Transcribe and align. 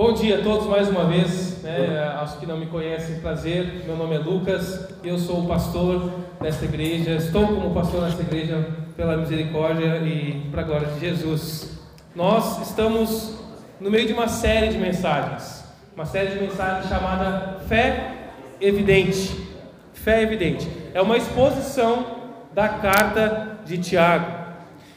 Bom 0.00 0.14
dia 0.14 0.38
a 0.38 0.42
todos 0.42 0.66
mais 0.66 0.88
uma 0.88 1.04
vez, 1.04 1.62
né? 1.62 2.10
aos 2.18 2.32
que 2.36 2.46
não 2.46 2.56
me 2.56 2.64
conhecem, 2.64 3.20
prazer. 3.20 3.84
Meu 3.84 3.98
nome 3.98 4.14
é 4.16 4.18
Lucas, 4.18 4.88
eu 5.04 5.18
sou 5.18 5.44
o 5.44 5.46
pastor 5.46 6.10
desta 6.40 6.64
igreja, 6.64 7.10
estou 7.16 7.46
como 7.46 7.74
pastor 7.74 8.04
nesta 8.04 8.22
igreja 8.22 8.66
pela 8.96 9.14
misericórdia 9.18 9.98
e 9.98 10.48
para 10.50 10.62
a 10.62 10.64
glória 10.64 10.86
de 10.86 11.00
Jesus. 11.00 11.78
Nós 12.16 12.66
estamos 12.66 13.38
no 13.78 13.90
meio 13.90 14.06
de 14.06 14.14
uma 14.14 14.26
série 14.26 14.68
de 14.68 14.78
mensagens, 14.78 15.62
uma 15.94 16.06
série 16.06 16.30
de 16.30 16.40
mensagens 16.44 16.88
chamada 16.88 17.58
Fé 17.68 18.30
Evidente. 18.58 19.50
Fé 19.92 20.22
Evidente 20.22 20.66
é 20.94 21.02
uma 21.02 21.18
exposição 21.18 22.06
da 22.54 22.70
carta 22.70 23.58
de 23.66 23.76
Tiago, 23.76 24.32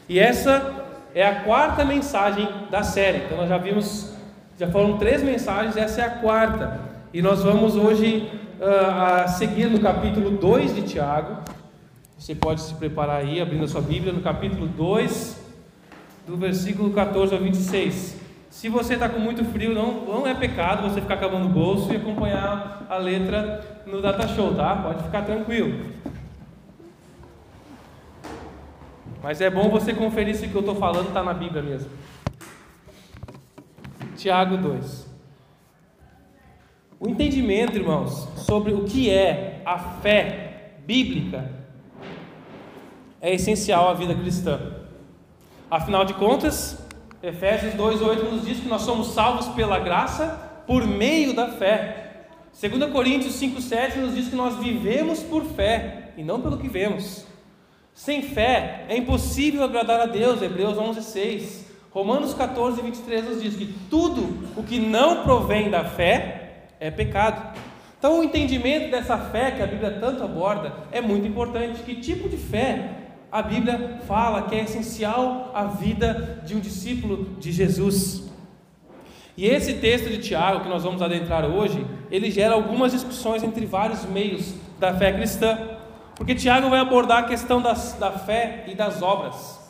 e 0.08 0.18
essa 0.18 0.82
é 1.14 1.26
a 1.26 1.42
quarta 1.42 1.84
mensagem 1.84 2.48
da 2.70 2.82
série. 2.82 3.18
Então 3.18 3.36
nós 3.36 3.50
já 3.50 3.58
vimos 3.58 4.13
já 4.58 4.68
foram 4.68 4.98
três 4.98 5.22
mensagens, 5.22 5.76
essa 5.76 6.00
é 6.00 6.04
a 6.04 6.10
quarta. 6.10 6.80
E 7.12 7.20
nós 7.20 7.42
vamos 7.42 7.76
hoje 7.76 8.30
uh, 8.60 9.28
seguir 9.28 9.66
no 9.66 9.80
capítulo 9.80 10.30
2 10.30 10.74
de 10.74 10.82
Tiago. 10.82 11.38
Você 12.16 12.34
pode 12.34 12.60
se 12.60 12.74
preparar 12.74 13.16
aí, 13.16 13.40
abrindo 13.40 13.64
a 13.64 13.68
sua 13.68 13.80
Bíblia, 13.80 14.12
no 14.12 14.20
capítulo 14.20 14.66
2, 14.66 15.40
do 16.26 16.36
versículo 16.36 16.90
14 16.90 17.34
ao 17.34 17.40
26. 17.40 18.16
Se 18.48 18.68
você 18.68 18.94
está 18.94 19.08
com 19.08 19.18
muito 19.18 19.44
frio, 19.44 19.74
não, 19.74 20.04
não 20.04 20.26
é 20.26 20.32
pecado 20.32 20.88
você 20.88 21.00
ficar 21.00 21.16
com 21.16 21.26
a 21.26 21.28
mão 21.30 21.40
no 21.40 21.48
bolso 21.48 21.92
e 21.92 21.96
acompanhar 21.96 22.86
a 22.88 22.96
letra 22.96 23.82
no 23.84 24.00
Data 24.00 24.28
Show, 24.28 24.54
tá? 24.54 24.76
Pode 24.76 25.02
ficar 25.02 25.22
tranquilo. 25.22 25.80
Mas 29.20 29.40
é 29.40 29.50
bom 29.50 29.68
você 29.68 29.92
conferir 29.92 30.36
se 30.36 30.46
o 30.46 30.48
que 30.48 30.54
eu 30.54 30.60
estou 30.60 30.76
falando 30.76 31.08
está 31.08 31.22
na 31.22 31.34
Bíblia 31.34 31.62
mesmo. 31.62 31.90
Tiago 34.16 34.56
2. 34.56 35.14
O 37.00 37.08
entendimento, 37.08 37.76
irmãos, 37.76 38.28
sobre 38.36 38.72
o 38.72 38.84
que 38.84 39.10
é 39.10 39.62
a 39.64 39.78
fé 39.78 40.76
bíblica 40.86 41.50
é 43.20 43.34
essencial 43.34 43.88
à 43.88 43.94
vida 43.94 44.14
cristã. 44.14 44.60
Afinal 45.70 46.04
de 46.04 46.14
contas, 46.14 46.78
Efésios 47.22 47.74
2:8 47.74 48.30
nos 48.30 48.44
diz 48.44 48.60
que 48.60 48.68
nós 48.68 48.82
somos 48.82 49.08
salvos 49.08 49.48
pela 49.48 49.78
graça 49.78 50.62
por 50.66 50.86
meio 50.86 51.34
da 51.34 51.48
fé. 51.48 52.26
2 52.52 52.92
Coríntios 52.92 53.34
5:7 53.34 53.96
nos 53.96 54.14
diz 54.14 54.28
que 54.28 54.36
nós 54.36 54.56
vivemos 54.58 55.20
por 55.20 55.44
fé 55.44 56.12
e 56.16 56.22
não 56.22 56.40
pelo 56.40 56.58
que 56.58 56.68
vemos. 56.68 57.26
Sem 57.92 58.22
fé 58.22 58.84
é 58.88 58.96
impossível 58.96 59.64
agradar 59.64 60.00
a 60.00 60.06
Deus, 60.06 60.42
Hebreus 60.42 60.76
11:6. 60.76 61.63
Romanos 61.94 62.34
14, 62.34 62.82
23 62.82 63.24
nos 63.24 63.40
diz 63.40 63.54
que 63.54 63.72
tudo 63.88 64.48
o 64.56 64.64
que 64.64 64.80
não 64.80 65.22
provém 65.22 65.70
da 65.70 65.84
fé 65.84 66.64
é 66.80 66.90
pecado. 66.90 67.56
Então, 67.96 68.18
o 68.18 68.24
entendimento 68.24 68.90
dessa 68.90 69.16
fé 69.16 69.52
que 69.52 69.62
a 69.62 69.66
Bíblia 69.66 69.92
tanto 70.00 70.24
aborda 70.24 70.74
é 70.90 71.00
muito 71.00 71.28
importante. 71.28 71.84
Que 71.84 71.94
tipo 71.94 72.28
de 72.28 72.36
fé 72.36 72.90
a 73.30 73.40
Bíblia 73.40 74.00
fala 74.08 74.42
que 74.42 74.56
é 74.56 74.64
essencial 74.64 75.52
à 75.54 75.66
vida 75.66 76.42
de 76.44 76.56
um 76.56 76.60
discípulo 76.60 77.36
de 77.38 77.52
Jesus? 77.52 78.28
E 79.36 79.46
esse 79.46 79.74
texto 79.74 80.10
de 80.10 80.18
Tiago 80.18 80.64
que 80.64 80.68
nós 80.68 80.82
vamos 80.82 81.00
adentrar 81.00 81.44
hoje, 81.44 81.86
ele 82.10 82.28
gera 82.28 82.54
algumas 82.54 82.90
discussões 82.90 83.44
entre 83.44 83.66
vários 83.66 84.04
meios 84.04 84.52
da 84.80 84.92
fé 84.92 85.12
cristã, 85.12 85.56
porque 86.16 86.34
Tiago 86.34 86.68
vai 86.68 86.80
abordar 86.80 87.18
a 87.18 87.26
questão 87.28 87.62
das, 87.62 87.92
da 87.94 88.10
fé 88.10 88.64
e 88.66 88.74
das 88.74 89.00
obras. 89.00 89.60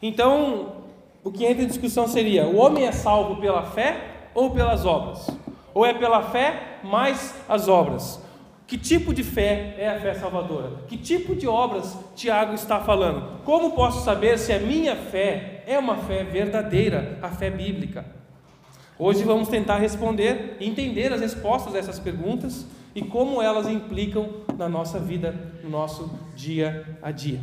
Então, 0.00 0.77
o 1.22 1.30
que 1.30 1.44
entra 1.44 1.62
em 1.62 1.66
discussão 1.66 2.06
seria: 2.06 2.46
o 2.46 2.56
homem 2.56 2.86
é 2.86 2.92
salvo 2.92 3.40
pela 3.40 3.62
fé 3.62 4.30
ou 4.34 4.50
pelas 4.50 4.84
obras? 4.84 5.28
Ou 5.74 5.84
é 5.84 5.94
pela 5.94 6.22
fé 6.22 6.78
mais 6.82 7.34
as 7.48 7.68
obras? 7.68 8.20
Que 8.66 8.76
tipo 8.76 9.14
de 9.14 9.22
fé 9.22 9.74
é 9.78 9.88
a 9.88 9.98
fé 9.98 10.12
salvadora? 10.14 10.82
Que 10.86 10.96
tipo 10.96 11.34
de 11.34 11.46
obras 11.46 11.96
Tiago 12.14 12.52
está 12.54 12.80
falando? 12.80 13.42
Como 13.44 13.70
posso 13.72 14.04
saber 14.04 14.38
se 14.38 14.52
a 14.52 14.58
minha 14.58 14.94
fé 14.94 15.62
é 15.66 15.78
uma 15.78 15.96
fé 15.96 16.22
verdadeira, 16.22 17.18
a 17.22 17.30
fé 17.30 17.48
bíblica? 17.48 18.04
Hoje 18.98 19.22
vamos 19.22 19.48
tentar 19.48 19.78
responder 19.78 20.56
e 20.60 20.68
entender 20.68 21.12
as 21.12 21.20
respostas 21.20 21.72
dessas 21.72 21.98
perguntas 21.98 22.66
e 22.94 23.00
como 23.00 23.40
elas 23.40 23.68
implicam 23.68 24.28
na 24.56 24.68
nossa 24.68 24.98
vida, 24.98 25.34
no 25.62 25.70
nosso 25.70 26.10
dia 26.34 26.98
a 27.00 27.10
dia. 27.10 27.40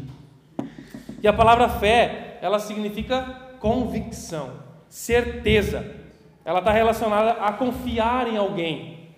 E 1.23 1.27
a 1.27 1.33
palavra 1.33 1.69
fé, 1.69 2.37
ela 2.41 2.59
significa 2.59 3.44
convicção, 3.59 4.51
certeza. 4.89 5.85
Ela 6.43 6.59
está 6.59 6.71
relacionada 6.71 7.31
a 7.31 7.51
confiar 7.53 8.27
em 8.27 8.37
alguém, 8.37 9.09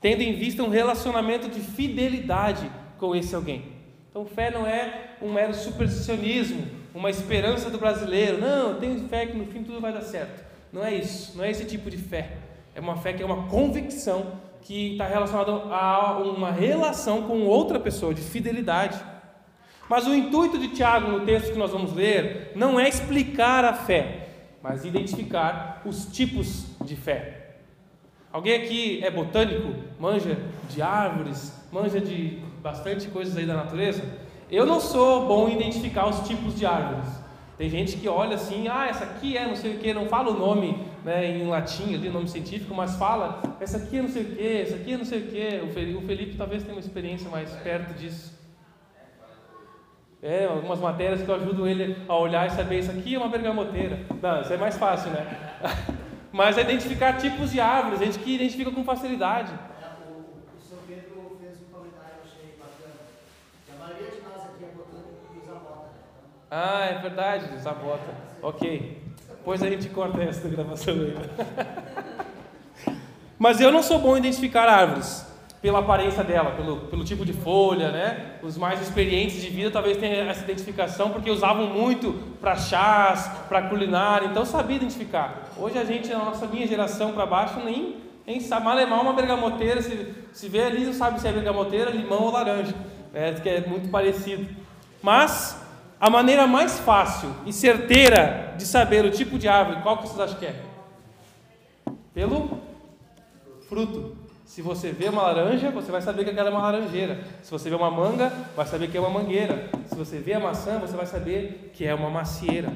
tendo 0.00 0.22
em 0.22 0.34
vista 0.34 0.62
um 0.62 0.68
relacionamento 0.68 1.48
de 1.48 1.60
fidelidade 1.60 2.70
com 2.98 3.14
esse 3.14 3.34
alguém. 3.34 3.64
Então, 4.10 4.24
fé 4.24 4.50
não 4.50 4.66
é 4.66 5.10
um 5.22 5.32
mero 5.32 5.54
supersticionismo, 5.54 6.66
uma 6.94 7.10
esperança 7.10 7.70
do 7.70 7.78
brasileiro. 7.78 8.38
Não, 8.38 8.70
eu 8.70 8.74
tenho 8.80 9.08
fé 9.08 9.26
que 9.26 9.36
no 9.36 9.46
fim 9.46 9.62
tudo 9.62 9.80
vai 9.80 9.92
dar 9.92 10.02
certo. 10.02 10.44
Não 10.72 10.84
é 10.84 10.94
isso, 10.94 11.36
não 11.36 11.44
é 11.44 11.50
esse 11.50 11.64
tipo 11.64 11.90
de 11.90 11.96
fé. 11.96 12.32
É 12.74 12.80
uma 12.80 12.96
fé 12.96 13.12
que 13.12 13.22
é 13.22 13.26
uma 13.26 13.48
convicção 13.48 14.32
que 14.62 14.92
está 14.92 15.06
relacionada 15.06 15.52
a 15.52 16.18
uma 16.18 16.50
relação 16.50 17.22
com 17.22 17.42
outra 17.42 17.80
pessoa, 17.80 18.14
de 18.14 18.20
fidelidade. 18.20 19.00
Mas 19.90 20.06
o 20.06 20.14
intuito 20.14 20.56
de 20.56 20.68
Tiago 20.68 21.10
no 21.10 21.26
texto 21.26 21.50
que 21.50 21.58
nós 21.58 21.72
vamos 21.72 21.92
ler 21.92 22.52
não 22.54 22.78
é 22.78 22.88
explicar 22.88 23.64
a 23.64 23.72
fé, 23.74 24.28
mas 24.62 24.84
identificar 24.84 25.82
os 25.84 26.06
tipos 26.06 26.66
de 26.84 26.94
fé. 26.94 27.56
Alguém 28.32 28.54
aqui 28.54 29.00
é 29.02 29.10
botânico? 29.10 29.74
Manja 29.98 30.38
de 30.68 30.80
árvores? 30.80 31.52
Manja 31.72 32.00
de 32.00 32.38
bastante 32.62 33.08
coisas 33.08 33.36
aí 33.36 33.44
da 33.44 33.54
natureza? 33.54 34.00
Eu 34.48 34.64
não 34.64 34.78
sou 34.78 35.26
bom 35.26 35.48
em 35.48 35.56
identificar 35.56 36.08
os 36.08 36.20
tipos 36.20 36.56
de 36.56 36.64
árvores. 36.64 37.08
Tem 37.58 37.68
gente 37.68 37.96
que 37.96 38.08
olha 38.08 38.36
assim, 38.36 38.68
ah, 38.68 38.86
essa 38.86 39.02
aqui 39.02 39.36
é 39.36 39.44
não 39.44 39.56
sei 39.56 39.74
o 39.74 39.78
que, 39.78 39.92
não 39.92 40.06
fala 40.06 40.30
o 40.30 40.38
nome 40.38 40.86
né, 41.04 41.36
em 41.36 41.48
latim, 41.48 41.96
ali, 41.96 42.08
nome 42.08 42.28
científico, 42.28 42.72
mas 42.72 42.94
fala, 42.94 43.42
essa 43.58 43.78
aqui 43.78 43.98
é 43.98 44.02
não 44.02 44.08
sei 44.08 44.22
o 44.22 44.36
que, 44.36 44.56
essa 44.62 44.76
aqui 44.76 44.92
é 44.92 44.96
não 44.96 45.04
sei 45.04 45.18
o 45.18 45.26
que. 45.26 45.96
O 45.96 46.06
Felipe 46.06 46.36
talvez 46.36 46.62
tenha 46.62 46.76
uma 46.76 46.80
experiência 46.80 47.28
mais 47.28 47.50
perto 47.50 47.92
disso. 47.98 48.39
É, 50.22 50.44
algumas 50.44 50.78
matérias 50.78 51.22
que 51.22 51.28
eu 51.28 51.34
ajudo 51.34 51.66
ele 51.66 51.96
a 52.06 52.14
olhar 52.14 52.46
e 52.46 52.50
saber 52.50 52.80
isso 52.80 52.90
aqui 52.90 53.14
é 53.14 53.18
uma 53.18 53.28
bergamoteira. 53.28 54.00
Não, 54.20 54.42
isso 54.42 54.52
é 54.52 54.56
mais 54.58 54.76
fácil, 54.76 55.10
né? 55.12 55.26
Mas 56.30 56.58
é 56.58 56.60
identificar 56.60 57.14
tipos 57.14 57.50
de 57.50 57.58
árvores, 57.58 58.02
a 58.02 58.04
gente 58.04 58.18
que 58.18 58.34
identifica 58.34 58.70
com 58.70 58.84
facilidade. 58.84 59.50
Ah, 66.50 66.84
é 66.84 66.98
verdade, 66.98 67.54
usa 67.54 67.72
bota. 67.72 68.12
Ok. 68.42 69.00
Depois 69.28 69.62
a 69.62 69.70
gente 69.70 69.88
corta 69.88 70.22
essa 70.22 70.48
gravação 70.48 70.94
aí. 70.94 71.16
Mas 73.38 73.60
eu 73.60 73.72
não 73.72 73.82
sou 73.82 73.98
bom 73.98 74.16
em 74.16 74.18
identificar 74.18 74.68
árvores 74.68 75.29
pela 75.62 75.80
aparência 75.80 76.24
dela, 76.24 76.52
pelo, 76.52 76.76
pelo 76.78 77.04
tipo 77.04 77.24
de 77.24 77.34
folha, 77.34 77.90
né? 77.90 78.36
Os 78.42 78.56
mais 78.56 78.80
experientes 78.80 79.42
de 79.42 79.50
vida 79.50 79.70
talvez 79.70 79.98
tenham 79.98 80.28
essa 80.28 80.42
identificação 80.42 81.10
porque 81.10 81.30
usavam 81.30 81.66
muito 81.66 82.14
para 82.40 82.56
chás, 82.56 83.30
para 83.46 83.68
culinária, 83.68 84.26
então 84.26 84.44
sabia 84.46 84.76
identificar. 84.76 85.50
Hoje 85.58 85.78
a 85.78 85.84
gente, 85.84 86.08
na 86.08 86.24
nossa 86.24 86.46
minha 86.46 86.66
geração 86.66 87.12
para 87.12 87.26
baixo, 87.26 87.60
nem, 87.62 87.96
nem 88.26 88.40
sabe 88.40 88.64
malemar 88.64 89.02
uma 89.02 89.12
bergamoteira, 89.12 89.82
se, 89.82 90.14
se 90.32 90.48
vê 90.48 90.62
ali 90.62 90.86
não 90.86 90.94
sabe 90.94 91.20
se 91.20 91.28
é 91.28 91.32
bergamoteira, 91.32 91.90
limão 91.90 92.22
ou 92.22 92.30
laranja, 92.30 92.74
é, 93.12 93.32
que 93.34 93.48
é 93.48 93.60
muito 93.60 93.90
parecido. 93.90 94.46
Mas 95.02 95.60
a 96.00 96.08
maneira 96.08 96.46
mais 96.46 96.78
fácil 96.80 97.34
e 97.44 97.52
certeira 97.52 98.54
de 98.56 98.64
saber 98.64 99.04
o 99.04 99.10
tipo 99.10 99.38
de 99.38 99.46
árvore, 99.46 99.82
qual 99.82 99.98
que 99.98 100.04
vocês 100.04 100.20
acham 100.20 100.38
que 100.38 100.46
é? 100.46 100.54
Pelo 102.14 102.58
fruto. 103.68 104.19
Se 104.50 104.60
você 104.62 104.90
vê 104.90 105.08
uma 105.08 105.22
laranja, 105.22 105.70
você 105.70 105.92
vai 105.92 106.02
saber 106.02 106.24
que 106.24 106.30
aquela 106.30 106.48
é 106.48 106.52
uma 106.52 106.60
laranjeira. 106.60 107.20
Se 107.40 107.52
você 107.52 107.70
vê 107.70 107.76
uma 107.76 107.88
manga, 107.88 108.30
vai 108.56 108.66
saber 108.66 108.90
que 108.90 108.96
é 108.96 109.00
uma 109.00 109.08
mangueira. 109.08 109.70
Se 109.86 109.94
você 109.94 110.18
vê 110.18 110.32
a 110.32 110.40
maçã, 110.40 110.76
você 110.80 110.96
vai 110.96 111.06
saber 111.06 111.70
que 111.72 111.86
é 111.86 111.94
uma 111.94 112.10
macieira. 112.10 112.72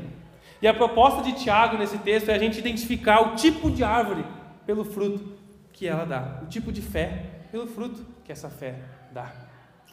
E 0.62 0.68
a 0.68 0.72
proposta 0.72 1.20
de 1.20 1.32
Tiago 1.32 1.76
nesse 1.76 1.98
texto 1.98 2.28
é 2.28 2.34
a 2.36 2.38
gente 2.38 2.60
identificar 2.60 3.22
o 3.22 3.34
tipo 3.34 3.72
de 3.72 3.82
árvore 3.82 4.24
pelo 4.64 4.84
fruto 4.84 5.32
que 5.72 5.88
ela 5.88 6.04
dá, 6.04 6.42
o 6.44 6.46
tipo 6.46 6.70
de 6.70 6.80
fé 6.80 7.24
pelo 7.50 7.66
fruto 7.66 8.06
que 8.24 8.30
essa 8.30 8.48
fé 8.48 8.76
dá. 9.12 9.32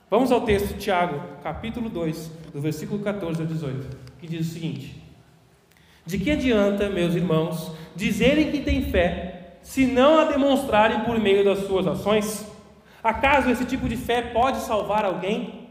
Vamos 0.08 0.32
ao 0.32 0.42
texto 0.42 0.76
de 0.76 0.82
Tiago, 0.82 1.20
capítulo 1.42 1.90
2, 1.90 2.32
do 2.54 2.62
versículo 2.62 3.02
14 3.02 3.42
ao 3.42 3.48
18, 3.48 3.98
que 4.20 4.28
diz 4.28 4.48
o 4.48 4.54
seguinte: 4.54 5.02
De 6.06 6.20
que 6.20 6.30
adianta, 6.30 6.90
meus 6.90 7.16
irmãos, 7.16 7.72
dizerem 7.96 8.52
que 8.52 8.60
têm 8.60 8.84
fé 8.84 9.31
se 9.62 9.86
não 9.86 10.20
a 10.20 10.26
demonstrarem 10.26 11.02
por 11.02 11.20
meio 11.20 11.44
das 11.44 11.60
suas 11.60 11.88
ações? 11.88 12.46
Acaso 13.04 13.50
esse 13.50 13.66
tipo 13.66 13.88
de 13.90 13.98
fé 13.98 14.22
pode 14.22 14.58
salvar 14.60 15.06
alguém? 15.06 15.70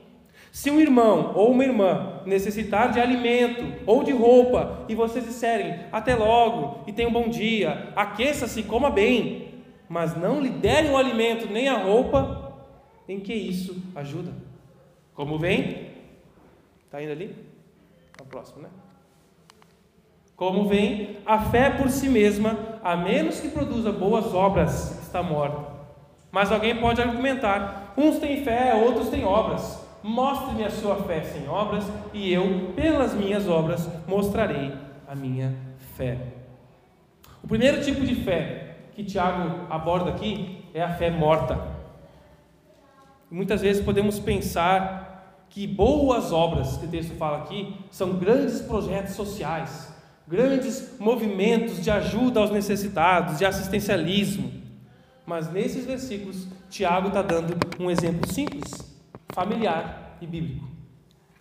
Se 0.52 0.70
um 0.70 0.80
irmão 0.80 1.32
ou 1.36 1.52
uma 1.52 1.64
irmã 1.64 2.22
necessitar 2.26 2.90
de 2.90 3.00
alimento 3.00 3.82
ou 3.86 4.02
de 4.02 4.10
roupa 4.10 4.84
e 4.88 4.94
vocês 4.94 5.24
disserem 5.24 5.80
até 5.92 6.14
logo 6.14 6.84
e 6.88 6.92
tenha 6.92 7.08
um 7.08 7.12
bom 7.12 7.28
dia, 7.28 7.92
aqueça-se, 7.94 8.64
coma 8.64 8.90
bem, 8.90 9.54
mas 9.88 10.16
não 10.16 10.40
lhe 10.40 10.50
derem 10.50 10.90
o 10.90 10.96
alimento 10.96 11.46
nem 11.46 11.68
a 11.68 11.76
roupa, 11.78 12.52
em 13.08 13.20
que 13.20 13.32
isso 13.32 13.80
ajuda? 13.94 14.32
Como 15.14 15.38
vem? 15.38 15.90
Está 16.84 17.00
indo 17.00 17.12
ali? 17.12 17.34
Tá 18.16 18.24
próximo, 18.24 18.62
né? 18.62 18.68
Como 20.40 20.64
vem, 20.64 21.18
a 21.26 21.38
fé 21.38 21.68
por 21.68 21.90
si 21.90 22.08
mesma, 22.08 22.56
a 22.82 22.96
menos 22.96 23.38
que 23.40 23.50
produza 23.50 23.92
boas 23.92 24.32
obras, 24.32 24.98
está 25.02 25.22
morta. 25.22 25.70
Mas 26.32 26.50
alguém 26.50 26.74
pode 26.80 27.02
argumentar: 27.02 27.92
uns 27.94 28.18
têm 28.18 28.42
fé, 28.42 28.72
outros 28.74 29.10
têm 29.10 29.22
obras. 29.22 29.86
Mostre-me 30.02 30.64
a 30.64 30.70
sua 30.70 30.96
fé 31.02 31.20
sem 31.24 31.46
obras, 31.46 31.84
e 32.14 32.32
eu, 32.32 32.72
pelas 32.74 33.12
minhas 33.12 33.46
obras, 33.46 33.86
mostrarei 34.08 34.72
a 35.06 35.14
minha 35.14 35.54
fé. 35.94 36.16
O 37.44 37.46
primeiro 37.46 37.82
tipo 37.82 38.00
de 38.00 38.14
fé 38.14 38.76
que 38.94 39.04
Tiago 39.04 39.66
aborda 39.68 40.08
aqui 40.08 40.64
é 40.72 40.80
a 40.80 40.94
fé 40.94 41.10
morta. 41.10 41.60
Muitas 43.30 43.60
vezes 43.60 43.84
podemos 43.84 44.18
pensar 44.18 45.44
que 45.50 45.66
boas 45.66 46.32
obras, 46.32 46.78
que 46.78 46.86
o 46.86 46.88
texto 46.88 47.14
fala 47.18 47.42
aqui, 47.42 47.76
são 47.90 48.14
grandes 48.14 48.62
projetos 48.62 49.12
sociais, 49.12 49.89
grandes 50.30 50.96
movimentos 51.00 51.82
de 51.82 51.90
ajuda 51.90 52.38
aos 52.38 52.52
necessitados, 52.52 53.38
de 53.38 53.44
assistencialismo. 53.44 54.52
Mas 55.26 55.50
nesses 55.50 55.84
versículos, 55.84 56.46
Tiago 56.70 57.08
está 57.08 57.20
dando 57.20 57.58
um 57.80 57.90
exemplo 57.90 58.32
simples 58.32 58.96
familiar 59.32 60.16
e 60.20 60.26
bíblico, 60.26 60.68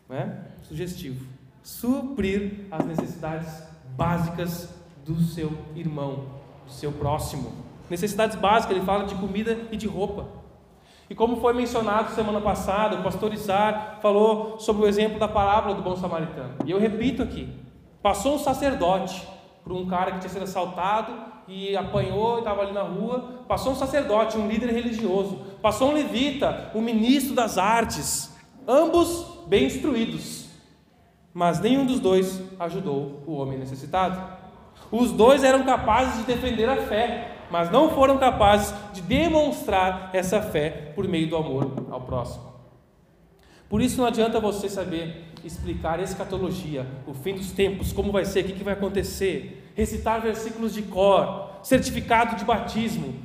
né? 0.10 0.40
sugestivo. 0.64 1.24
Suprir 1.62 2.66
as 2.72 2.84
necessidades 2.84 3.64
básicas 3.96 4.70
do 5.06 5.22
seu 5.22 5.56
irmão, 5.76 6.26
do 6.66 6.72
seu 6.72 6.92
próximo. 6.92 7.54
Necessidades 7.92 8.38
básicas, 8.38 8.76
ele 8.76 8.86
fala 8.86 9.06
de 9.06 9.14
comida 9.16 9.56
e 9.72 9.78
de 9.78 9.88
roupa. 9.88 10.28
E 11.08 11.16
como 11.16 11.38
foi 11.38 11.54
mencionado 11.54 12.14
semana 12.14 12.42
passada, 12.42 12.98
o 12.98 13.04
pastor 13.04 13.34
Isar 13.34 14.00
falou 14.02 14.60
sobre 14.60 14.84
o 14.84 14.88
exemplo 14.88 15.20
da 15.20 15.28
parábola 15.28 15.76
do 15.76 15.82
bom 15.82 15.96
samaritano. 15.96 16.54
E 16.66 16.72
eu 16.72 16.80
repito 16.80 17.24
aqui: 17.24 17.50
passou 18.02 18.36
um 18.36 18.40
sacerdote 18.40 19.28
por 19.64 19.74
um 19.74 19.88
cara 19.88 20.12
que 20.14 20.20
tinha 20.20 20.30
sido 20.30 20.44
assaltado 20.44 21.14
e 21.48 21.76
apanhou 21.76 22.38
e 22.38 22.40
estava 22.40 22.62
ali 22.62 22.72
na 22.72 22.84
rua. 22.84 23.44
Passou 23.48 23.74
um 23.74 23.76
sacerdote, 23.76 24.38
um 24.38 24.48
líder 24.48 24.72
religioso. 24.72 25.38
Passou 25.62 25.90
um 25.90 25.94
levita, 25.94 26.72
um 26.74 26.82
ministro 26.82 27.34
das 27.36 27.58
artes. 27.58 28.36
Ambos 28.68 29.26
bem 29.48 29.66
instruídos. 29.66 30.48
Mas 31.34 31.60
nenhum 31.60 31.86
dos 31.86 32.00
dois 32.00 32.42
ajudou 32.60 33.24
o 33.26 33.34
homem 33.34 33.58
necessitado. 33.58 34.40
Os 34.92 35.12
dois 35.12 35.44
eram 35.44 35.64
capazes 35.64 36.18
de 36.18 36.24
defender 36.24 36.68
a 36.68 36.78
fé, 36.78 37.38
mas 37.52 37.72
não 37.72 37.90
foram 37.90 38.18
capazes 38.18 38.74
de 38.94 39.02
demonstrar 39.02 40.10
essa 40.14 40.42
fé 40.42 40.92
por 40.96 41.08
meio 41.08 41.30
do 41.30 41.36
amor 41.36 41.72
ao 41.92 42.02
próximo. 42.02 42.50
Por 43.68 43.82
isso 43.82 44.00
não 44.00 44.08
adianta 44.08 44.40
você 44.40 44.68
saber 44.68 45.29
explicar 45.44 46.00
escatologia, 46.00 46.86
o 47.08 47.14
fim 47.14 47.34
dos 47.34 47.52
tempos, 47.52 47.92
como 47.92 48.12
vai 48.12 48.26
ser, 48.26 48.46
o 48.46 48.48
que 48.48 48.64
vai 48.64 48.74
acontecer, 48.74 49.72
recitar 49.76 50.22
versículos 50.22 50.74
de 50.74 50.82
cor, 50.84 51.60
certificado 51.64 52.36
de 52.36 52.46
batismo, 52.46 53.16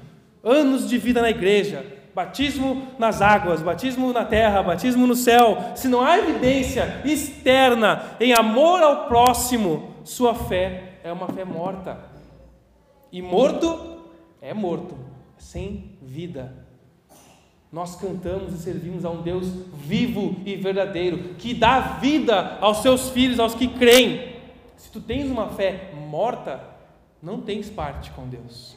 anos 0.43 0.89
de 0.89 0.99
vida 0.99 1.21
na 1.23 1.31
igreja, 1.31 1.85
batismo 2.15 2.89
nas 2.99 3.21
águas, 3.21 3.61
batismo 3.61 4.13
na 4.13 4.25
terra, 4.25 4.63
batismo 4.63 5.07
no 5.07 5.17
céu. 5.17 5.73
Se 5.75 5.89
não 5.89 6.01
há 6.01 6.19
evidência 6.19 7.03
externa 7.05 8.17
em 8.21 8.33
amor 8.33 8.83
ao 8.83 9.09
próximo, 9.09 9.95
sua 10.05 10.35
fé 10.35 11.01
é 11.03 11.13
uma 11.13 11.29
fé 11.29 11.45
morta. 11.45 11.99
E 13.11 13.21
morto 13.21 14.03
é 14.41 14.55
morto, 14.55 14.97
sem 15.37 15.99
vida. 16.03 16.64
Nós 17.75 17.97
cantamos 17.97 18.55
e 18.55 18.59
servimos 18.59 19.05
a 19.05 19.11
um 19.11 19.21
Deus 19.21 19.49
vivo 19.75 20.37
e 20.47 20.55
verdadeiro, 20.55 21.35
que 21.35 21.53
dá 21.53 21.81
vida 21.81 22.57
aos 22.61 22.77
seus 22.77 23.11
filhos, 23.11 23.41
aos 23.41 23.53
que 23.53 23.67
creem. 23.67 24.37
Se 24.77 24.93
tu 24.93 25.01
tens 25.01 25.29
uma 25.29 25.49
fé 25.49 25.91
morta, 26.09 26.61
não 27.21 27.41
tens 27.41 27.69
parte 27.69 28.13
com 28.13 28.29
Deus. 28.29 28.77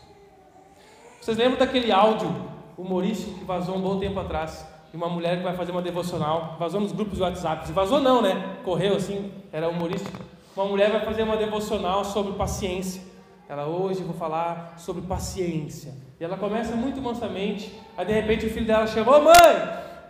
Vocês 1.22 1.38
lembram 1.38 1.60
daquele 1.60 1.92
áudio 1.92 2.36
humorístico 2.76 3.38
que 3.38 3.46
vazou 3.46 3.76
um 3.76 3.82
bom 3.82 4.00
tempo 4.00 4.20
atrás? 4.20 4.68
Uma 4.92 5.08
mulher 5.08 5.38
que 5.38 5.44
vai 5.44 5.56
fazer 5.56 5.72
uma 5.72 5.84
devocional, 5.84 6.56
vazou 6.58 6.82
nos 6.82 6.92
grupos 6.92 7.18
de 7.18 7.22
WhatsApp. 7.22 7.72
Vazou 7.72 8.02
não, 8.02 8.20
né? 8.20 8.58
Correu 8.66 8.96
assim, 8.96 9.32
era 9.54 9.70
humorístico. 9.70 10.18
Uma 10.56 10.66
mulher 10.66 10.90
vai 10.90 11.06
fazer 11.06 11.22
uma 11.22 11.38
devocional 11.38 12.04
sobre 12.04 12.34
paciência. 12.34 13.00
Ela 13.50 13.66
hoje 13.66 14.04
vou 14.04 14.14
falar 14.14 14.74
sobre 14.78 15.02
paciência. 15.04 15.94
E 16.20 16.24
ela 16.24 16.36
começa 16.36 16.76
muito 16.76 17.02
mansamente. 17.02 17.74
Aí 17.98 18.06
de 18.06 18.12
repente 18.12 18.46
o 18.46 18.50
filho 18.50 18.66
dela 18.66 18.86
chama, 18.86 19.18
ô 19.18 19.22
mãe! 19.22 19.34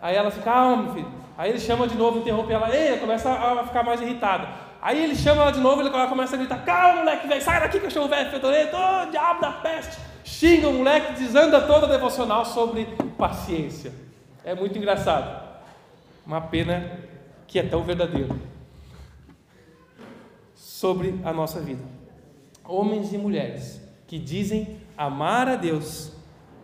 Aí 0.02 0.16
ela 0.16 0.30
fica, 0.30 0.44
calma, 0.44 0.82
meu 0.82 0.94
filho. 0.94 1.12
Aí 1.36 1.50
ele 1.50 1.60
chama 1.60 1.86
de 1.86 1.96
novo, 1.96 2.18
interrompe 2.18 2.52
ela, 2.52 2.74
ei, 2.74 2.88
ela 2.88 2.98
começa 2.98 3.30
a 3.30 3.64
ficar 3.64 3.84
mais 3.84 4.00
irritada. 4.00 4.48
Aí 4.82 5.04
ele 5.04 5.14
chama 5.14 5.42
ela 5.42 5.52
de 5.52 5.60
novo, 5.60 5.82
ele 5.82 5.90
começa 5.90 6.34
a 6.34 6.38
gritar, 6.38 6.64
calma, 6.64 7.00
moleque 7.00 7.28
velho, 7.28 7.42
sai 7.42 7.60
daqui, 7.60 7.78
cachorro 7.78 8.08
velho, 8.08 8.30
fedorento, 8.30 8.76
ô 8.76 9.10
diabo 9.10 9.40
da 9.40 9.52
peste. 9.52 9.96
Xinga 10.24 10.68
o 10.68 10.72
moleque, 10.72 11.12
desanda 11.12 11.60
toda 11.60 11.86
a 11.86 11.88
devocional 11.88 12.44
sobre 12.44 12.86
paciência. 13.16 13.92
É 14.44 14.52
muito 14.52 14.76
engraçado. 14.76 15.46
Uma 16.26 16.40
pena 16.40 16.98
que 17.46 17.58
é 17.60 17.62
tão 17.62 17.84
verdadeiro. 17.84 18.36
Sobre 20.56 21.20
a 21.24 21.32
nossa 21.32 21.60
vida 21.60 21.97
homens 22.68 23.12
e 23.12 23.18
mulheres 23.18 23.80
que 24.06 24.18
dizem 24.18 24.76
amar 24.96 25.48
a 25.48 25.56
Deus, 25.56 26.12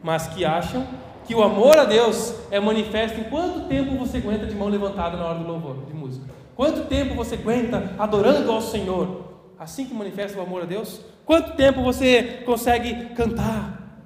mas 0.02 0.28
que 0.28 0.44
acham 0.44 0.86
que 1.26 1.34
o 1.34 1.42
amor 1.42 1.78
a 1.78 1.84
Deus 1.84 2.34
é 2.50 2.60
manifesto 2.60 3.18
em 3.18 3.24
quanto 3.24 3.66
tempo 3.66 3.96
você 3.96 4.18
aguenta 4.18 4.46
de 4.46 4.54
mão 4.54 4.68
levantada 4.68 5.16
na 5.16 5.24
hora 5.24 5.38
do 5.38 5.46
louvor, 5.46 5.86
de 5.86 5.94
música. 5.94 6.26
Quanto 6.54 6.86
tempo 6.86 7.14
você 7.14 7.34
aguenta 7.34 7.94
adorando 7.98 8.52
ao 8.52 8.60
Senhor? 8.60 9.24
Assim 9.58 9.86
que 9.86 9.94
manifesta 9.94 10.38
o 10.38 10.42
amor 10.42 10.62
a 10.62 10.66
Deus? 10.66 11.00
Quanto 11.24 11.56
tempo 11.56 11.82
você 11.82 12.42
consegue 12.44 13.14
cantar? 13.14 14.02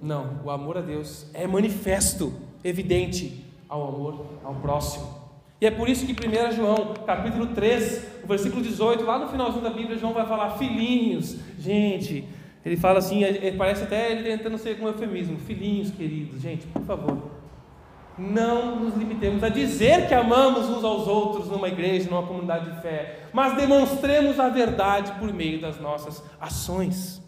Não, 0.00 0.40
o 0.44 0.50
amor 0.50 0.76
a 0.76 0.82
Deus 0.82 1.26
é 1.32 1.46
manifesto, 1.46 2.32
evidente 2.62 3.44
ao 3.68 3.88
amor 3.88 4.26
ao 4.44 4.54
próximo. 4.56 5.21
E 5.62 5.66
é 5.66 5.70
por 5.70 5.88
isso 5.88 6.04
que 6.04 6.12
1 6.12 6.56
João, 6.56 6.92
capítulo 7.06 7.46
3, 7.46 8.24
o 8.24 8.26
versículo 8.26 8.60
18, 8.60 9.04
lá 9.04 9.16
no 9.16 9.28
finalzinho 9.28 9.62
da 9.62 9.70
Bíblia, 9.70 9.96
João 9.96 10.12
vai 10.12 10.26
falar 10.26 10.58
filhinhos. 10.58 11.36
Gente, 11.56 12.28
ele 12.66 12.76
fala 12.76 12.98
assim, 12.98 13.20
parece 13.56 13.84
até 13.84 14.10
ele 14.10 14.24
tentando 14.24 14.58
ser 14.58 14.76
com 14.76 14.86
um 14.86 14.88
eufemismo, 14.88 15.38
filhinhos 15.38 15.92
queridos. 15.92 16.42
Gente, 16.42 16.66
por 16.66 16.82
favor, 16.82 17.30
não 18.18 18.74
nos 18.74 18.96
limitemos 18.96 19.44
a 19.44 19.48
dizer 19.48 20.08
que 20.08 20.14
amamos 20.14 20.68
uns 20.68 20.82
aos 20.82 21.06
outros 21.06 21.46
numa 21.46 21.68
igreja, 21.68 22.10
numa 22.10 22.26
comunidade 22.26 22.68
de 22.68 22.82
fé, 22.82 23.20
mas 23.32 23.54
demonstremos 23.54 24.40
a 24.40 24.48
verdade 24.48 25.12
por 25.20 25.32
meio 25.32 25.60
das 25.60 25.80
nossas 25.80 26.24
ações. 26.40 27.22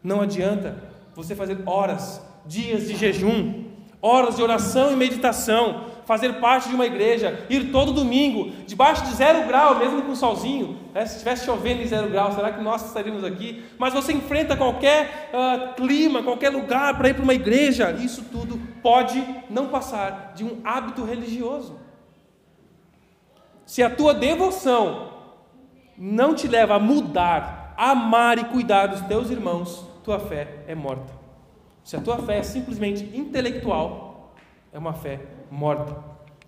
Não 0.00 0.20
adianta 0.20 0.76
você 1.12 1.34
fazer 1.34 1.58
horas, 1.66 2.24
dias 2.46 2.86
de 2.86 2.94
jejum, 2.94 3.64
horas 4.00 4.36
de 4.36 4.44
oração 4.44 4.92
e 4.92 4.96
meditação, 4.96 5.97
fazer 6.08 6.40
parte 6.40 6.70
de 6.70 6.74
uma 6.74 6.86
igreja, 6.86 7.44
ir 7.50 7.70
todo 7.70 7.92
domingo, 7.92 8.50
debaixo 8.66 9.04
de 9.04 9.12
zero 9.12 9.46
grau, 9.46 9.78
mesmo 9.78 10.00
com 10.00 10.14
solzinho, 10.14 10.78
né? 10.94 11.04
se 11.04 11.16
estivesse 11.16 11.44
chovendo 11.44 11.82
em 11.82 11.86
zero 11.86 12.08
grau, 12.08 12.32
será 12.32 12.50
que 12.50 12.62
nós 12.62 12.86
estaríamos 12.86 13.22
aqui? 13.22 13.62
Mas 13.78 13.92
você 13.92 14.14
enfrenta 14.14 14.56
qualquer 14.56 15.28
uh, 15.34 15.74
clima, 15.74 16.22
qualquer 16.22 16.48
lugar 16.48 16.96
para 16.96 17.10
ir 17.10 17.14
para 17.14 17.22
uma 17.22 17.34
igreja, 17.34 17.92
isso 17.92 18.24
tudo 18.32 18.58
pode 18.82 19.22
não 19.50 19.68
passar 19.68 20.32
de 20.34 20.44
um 20.44 20.62
hábito 20.64 21.04
religioso. 21.04 21.78
Se 23.66 23.82
a 23.82 23.90
tua 23.90 24.14
devoção 24.14 25.12
não 25.94 26.34
te 26.34 26.48
leva 26.48 26.76
a 26.76 26.78
mudar, 26.78 27.74
amar 27.76 28.38
e 28.38 28.44
cuidar 28.44 28.86
dos 28.86 29.02
teus 29.02 29.30
irmãos, 29.30 29.86
tua 30.02 30.18
fé 30.18 30.64
é 30.66 30.74
morta. 30.74 31.12
Se 31.84 31.96
a 31.96 32.00
tua 32.00 32.16
fé 32.16 32.38
é 32.38 32.42
simplesmente 32.42 33.14
intelectual, 33.14 34.32
é 34.72 34.78
uma 34.78 34.94
fé 34.94 35.36
morta. 35.50 35.96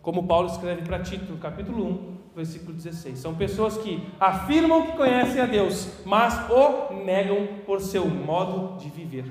Como 0.03 0.27
Paulo 0.27 0.49
escreve 0.49 0.83
para 0.83 1.01
Tito, 1.01 1.37
capítulo 1.37 1.85
1, 1.85 2.17
versículo 2.35 2.73
16. 2.73 3.19
São 3.19 3.35
pessoas 3.35 3.77
que 3.77 4.03
afirmam 4.19 4.87
que 4.87 4.97
conhecem 4.97 5.41
a 5.41 5.47
Deus, 5.47 5.89
mas 6.05 6.51
o 6.51 6.95
negam 7.05 7.47
por 7.67 7.81
seu 7.81 8.07
modo 8.07 8.79
de 8.79 8.89
viver. 8.89 9.25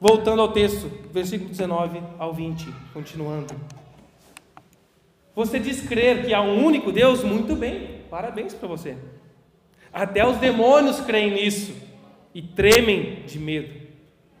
Voltando 0.00 0.42
ao 0.42 0.52
texto, 0.52 0.90
versículo 1.10 1.50
19 1.50 2.00
ao 2.18 2.32
20, 2.32 2.72
continuando. 2.92 3.54
Você 5.34 5.58
diz 5.58 5.80
crer 5.80 6.24
que 6.24 6.32
há 6.32 6.40
um 6.40 6.64
único 6.64 6.92
Deus? 6.92 7.24
Muito 7.24 7.56
bem, 7.56 8.02
parabéns 8.08 8.54
para 8.54 8.68
você. 8.68 8.96
Até 9.92 10.26
os 10.26 10.36
demônios 10.36 11.00
creem 11.00 11.34
nisso 11.34 11.74
e 12.34 12.42
tremem 12.42 13.24
de 13.26 13.38
medo. 13.38 13.72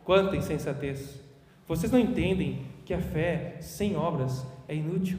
Quanta 0.04 0.36
insensatez! 0.36 1.23
Vocês 1.66 1.90
não 1.90 1.98
entendem 1.98 2.60
que 2.84 2.92
a 2.92 3.00
fé 3.00 3.56
sem 3.60 3.96
obras 3.96 4.44
é 4.68 4.74
inútil. 4.74 5.18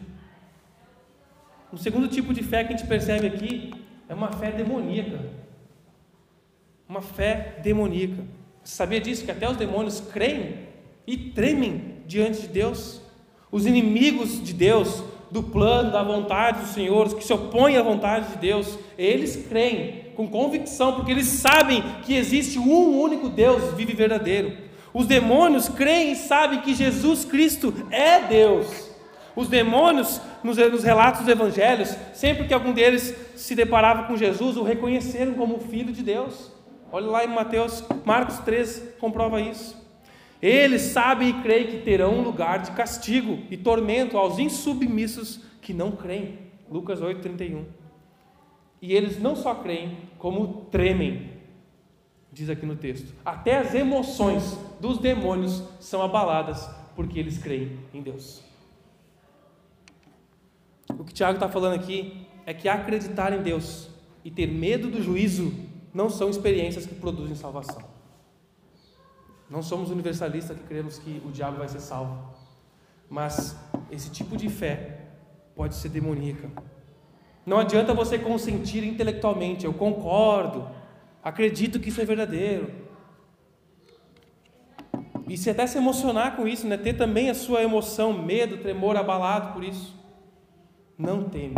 O 1.71 1.77
segundo 1.77 2.07
tipo 2.07 2.33
de 2.33 2.43
fé 2.43 2.63
que 2.63 2.73
a 2.73 2.77
gente 2.77 2.87
percebe 2.87 3.27
aqui 3.27 3.73
é 4.07 4.13
uma 4.13 4.31
fé 4.31 4.51
demoníaca. 4.51 5.19
Uma 6.87 7.01
fé 7.01 7.59
demoníaca. 7.63 8.23
Você 8.63 8.75
sabia 8.75 9.01
disso? 9.01 9.25
Que 9.25 9.31
até 9.31 9.49
os 9.49 9.57
demônios 9.57 9.99
creem 9.99 10.59
e 11.07 11.17
tremem 11.17 11.95
diante 12.07 12.41
de 12.41 12.47
Deus. 12.47 13.01
Os 13.51 13.65
inimigos 13.65 14.43
de 14.43 14.53
Deus, 14.53 15.03
do 15.31 15.41
plano, 15.41 15.91
da 15.91 16.03
vontade 16.03 16.61
do 16.61 16.67
Senhor, 16.67 17.07
os 17.07 17.13
que 17.13 17.23
se 17.23 17.33
opõem 17.33 17.77
à 17.77 17.81
vontade 17.81 18.33
de 18.33 18.37
Deus, 18.37 18.77
eles 18.97 19.45
creem 19.47 20.05
com 20.15 20.27
convicção, 20.27 20.93
porque 20.95 21.11
eles 21.11 21.27
sabem 21.27 21.83
que 22.03 22.15
existe 22.15 22.57
um 22.57 22.99
único 22.99 23.29
Deus 23.29 23.73
vivo 23.73 23.91
e 23.91 23.95
verdadeiro. 23.95 24.55
Os 24.95 25.05
demônios 25.05 25.67
creem 25.67 26.13
e 26.13 26.15
sabem 26.15 26.61
que 26.61 26.73
Jesus 26.73 27.25
Cristo 27.25 27.73
é 27.91 28.21
Deus. 28.21 28.89
Os 29.35 29.49
demônios, 29.49 30.21
nos, 30.41 30.57
relatos 30.85 31.19
dos 31.19 31.29
evangelhos, 31.29 31.93
sempre 32.13 32.47
que 32.47 32.53
algum 32.53 32.71
deles 32.71 33.13
se 33.35 33.53
deparava 33.55 34.03
com 34.03 34.15
Jesus, 34.15 34.55
o 34.55 34.63
reconheceram 34.63 35.33
como 35.33 35.59
filho 35.59 35.91
de 35.91 36.01
Deus. 36.01 36.49
Olha 36.93 37.07
lá 37.07 37.25
em 37.25 37.27
Mateus, 37.27 37.83
Marcos 38.05 38.39
13, 38.39 38.93
comprova 38.97 39.41
isso. 39.41 39.75
Eles 40.41 40.83
sabem 40.83 41.27
e 41.27 41.41
creem 41.41 41.67
que 41.67 41.77
terão 41.79 42.13
um 42.13 42.21
lugar 42.21 42.59
de 42.59 42.71
castigo 42.71 43.39
e 43.51 43.57
tormento 43.57 44.17
aos 44.17 44.39
insubmissos 44.39 45.41
que 45.61 45.73
não 45.73 45.91
creem. 45.91 46.39
Lucas 46.71 47.01
8, 47.01 47.19
31. 47.19 47.65
E 48.81 48.93
eles 48.93 49.21
não 49.21 49.35
só 49.35 49.55
creem, 49.55 49.97
como 50.17 50.67
tremem, 50.71 51.34
diz 52.35 52.49
aqui 52.49 52.65
no 52.65 52.75
texto. 52.75 53.13
Até 53.23 53.57
as 53.57 53.73
emoções 53.73 54.57
dos 54.81 54.97
demônios 54.97 55.63
são 55.79 56.01
abaladas 56.01 56.69
porque 56.93 57.17
eles 57.17 57.37
creem 57.37 57.79
em 57.93 58.01
Deus. 58.01 58.43
O 60.89 61.05
que 61.05 61.13
Tiago 61.13 61.35
está 61.35 61.47
falando 61.47 61.75
aqui 61.75 62.27
é 62.45 62.53
que 62.53 62.67
acreditar 62.67 63.31
em 63.31 63.41
Deus 63.41 63.89
e 64.23 64.29
ter 64.29 64.47
medo 64.47 64.89
do 64.89 65.01
juízo 65.01 65.53
não 65.93 66.09
são 66.09 66.29
experiências 66.29 66.85
que 66.85 66.93
produzem 66.93 67.35
salvação. 67.35 67.81
Não 69.49 69.61
somos 69.63 69.89
universalistas 69.89 70.57
que 70.57 70.63
cremos 70.65 70.99
que 70.99 71.21
o 71.25 71.31
diabo 71.31 71.59
vai 71.59 71.69
ser 71.69 71.79
salvo. 71.79 72.35
Mas 73.09 73.57
esse 73.89 74.09
tipo 74.09 74.35
de 74.35 74.49
fé 74.49 75.05
pode 75.55 75.75
ser 75.75 75.87
demoníaca. 75.87 76.49
Não 77.45 77.59
adianta 77.59 77.93
você 77.93 78.19
consentir 78.19 78.83
intelectualmente, 78.83 79.65
eu 79.65 79.73
concordo, 79.73 80.67
acredito 81.25 81.79
que 81.79 81.89
isso 81.89 81.99
é 81.99 82.05
verdadeiro. 82.05 82.69
E 85.27 85.35
se 85.35 85.49
até 85.49 85.65
se 85.65 85.75
emocionar 85.75 86.35
com 86.35 86.47
isso, 86.47 86.67
né? 86.67 86.77
ter 86.77 86.93
também 86.93 87.31
a 87.31 87.33
sua 87.33 87.63
emoção, 87.63 88.13
medo, 88.13 88.57
tremor 88.57 88.95
abalado 88.95 89.53
por 89.53 89.63
isso. 89.63 89.95
Não 90.95 91.23
teme. 91.23 91.55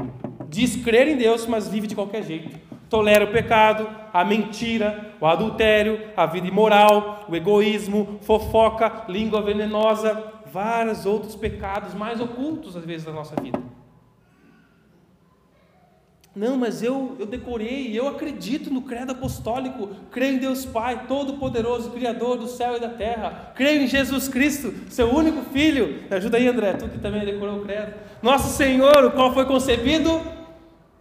Diz 0.47 0.77
crer 0.77 1.09
em 1.09 1.17
Deus, 1.17 1.45
mas 1.45 1.67
vive 1.67 1.86
de 1.86 1.95
qualquer 1.95 2.24
jeito. 2.24 2.57
Tolera 2.89 3.25
o 3.25 3.31
pecado, 3.33 3.89
a 4.13 4.24
mentira, 4.24 5.13
o 5.19 5.25
adultério, 5.25 6.00
a 6.15 6.25
vida 6.25 6.47
imoral, 6.47 7.25
o 7.27 7.36
egoísmo, 7.36 8.19
fofoca, 8.21 9.03
língua 9.09 9.41
venenosa, 9.41 10.33
vários 10.45 11.05
outros 11.05 11.36
pecados 11.36 11.93
mais 11.93 12.21
ocultos 12.21 12.77
às 12.77 12.86
vezes 12.86 13.05
da 13.05 13.12
nossa 13.12 13.36
vida. 13.41 13.62
Não, 16.38 16.56
mas 16.56 16.84
eu, 16.84 17.15
eu 17.17 17.25
decorei, 17.25 17.98
eu 17.98 18.08
acredito 18.08 18.72
no 18.72 18.84
credo 18.84 19.12
apostólico, 19.12 19.89
creio 20.12 20.36
em 20.36 20.38
Deus 20.38 20.65
Pai, 20.65 21.08
Todo-Poderoso, 21.08 21.89
Criador 21.89 22.38
do 22.38 22.48
céu 22.48 22.77
e 22.77 22.79
da 22.79 22.89
terra, 22.89 23.53
creio 23.56 23.82
em 23.82 23.88
Jesus 23.88 24.27
Cristo, 24.27 24.72
seu 24.88 25.12
único 25.12 25.41
Filho. 25.51 26.03
Me 26.08 26.15
ajuda 26.15 26.38
aí, 26.38 26.48
André, 26.48 26.74
tu 26.74 26.88
que 26.89 27.00
também 27.00 27.25
decorou 27.25 27.58
o 27.58 27.65
credo. 27.65 27.96
Nosso 28.22 28.56
Senhor, 28.56 29.03
o 29.03 29.12
qual 29.12 29.34
foi 29.34 29.46
concebido 29.46 30.22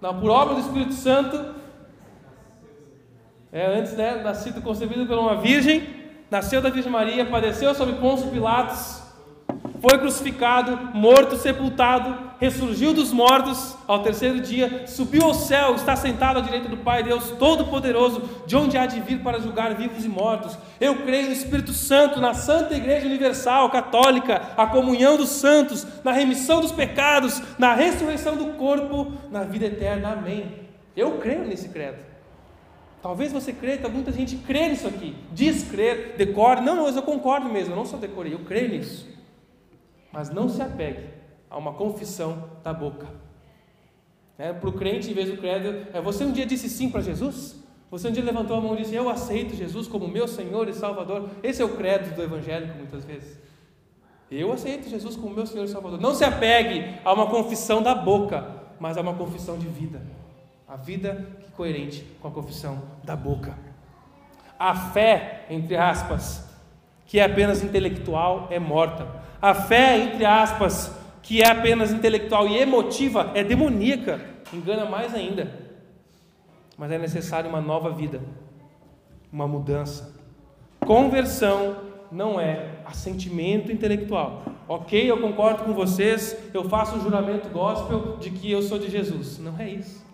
não, 0.00 0.19
por 0.19 0.31
obra 0.31 0.55
do 0.55 0.61
Espírito 0.61 0.95
Santo, 0.95 1.55
é, 3.52 3.78
antes, 3.78 3.93
né, 3.93 4.23
nascido 4.23 4.62
concebido 4.62 5.05
por 5.05 5.19
uma 5.19 5.37
virgem, 5.37 5.83
nasceu 6.31 6.62
da 6.62 6.71
Virgem 6.71 6.90
Maria, 6.90 7.26
padeceu 7.26 7.75
sob 7.75 7.93
Pôncio 7.95 8.31
Pilatos, 8.31 9.02
foi 9.80 9.99
crucificado, 9.99 10.90
morto, 10.95 11.37
sepultado, 11.37 12.26
ressurgiu 12.38 12.92
dos 12.92 13.12
mortos 13.12 13.76
ao 13.87 14.02
terceiro 14.02 14.40
dia, 14.40 14.87
subiu 14.87 15.25
ao 15.25 15.35
céu, 15.35 15.75
está 15.75 15.97
sentado 15.97 16.38
à 16.38 16.42
direita 16.42 16.68
do 16.68 16.76
Pai 16.76 17.02
Deus 17.02 17.30
Todo-Poderoso, 17.33 18.23
de 18.47 18.56
onde 18.56 18.76
há 18.76 18.87
de 18.87 19.00
vir 19.00 19.21
para 19.21 19.40
julgar 19.40 19.75
vivos 19.75 20.04
e 20.04 20.09
mortos. 20.09 20.56
Eu 20.80 21.02
creio 21.02 21.26
no 21.26 21.33
Espírito 21.33 21.73
Santo, 21.73 22.21
na 22.21 22.35
Santa 22.35 22.75
Igreja 22.75 23.06
Universal, 23.06 23.71
Católica, 23.71 24.52
a 24.56 24.66
comunhão 24.66 25.16
dos 25.16 25.30
santos, 25.30 25.87
na 26.04 26.12
remissão 26.12 26.61
dos 26.61 26.73
pecados, 26.73 27.42
na 27.59 27.75
ressurreição 27.75 28.37
do 28.37 28.54
corpo, 28.54 29.12
na 29.30 29.45
vida 29.45 29.66
eterna. 29.66 30.12
Amém. 30.12 30.66
Eu 30.97 31.18
creio 31.18 31.45
nesse 31.45 31.68
credo. 31.68 31.99
Talvez 33.02 33.33
você 33.33 33.52
creia, 33.52 33.88
muita 33.88 34.11
gente 34.11 34.37
crê 34.37 34.68
nisso 34.68 34.88
aqui, 34.88 35.14
diz 35.33 35.62
crer, 35.71 36.14
decore. 36.16 36.61
Não, 36.61 36.83
mas 36.83 36.97
eu 36.97 37.02
concordo 37.02 37.49
mesmo, 37.49 37.73
eu 37.73 37.76
não 37.76 37.85
só 37.85 37.97
decorei, 37.97 38.35
eu 38.35 38.40
creio 38.40 38.71
nisso. 38.71 39.15
Mas 40.16 40.30
não 40.30 40.49
se 40.49 40.62
apegue 40.62 41.11
a 41.50 41.58
uma 41.58 41.75
confissão 41.75 42.49
da 42.64 42.73
boca. 42.73 43.06
É, 44.38 44.50
para 44.50 44.70
o 44.70 44.73
crente, 44.73 45.11
em 45.11 45.12
vez 45.12 45.30
do 45.30 45.37
credo, 45.37 45.87
é 45.92 46.00
você 46.00 46.25
um 46.25 46.32
dia 46.32 46.46
disse 46.46 46.70
sim 46.70 46.88
para 46.88 47.02
Jesus? 47.02 47.62
Você 47.90 48.08
um 48.08 48.12
dia 48.12 48.25
levantou 48.25 48.56
a 48.56 48.61
mão 48.62 48.73
e 48.73 48.78
disse: 48.78 48.94
Eu 48.94 49.11
aceito 49.11 49.54
Jesus 49.54 49.87
como 49.87 50.08
meu 50.08 50.26
Senhor 50.26 50.66
e 50.70 50.73
Salvador. 50.73 51.28
Esse 51.42 51.61
é 51.61 51.66
o 51.66 51.76
credo 51.76 52.16
do 52.16 52.23
evangélico, 52.23 52.78
muitas 52.78 53.04
vezes. 53.04 53.38
Eu 54.30 54.50
aceito 54.54 54.88
Jesus 54.88 55.16
como 55.16 55.35
meu 55.35 55.44
Senhor 55.44 55.64
e 55.64 55.68
Salvador. 55.68 56.00
Não 56.00 56.14
se 56.14 56.25
apegue 56.25 56.99
a 57.04 57.12
uma 57.12 57.26
confissão 57.26 57.82
da 57.82 57.94
boca, 57.94 58.56
mas 58.80 58.96
a 58.96 59.02
uma 59.02 59.12
confissão 59.12 59.58
de 59.58 59.66
vida. 59.66 60.00
A 60.66 60.76
vida 60.76 61.26
que 61.40 61.46
é 61.46 61.50
coerente 61.50 62.02
com 62.23 62.28
a 62.28 62.30
confissão 62.30 62.80
da 63.04 63.14
boca. 63.14 63.54
A 64.58 64.75
fé, 64.75 65.44
entre 65.50 65.76
aspas, 65.76 66.49
que 67.04 67.20
é 67.20 67.25
apenas 67.25 67.62
intelectual, 67.62 68.49
é 68.50 68.58
morta. 68.58 69.25
A 69.40 69.55
fé, 69.55 69.99
entre 69.99 70.25
aspas, 70.25 70.93
que 71.23 71.43
é 71.43 71.49
apenas 71.49 71.93
intelectual 71.93 72.47
e 72.47 72.57
emotiva, 72.59 73.31
é 73.35 73.43
demoníaca, 73.43 74.21
engana 74.52 74.85
mais 74.85 75.14
ainda. 75.14 75.50
Mas 76.78 76.90
é 76.93 76.99
necessário 76.99 77.49
uma 77.49 77.61
nova 77.61 77.90
vida, 77.90 78.21
uma 79.33 79.49
mudança. 79.49 80.14
Conversão 80.81 81.76
não 82.12 82.38
é 82.40 82.76
assentimento 82.85 83.73
intelectual. 83.73 84.43
Ok, 84.69 85.11
eu 85.11 85.21
concordo 85.21 85.64
com 85.64 85.73
vocês, 85.73 86.37
eu 86.52 86.69
faço 86.69 86.97
um 86.97 87.00
juramento 87.00 87.49
gospel 87.49 88.16
de 88.19 88.31
que 88.31 88.50
eu 88.50 88.62
sou 88.62 88.78
de 88.78 88.90
Jesus. 88.90 89.38
Não 89.38 89.59
é 89.59 89.69
isso. 89.69 90.05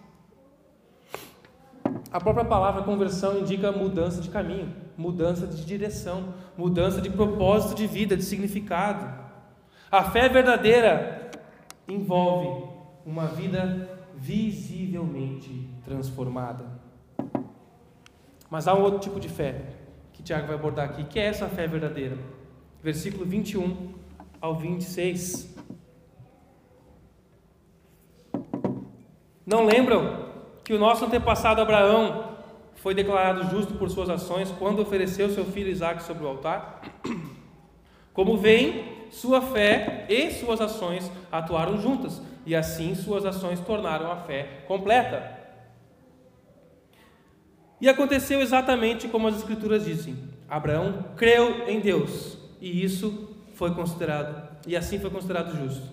A 2.10 2.20
própria 2.20 2.44
palavra 2.44 2.82
conversão 2.82 3.38
indica 3.38 3.72
mudança 3.72 4.20
de 4.20 4.28
caminho, 4.28 4.72
mudança 4.96 5.46
de 5.46 5.64
direção, 5.64 6.34
mudança 6.56 7.00
de 7.00 7.10
propósito 7.10 7.74
de 7.74 7.86
vida, 7.86 8.16
de 8.16 8.22
significado. 8.22 9.22
A 9.90 10.04
fé 10.04 10.28
verdadeira 10.28 11.30
envolve 11.88 12.68
uma 13.04 13.26
vida 13.26 13.88
visivelmente 14.16 15.68
transformada. 15.84 16.64
Mas 18.48 18.68
há 18.68 18.74
um 18.74 18.82
outro 18.82 19.00
tipo 19.00 19.18
de 19.18 19.28
fé 19.28 19.62
que 20.12 20.22
Tiago 20.22 20.46
vai 20.46 20.56
abordar 20.56 20.88
aqui, 20.88 21.04
que 21.04 21.18
é 21.18 21.24
essa 21.24 21.48
fé 21.48 21.66
verdadeira. 21.66 22.16
Versículo 22.82 23.24
21 23.24 23.94
ao 24.40 24.56
26. 24.56 25.56
Não 29.44 29.64
lembram 29.64 30.30
que 30.64 30.72
o 30.72 30.78
nosso 30.78 31.04
antepassado 31.04 31.60
Abraão 31.60 32.31
foi 32.82 32.94
declarado 32.94 33.48
justo 33.48 33.74
por 33.74 33.88
suas 33.88 34.10
ações 34.10 34.50
quando 34.58 34.82
ofereceu 34.82 35.30
seu 35.30 35.44
filho 35.44 35.70
Isaac 35.70 36.02
sobre 36.02 36.24
o 36.24 36.26
altar? 36.26 36.82
Como 38.12 38.36
vem, 38.36 39.06
sua 39.08 39.40
fé 39.40 40.04
e 40.08 40.32
suas 40.32 40.60
ações 40.60 41.08
atuaram 41.30 41.80
juntas, 41.80 42.20
e 42.44 42.56
assim 42.56 42.96
suas 42.96 43.24
ações 43.24 43.60
tornaram 43.60 44.10
a 44.10 44.16
fé 44.16 44.64
completa. 44.66 45.38
E 47.80 47.88
aconteceu 47.88 48.40
exatamente 48.40 49.06
como 49.08 49.28
as 49.28 49.36
Escrituras 49.36 49.84
dizem: 49.84 50.16
Abraão 50.48 51.04
creu 51.16 51.68
em 51.68 51.80
Deus, 51.80 52.36
e 52.60 52.84
isso 52.84 53.34
foi 53.54 53.74
considerado, 53.74 54.56
e 54.66 54.76
assim 54.76 54.98
foi 54.98 55.08
considerado 55.08 55.56
justo. 55.56 55.86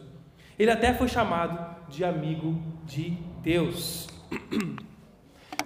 Ele 0.58 0.72
até 0.72 0.94
foi 0.94 1.08
chamado 1.08 1.88
de 1.88 2.04
amigo 2.04 2.60
de 2.86 3.12
Deus. 3.42 4.08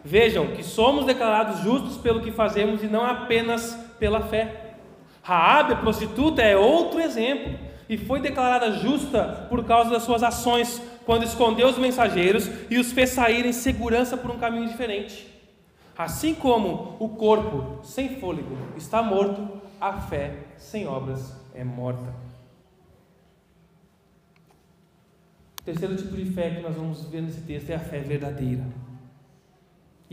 Vejam 0.03 0.47
que 0.47 0.63
somos 0.63 1.05
declarados 1.05 1.61
justos 1.61 1.97
pelo 1.97 2.21
que 2.21 2.31
fazemos 2.31 2.83
e 2.83 2.87
não 2.87 3.05
apenas 3.05 3.73
pela 3.97 4.21
fé. 4.21 4.75
Raabe, 5.21 5.73
a 5.73 5.77
prostituta, 5.77 6.41
é 6.41 6.57
outro 6.57 6.99
exemplo 6.99 7.57
e 7.87 7.97
foi 7.97 8.19
declarada 8.19 8.71
justa 8.71 9.47
por 9.49 9.63
causa 9.63 9.89
das 9.89 10.03
suas 10.03 10.23
ações, 10.23 10.81
quando 11.05 11.23
escondeu 11.23 11.67
os 11.67 11.77
mensageiros 11.77 12.49
e 12.69 12.77
os 12.77 12.91
fez 12.91 13.11
sair 13.11 13.45
em 13.45 13.53
segurança 13.53 14.17
por 14.17 14.31
um 14.31 14.37
caminho 14.37 14.67
diferente. 14.67 15.27
Assim 15.97 16.33
como 16.33 16.95
o 16.99 17.09
corpo 17.09 17.79
sem 17.83 18.19
fôlego 18.19 18.57
está 18.75 19.03
morto, 19.03 19.61
a 19.79 19.93
fé 19.93 20.33
sem 20.57 20.87
obras 20.87 21.33
é 21.53 21.63
morta. 21.63 22.13
O 25.61 25.63
terceiro 25.63 25.95
tipo 25.95 26.15
de 26.15 26.25
fé 26.25 26.49
que 26.49 26.61
nós 26.61 26.75
vamos 26.75 27.05
ver 27.05 27.21
nesse 27.21 27.41
texto 27.41 27.69
é 27.69 27.75
a 27.75 27.79
fé 27.79 27.99
verdadeira. 27.99 28.63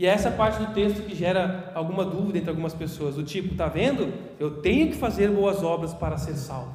E 0.01 0.07
é 0.07 0.09
essa 0.09 0.31
parte 0.31 0.57
do 0.57 0.73
texto 0.73 1.03
que 1.03 1.13
gera 1.13 1.71
alguma 1.75 2.03
dúvida 2.03 2.39
entre 2.39 2.49
algumas 2.49 2.73
pessoas, 2.73 3.13
do 3.13 3.23
tipo, 3.23 3.53
tá 3.53 3.67
vendo? 3.67 4.11
Eu 4.39 4.59
tenho 4.59 4.87
que 4.87 4.95
fazer 4.95 5.29
boas 5.29 5.61
obras 5.61 5.93
para 5.93 6.17
ser 6.17 6.33
salvo. 6.33 6.73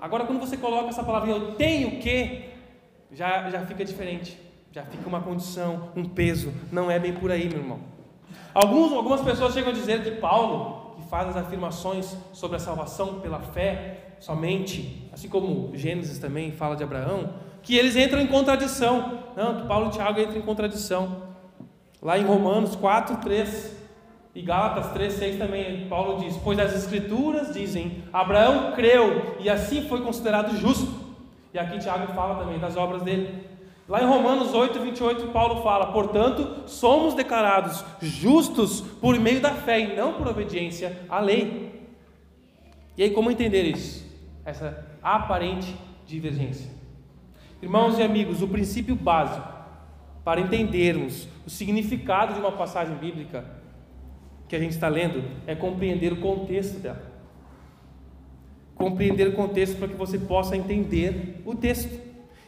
Agora, 0.00 0.24
quando 0.24 0.40
você 0.40 0.56
coloca 0.56 0.88
essa 0.88 1.04
palavra, 1.04 1.30
eu 1.30 1.52
tenho 1.52 2.00
que, 2.00 2.46
já, 3.12 3.48
já 3.48 3.64
fica 3.64 3.84
diferente, 3.84 4.36
já 4.72 4.82
fica 4.82 5.08
uma 5.08 5.20
condição, 5.20 5.90
um 5.94 6.04
peso. 6.04 6.52
Não 6.72 6.90
é 6.90 6.98
bem 6.98 7.12
por 7.12 7.30
aí, 7.30 7.48
meu 7.48 7.58
irmão. 7.58 7.78
Alguns, 8.52 8.90
algumas 8.92 9.20
pessoas 9.20 9.54
chegam 9.54 9.70
a 9.70 9.72
dizer 9.72 10.02
que 10.02 10.10
Paulo, 10.20 10.96
que 10.96 11.08
faz 11.08 11.28
as 11.28 11.36
afirmações 11.36 12.16
sobre 12.32 12.56
a 12.56 12.58
salvação 12.60 13.20
pela 13.20 13.38
fé 13.38 14.16
somente, 14.18 15.08
assim 15.12 15.28
como 15.28 15.70
Gênesis 15.76 16.18
também 16.18 16.50
fala 16.50 16.74
de 16.74 16.82
Abraão, 16.82 17.34
que 17.62 17.76
eles 17.76 17.94
entram 17.94 18.20
em 18.20 18.26
contradição. 18.26 19.20
Não, 19.36 19.64
Paulo 19.68 19.90
e 19.90 19.92
Tiago 19.92 20.20
entram 20.20 20.38
em 20.38 20.42
contradição. 20.42 21.27
Lá 22.00 22.18
em 22.18 22.24
Romanos 22.24 22.76
4, 22.76 23.16
3 23.16 23.76
e 24.34 24.42
Gálatas 24.42 24.92
3, 24.92 25.12
6 25.14 25.38
também, 25.38 25.88
Paulo 25.88 26.20
diz: 26.20 26.36
Pois 26.36 26.58
as 26.58 26.74
Escrituras 26.74 27.52
dizem, 27.52 28.04
Abraão 28.12 28.72
creu 28.72 29.36
e 29.40 29.50
assim 29.50 29.88
foi 29.88 30.00
considerado 30.00 30.56
justo. 30.56 31.08
E 31.52 31.58
aqui 31.58 31.78
Tiago 31.78 32.12
fala 32.12 32.36
também 32.36 32.58
das 32.58 32.76
obras 32.76 33.02
dele. 33.02 33.46
Lá 33.88 34.02
em 34.02 34.06
Romanos 34.06 34.54
8, 34.54 34.78
28, 34.78 35.28
Paulo 35.28 35.62
fala: 35.62 35.92
Portanto, 35.92 36.68
somos 36.68 37.14
declarados 37.14 37.84
justos 38.00 38.80
por 38.80 39.18
meio 39.18 39.40
da 39.40 39.50
fé 39.50 39.80
e 39.80 39.96
não 39.96 40.12
por 40.12 40.28
obediência 40.28 41.00
à 41.08 41.18
lei. 41.18 41.90
E 42.96 43.02
aí, 43.02 43.10
como 43.10 43.30
entender 43.30 43.62
isso? 43.62 44.06
Essa 44.44 44.86
aparente 45.02 45.74
divergência. 46.06 46.70
Irmãos 47.60 47.98
e 47.98 48.02
amigos, 48.04 48.40
o 48.40 48.46
princípio 48.46 48.94
básico 48.94 49.57
para 50.28 50.42
entendermos 50.42 51.26
o 51.46 51.48
significado 51.48 52.34
de 52.34 52.40
uma 52.40 52.52
passagem 52.52 52.94
bíblica 52.96 53.46
que 54.46 54.54
a 54.54 54.58
gente 54.58 54.72
está 54.72 54.86
lendo 54.86 55.24
é 55.46 55.54
compreender 55.54 56.12
o 56.12 56.20
contexto 56.20 56.80
dela. 56.80 57.10
Compreender 58.74 59.28
o 59.28 59.32
contexto 59.32 59.78
para 59.78 59.88
que 59.88 59.94
você 59.94 60.18
possa 60.18 60.54
entender 60.54 61.40
o 61.46 61.54
texto. 61.54 61.98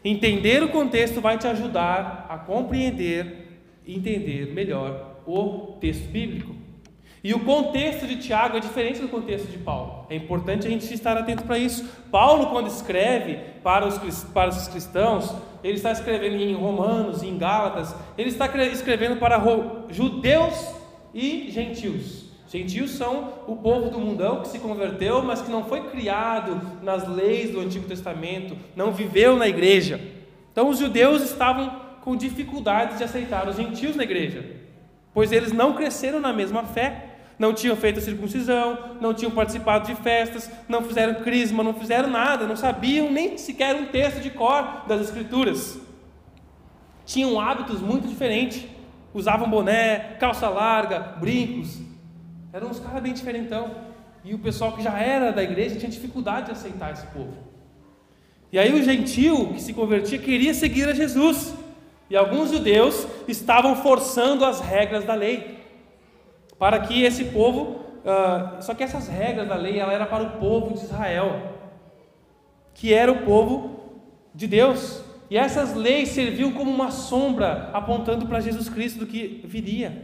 Entender 0.04 0.62
o 0.62 0.68
contexto 0.68 1.22
vai 1.22 1.38
te 1.38 1.46
ajudar 1.46 2.26
a 2.28 2.36
compreender 2.36 3.62
e 3.86 3.96
entender 3.96 4.52
melhor 4.52 5.22
o 5.26 5.78
texto 5.80 6.06
bíblico. 6.10 6.54
E 7.22 7.34
o 7.34 7.40
contexto 7.40 8.06
de 8.06 8.16
Tiago 8.16 8.56
é 8.56 8.60
diferente 8.60 9.00
do 9.00 9.08
contexto 9.08 9.46
de 9.46 9.58
Paulo. 9.58 10.06
É 10.08 10.16
importante 10.16 10.66
a 10.66 10.70
gente 10.70 10.92
estar 10.92 11.16
atento 11.16 11.44
para 11.44 11.58
isso. 11.58 11.84
Paulo, 12.10 12.46
quando 12.46 12.66
escreve 12.66 13.38
para 13.62 13.86
os, 13.86 14.24
para 14.24 14.48
os 14.48 14.68
cristãos, 14.68 15.34
ele 15.62 15.74
está 15.74 15.92
escrevendo 15.92 16.36
em 16.36 16.54
Romanos, 16.54 17.22
em 17.22 17.36
Gálatas, 17.36 17.94
ele 18.16 18.30
está 18.30 18.46
escrevendo 18.64 19.18
para 19.18 19.38
judeus 19.90 20.74
e 21.12 21.50
gentios. 21.50 22.30
Gentios 22.48 22.92
são 22.92 23.34
o 23.46 23.54
povo 23.54 23.90
do 23.90 24.00
mundão 24.00 24.40
que 24.40 24.48
se 24.48 24.58
converteu, 24.58 25.22
mas 25.22 25.40
que 25.42 25.50
não 25.50 25.64
foi 25.64 25.88
criado 25.88 26.60
nas 26.82 27.06
leis 27.06 27.50
do 27.50 27.60
Antigo 27.60 27.86
Testamento, 27.86 28.56
não 28.74 28.90
viveu 28.90 29.36
na 29.36 29.46
igreja. 29.46 30.00
Então 30.50 30.68
os 30.68 30.78
judeus 30.78 31.22
estavam 31.22 31.80
com 32.00 32.16
dificuldades 32.16 32.98
de 32.98 33.04
aceitar 33.04 33.46
os 33.46 33.56
gentios 33.56 33.94
na 33.94 34.02
igreja, 34.02 34.44
pois 35.14 35.30
eles 35.30 35.52
não 35.52 35.74
cresceram 35.74 36.18
na 36.18 36.32
mesma 36.32 36.64
fé, 36.64 37.09
não 37.40 37.54
tinham 37.54 37.74
feito 37.74 37.98
a 37.98 38.02
circuncisão, 38.02 38.96
não 39.00 39.14
tinham 39.14 39.30
participado 39.30 39.86
de 39.86 39.94
festas, 40.02 40.50
não 40.68 40.82
fizeram 40.82 41.22
crisma, 41.22 41.62
não 41.62 41.72
fizeram 41.72 42.10
nada, 42.10 42.46
não 42.46 42.54
sabiam 42.54 43.10
nem 43.10 43.38
sequer 43.38 43.74
um 43.74 43.86
texto 43.86 44.20
de 44.20 44.28
cor 44.28 44.84
das 44.86 45.00
Escrituras. 45.00 45.80
Tinham 47.06 47.40
hábitos 47.40 47.80
muito 47.80 48.06
diferentes, 48.06 48.66
usavam 49.14 49.48
boné, 49.48 50.16
calça 50.20 50.50
larga, 50.50 50.98
brincos, 51.18 51.78
eram 52.52 52.68
uns 52.68 52.78
caras 52.78 53.02
bem 53.02 53.14
diferentão. 53.14 53.74
E 54.22 54.34
o 54.34 54.38
pessoal 54.38 54.72
que 54.72 54.82
já 54.82 54.98
era 54.98 55.32
da 55.32 55.42
igreja 55.42 55.76
tinha 55.76 55.90
dificuldade 55.90 56.46
de 56.46 56.52
aceitar 56.52 56.92
esse 56.92 57.06
povo. 57.06 57.32
E 58.52 58.58
aí 58.58 58.70
o 58.78 58.84
gentil 58.84 59.54
que 59.54 59.62
se 59.62 59.72
convertia 59.72 60.18
queria 60.18 60.52
seguir 60.52 60.86
a 60.86 60.92
Jesus. 60.92 61.54
E 62.10 62.16
alguns 62.18 62.50
judeus 62.50 63.06
estavam 63.26 63.76
forçando 63.76 64.44
as 64.44 64.60
regras 64.60 65.04
da 65.06 65.14
lei 65.14 65.59
para 66.60 66.78
que 66.80 67.02
esse 67.02 67.24
povo, 67.24 67.80
uh, 68.04 68.62
só 68.62 68.74
que 68.74 68.84
essas 68.84 69.08
regras 69.08 69.48
da 69.48 69.54
lei, 69.54 69.78
ela 69.78 69.94
era 69.94 70.04
para 70.04 70.22
o 70.22 70.30
povo 70.32 70.74
de 70.74 70.84
Israel, 70.84 71.54
que 72.74 72.92
era 72.92 73.10
o 73.10 73.24
povo 73.24 73.80
de 74.34 74.46
Deus. 74.46 75.02
E 75.30 75.38
essas 75.38 75.74
leis 75.74 76.10
serviam 76.10 76.52
como 76.52 76.70
uma 76.70 76.90
sombra 76.90 77.70
apontando 77.72 78.26
para 78.26 78.40
Jesus 78.40 78.68
Cristo 78.68 78.98
do 78.98 79.06
que 79.06 79.40
viria. 79.42 80.02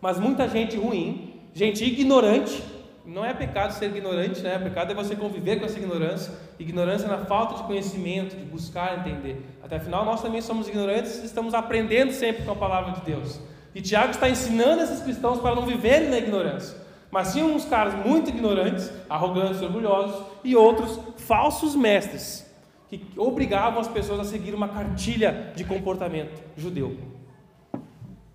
Mas 0.00 0.20
muita 0.20 0.48
gente 0.48 0.76
ruim, 0.76 1.34
gente 1.52 1.84
ignorante, 1.84 2.62
não 3.04 3.24
é 3.24 3.34
pecado 3.34 3.72
ser 3.72 3.86
ignorante, 3.86 4.40
né? 4.42 4.60
Pecado 4.60 4.92
é 4.92 4.94
você 4.94 5.16
conviver 5.16 5.58
com 5.58 5.64
essa 5.64 5.78
ignorância. 5.78 6.32
Ignorância 6.56 7.08
na 7.08 7.18
falta 7.24 7.56
de 7.56 7.64
conhecimento, 7.64 8.36
de 8.36 8.44
buscar 8.44 8.98
entender. 9.00 9.44
Até 9.60 9.76
afinal, 9.76 10.04
nós 10.04 10.22
também 10.22 10.40
somos 10.40 10.68
ignorantes, 10.68 11.24
estamos 11.24 11.52
aprendendo 11.52 12.12
sempre 12.12 12.44
com 12.44 12.52
a 12.52 12.56
palavra 12.56 12.92
de 12.92 13.00
Deus. 13.00 13.40
E 13.74 13.80
Tiago 13.80 14.10
está 14.10 14.28
ensinando 14.28 14.82
esses 14.82 15.00
cristãos 15.00 15.40
para 15.40 15.54
não 15.54 15.66
viverem 15.66 16.08
na 16.08 16.18
ignorância. 16.18 16.76
Mas 17.10 17.32
tinham 17.32 17.54
uns 17.54 17.64
caras 17.64 17.94
muito 18.06 18.28
ignorantes, 18.28 18.90
arrogantes, 19.08 19.62
orgulhosos, 19.62 20.26
e 20.44 20.54
outros 20.54 21.00
falsos 21.16 21.74
mestres, 21.74 22.46
que 22.88 23.02
obrigavam 23.16 23.80
as 23.80 23.88
pessoas 23.88 24.20
a 24.20 24.24
seguir 24.24 24.54
uma 24.54 24.68
cartilha 24.68 25.52
de 25.54 25.64
comportamento 25.64 26.42
judeu. 26.56 26.98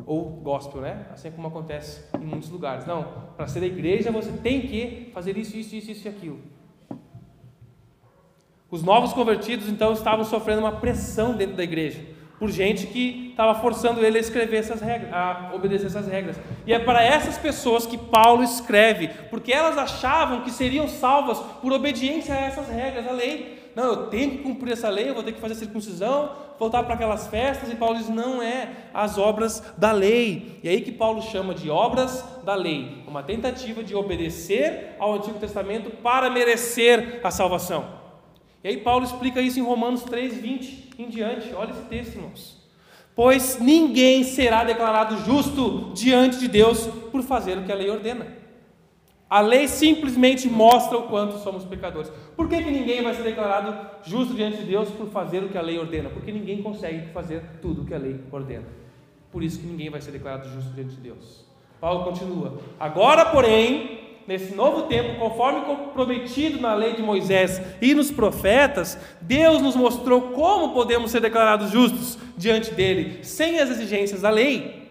Ou 0.06 0.26
gospel, 0.26 0.82
né? 0.82 1.06
Assim 1.14 1.32
como 1.32 1.48
acontece 1.48 2.04
em 2.20 2.26
muitos 2.26 2.50
lugares. 2.50 2.86
Não, 2.86 3.06
para 3.38 3.48
ser 3.48 3.62
da 3.62 3.68
igreja 3.68 4.12
você 4.12 4.32
tem 4.32 4.62
que 4.62 5.10
fazer 5.14 5.38
isso, 5.38 5.56
isso, 5.56 5.76
isso, 5.76 5.92
isso 5.92 6.08
e 6.08 6.10
aquilo. 6.10 6.40
Os 8.70 8.82
novos 8.82 9.14
convertidos 9.14 9.70
então 9.70 9.94
estavam 9.94 10.26
sofrendo 10.26 10.62
uma 10.62 10.74
pressão 10.74 11.34
dentro 11.36 11.56
da 11.56 11.64
igreja 11.64 12.13
por 12.40 12.50
gente 12.52 12.88
que 12.88 13.30
estava 13.32 13.56
forçando 13.56 14.04
ele 14.04 14.18
a 14.18 14.22
escrever 14.22 14.58
essas 14.58 14.82
regras, 14.82 15.14
a 15.14 15.52
obedecer 15.54 15.88
essas 15.88 16.08
regras. 16.08 16.38
E 16.66 16.74
é 16.74 16.80
para 16.80 17.04
essas 17.04 17.38
pessoas 17.38 17.86
que 17.86 17.98
Paulo 17.98 18.44
escreve, 18.44 19.10
porque 19.30 19.52
elas 19.52 19.78
achavam 19.78 20.42
que 20.42 20.52
seriam 20.52 20.88
salvas 20.88 21.40
por 21.62 21.72
obediência 21.72 22.34
a 22.34 22.40
essas 22.40 22.68
regras, 22.70 23.08
a 23.08 23.12
lei. 23.12 23.72
Não, 23.76 23.86
eu 23.86 23.98
tenho 24.08 24.32
que 24.32 24.38
cumprir 24.40 24.74
essa 24.74 24.90
lei, 24.90 25.10
eu 25.10 25.16
vou 25.16 25.24
ter 25.24 25.32
que 25.32 25.42
fazer 25.42 25.56
circuncisão, 25.56 26.32
voltar 26.60 26.84
para 26.84 26.94
aquelas 26.94 27.28
festas, 27.28 27.72
e 27.72 27.76
Paulo 27.76 27.98
diz: 27.98 28.10
não 28.10 28.42
é 28.42 28.70
as 28.94 29.18
obras 29.18 29.64
da 29.78 29.92
lei. 29.92 30.60
E 30.62 30.70
aí 30.70 30.82
que 30.82 30.92
Paulo 30.92 31.22
chama 31.22 31.56
de 31.56 31.70
obras 31.70 32.24
da 32.44 32.54
lei, 32.54 33.04
uma 33.08 33.24
tentativa 33.24 33.84
de 33.84 33.96
obedecer 33.96 34.96
ao 35.00 35.16
Antigo 35.16 35.40
Testamento 35.40 35.90
para 35.90 36.30
merecer 36.30 37.20
a 37.24 37.32
salvação. 37.32 38.03
E 38.64 38.70
aí 38.70 38.78
Paulo 38.78 39.04
explica 39.04 39.42
isso 39.42 39.60
em 39.60 39.64
Romanos 39.64 40.04
3, 40.04 40.38
20 40.38 40.94
em 40.98 41.10
diante. 41.10 41.54
Olha 41.54 41.72
esse 41.72 41.82
texto, 41.84 42.16
irmãos. 42.16 42.64
Pois 43.16 43.60
ninguém 43.60 44.24
será 44.24 44.64
declarado 44.64 45.18
justo 45.18 45.92
diante 45.94 46.40
de 46.40 46.48
Deus 46.48 46.88
por 47.12 47.22
fazer 47.22 47.58
o 47.58 47.64
que 47.64 47.72
a 47.72 47.76
lei 47.76 47.90
ordena. 47.90 48.44
A 49.30 49.42
lei 49.42 49.68
simplesmente 49.68 50.48
mostra 50.48 50.98
o 50.98 51.08
quanto 51.08 51.40
somos 51.40 51.66
pecadores. 51.66 52.12
Por 52.36 52.48
que, 52.48 52.62
que 52.62 52.72
ninguém 52.72 53.02
vai 53.02 53.14
ser 53.14 53.24
declarado 53.24 53.76
justo 54.04 54.34
diante 54.36 54.58
de 54.58 54.64
Deus 54.64 54.90
por 54.90 55.08
fazer 55.08 55.44
o 55.44 55.50
que 55.50 55.58
a 55.58 55.62
lei 55.62 55.78
ordena? 55.78 56.10
Porque 56.10 56.32
ninguém 56.32 56.62
consegue 56.62 57.12
fazer 57.12 57.44
tudo 57.62 57.82
o 57.82 57.86
que 57.86 57.94
a 57.94 57.98
lei 57.98 58.20
ordena. 58.32 58.68
Por 59.32 59.44
isso 59.44 59.60
que 59.60 59.66
ninguém 59.66 59.90
vai 59.90 60.02
ser 60.02 60.12
declarado 60.12 60.48
justo 60.50 60.72
diante 60.74 60.96
de 60.96 61.02
Deus. 61.02 61.46
Paulo 61.82 62.04
continua: 62.04 62.60
Agora, 62.80 63.26
porém, 63.26 64.03
nesse 64.28 64.56
novo 64.56 64.84
tempo, 64.84 65.20
conforme 65.20 65.62
prometido 65.94 66.60
na 66.60 66.74
lei 66.74 66.94
de 66.94 67.02
Moisés 67.02 67.62
e 67.82 67.94
nos 67.94 68.12
profetas, 68.12 68.98
Deus 69.22 69.62
nos 69.62 69.76
mostrou 69.76 70.22
como 70.32 70.74
podemos 70.74 71.12
ser 71.12 71.20
declarados 71.20 71.72
justos 71.72 72.18
diante 72.38 72.72
dele, 72.72 73.24
sem 73.24 73.60
as 73.60 73.70
exigências 73.70 74.22
da 74.22 74.30
lei. 74.30 74.84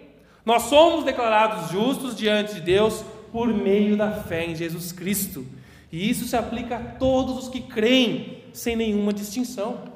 Nós 0.45 0.65
somos 0.65 1.05
declarados 1.05 1.71
justos 1.71 2.17
diante 2.17 2.55
de 2.55 2.61
Deus 2.61 3.05
por 3.31 3.49
meio 3.49 3.97
da 3.97 4.11
fé 4.11 4.45
em 4.45 4.55
Jesus 4.55 4.93
Cristo. 4.93 5.47
E 5.91 6.09
isso 6.11 6.27
se 6.27 6.37
aplica 6.37 6.77
a 6.77 6.81
todos 6.81 7.39
os 7.39 7.49
que 7.49 7.61
creem, 7.61 8.43
sem 8.53 8.77
nenhuma 8.77 9.13
distinção. 9.13 9.93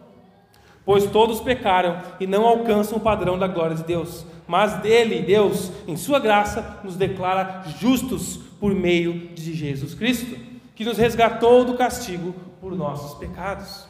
Pois 0.85 1.05
todos 1.07 1.41
pecaram 1.41 2.01
e 2.21 2.27
não 2.27 2.47
alcançam 2.47 2.99
o 2.99 3.01
padrão 3.01 3.39
da 3.39 3.49
glória 3.49 3.75
de 3.75 3.83
Deus. 3.83 4.25
Mas 4.47 4.75
dele, 4.75 5.23
Deus, 5.23 5.73
em 5.89 5.97
sua 5.97 6.21
graça, 6.21 6.81
nos 6.85 6.97
declara 6.97 7.65
justos 7.81 8.46
por 8.61 8.75
meio 8.75 9.29
de 9.35 9.55
Jesus 9.55 9.95
Cristo, 9.95 10.39
que 10.75 10.85
nos 10.85 10.99
resgatou 10.99 11.65
do 11.65 11.75
castigo 11.75 12.35
por 12.61 12.75
nossos 12.75 13.19
pecados. 13.19 13.87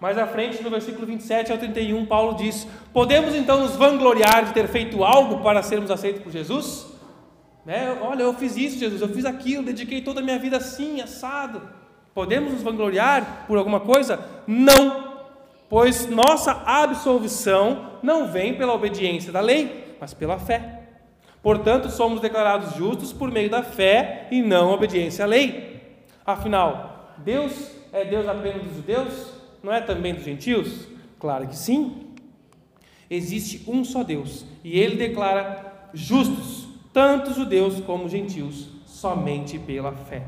Mais 0.00 0.16
à 0.16 0.26
frente, 0.26 0.62
no 0.62 0.70
versículo 0.70 1.06
27 1.06 1.52
ao 1.52 1.58
31, 1.58 2.06
Paulo 2.06 2.36
diz: 2.36 2.66
Podemos 2.92 3.34
então 3.34 3.60
nos 3.60 3.76
vangloriar 3.76 4.46
de 4.46 4.54
ter 4.54 4.66
feito 4.66 5.04
algo 5.04 5.42
para 5.42 5.62
sermos 5.62 5.90
aceitos 5.90 6.22
por 6.22 6.32
Jesus? 6.32 6.86
É, 7.66 7.90
olha, 8.00 8.22
eu 8.22 8.32
fiz 8.34 8.56
isso, 8.56 8.78
Jesus, 8.78 9.02
eu 9.02 9.08
fiz 9.08 9.24
aquilo, 9.24 9.62
dediquei 9.62 10.00
toda 10.00 10.20
a 10.20 10.22
minha 10.22 10.38
vida 10.38 10.56
assim, 10.56 11.00
assado. 11.00 11.62
Podemos 12.14 12.52
nos 12.52 12.62
vangloriar 12.62 13.44
por 13.46 13.58
alguma 13.58 13.80
coisa? 13.80 14.18
Não. 14.46 15.10
pois 15.68 16.08
nossa 16.08 16.50
absolvição 16.66 17.90
não 18.02 18.26
vem 18.26 18.54
pela 18.56 18.74
obediência 18.74 19.30
da 19.30 19.40
lei, 19.40 19.96
mas 20.00 20.12
pela 20.14 20.38
fé. 20.38 20.79
Portanto, 21.42 21.88
somos 21.90 22.20
declarados 22.20 22.74
justos 22.74 23.12
por 23.12 23.30
meio 23.30 23.48
da 23.48 23.62
fé 23.62 24.28
e 24.30 24.42
não 24.42 24.72
obediência 24.72 25.24
à 25.24 25.28
lei. 25.28 25.80
Afinal, 26.24 27.14
Deus 27.18 27.70
é 27.92 28.04
Deus 28.04 28.28
apenas 28.28 28.62
dos 28.62 28.76
judeus? 28.76 29.32
Não 29.62 29.72
é 29.72 29.80
também 29.80 30.14
dos 30.14 30.24
gentios? 30.24 30.86
Claro 31.18 31.46
que 31.46 31.56
sim. 31.56 32.08
Existe 33.08 33.64
um 33.66 33.84
só 33.84 34.04
Deus 34.04 34.44
e 34.62 34.78
ele 34.78 34.96
declara 34.96 35.88
justos 35.92 36.68
tanto 36.92 37.32
judeus 37.32 37.80
como 37.80 38.08
gentios 38.08 38.68
somente 38.86 39.58
pela 39.58 39.92
fé. 39.92 40.22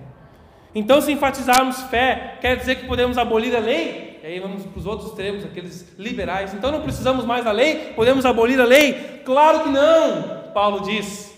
Então, 0.75 1.01
se 1.01 1.12
enfatizarmos 1.12 1.83
fé, 1.83 2.38
quer 2.40 2.57
dizer 2.57 2.77
que 2.77 2.87
podemos 2.87 3.18
abolir 3.18 3.55
a 3.55 3.61
lei? 3.61 4.18
E 4.22 4.27
aí 4.27 4.40
vamos 4.40 4.64
para 4.64 4.79
os 4.79 4.87
outros 4.87 5.11
extremos, 5.11 5.44
aqueles 5.44 5.94
liberais. 5.98 6.55
Então 6.55 6.70
não 6.70 6.81
precisamos 6.81 7.25
mais 7.25 7.44
da 7.44 7.53
lei? 7.53 7.92
Podemos 7.94 8.25
abolir 8.25 8.61
a 8.61 8.64
lei? 8.64 9.20
Claro 9.25 9.64
que 9.64 9.68
não! 9.68 10.41
Paulo 10.52 10.80
diz. 10.80 11.34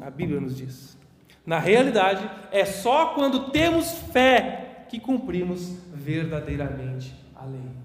A 0.00 0.10
Bíblia 0.10 0.40
nos 0.40 0.56
diz. 0.56 0.98
Na 1.44 1.58
realidade, 1.58 2.28
é 2.50 2.64
só 2.64 3.06
quando 3.14 3.50
temos 3.50 3.92
fé 4.12 4.84
que 4.88 5.00
cumprimos 5.00 5.76
verdadeiramente 5.92 7.14
a 7.34 7.44
lei. 7.44 7.82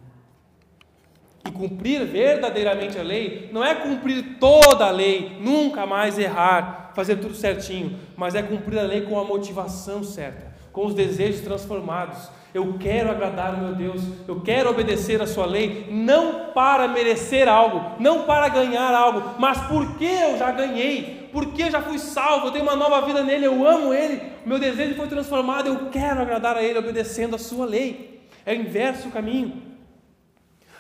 E 1.45 1.51
cumprir 1.51 2.05
verdadeiramente 2.05 2.99
a 2.99 3.03
lei 3.03 3.49
não 3.51 3.63
é 3.63 3.73
cumprir 3.73 4.37
toda 4.39 4.85
a 4.85 4.91
lei, 4.91 5.37
nunca 5.39 5.85
mais 5.85 6.19
errar, 6.19 6.91
fazer 6.93 7.15
tudo 7.17 7.33
certinho, 7.33 7.97
mas 8.15 8.35
é 8.35 8.43
cumprir 8.43 8.77
a 8.77 8.83
lei 8.83 9.01
com 9.01 9.17
a 9.19 9.23
motivação 9.23 10.03
certa, 10.03 10.53
com 10.71 10.85
os 10.85 10.93
desejos 10.93 11.41
transformados. 11.41 12.29
Eu 12.57 12.75
quero 12.79 13.11
agradar 13.11 13.53
o 13.53 13.59
meu 13.59 13.75
Deus, 13.75 14.01
eu 14.27 14.41
quero 14.41 14.71
obedecer 14.71 15.21
a 15.21 15.27
Sua 15.27 15.45
lei, 15.45 15.85
não 15.91 16.45
para 16.55 16.87
merecer 16.87 17.47
algo, 17.47 18.01
não 18.01 18.23
para 18.23 18.49
ganhar 18.49 18.95
algo, 18.95 19.35
mas 19.37 19.61
porque 19.67 20.05
eu 20.05 20.39
já 20.39 20.49
ganhei, 20.49 21.29
porque 21.31 21.61
eu 21.61 21.69
já 21.69 21.83
fui 21.83 21.99
salvo, 21.99 22.47
eu 22.47 22.51
tenho 22.51 22.63
uma 22.63 22.75
nova 22.75 23.05
vida 23.05 23.23
nele, 23.23 23.45
eu 23.45 23.63
amo 23.63 23.93
Ele, 23.93 24.19
meu 24.43 24.57
desejo 24.57 24.95
foi 24.95 25.05
transformado, 25.05 25.67
eu 25.67 25.91
quero 25.91 26.19
agradar 26.19 26.57
a 26.57 26.63
Ele 26.63 26.79
obedecendo 26.79 27.35
a 27.35 27.37
Sua 27.37 27.63
lei. 27.63 28.27
É 28.43 28.53
o 28.53 28.55
inverso 28.55 29.11
caminho. 29.11 29.61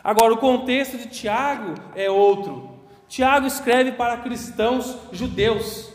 Agora, 0.03 0.33
o 0.33 0.37
contexto 0.37 0.97
de 0.97 1.05
Tiago 1.09 1.75
é 1.95 2.09
outro. 2.09 2.71
Tiago 3.07 3.45
escreve 3.45 3.91
para 3.91 4.17
cristãos 4.17 4.97
judeus 5.11 5.93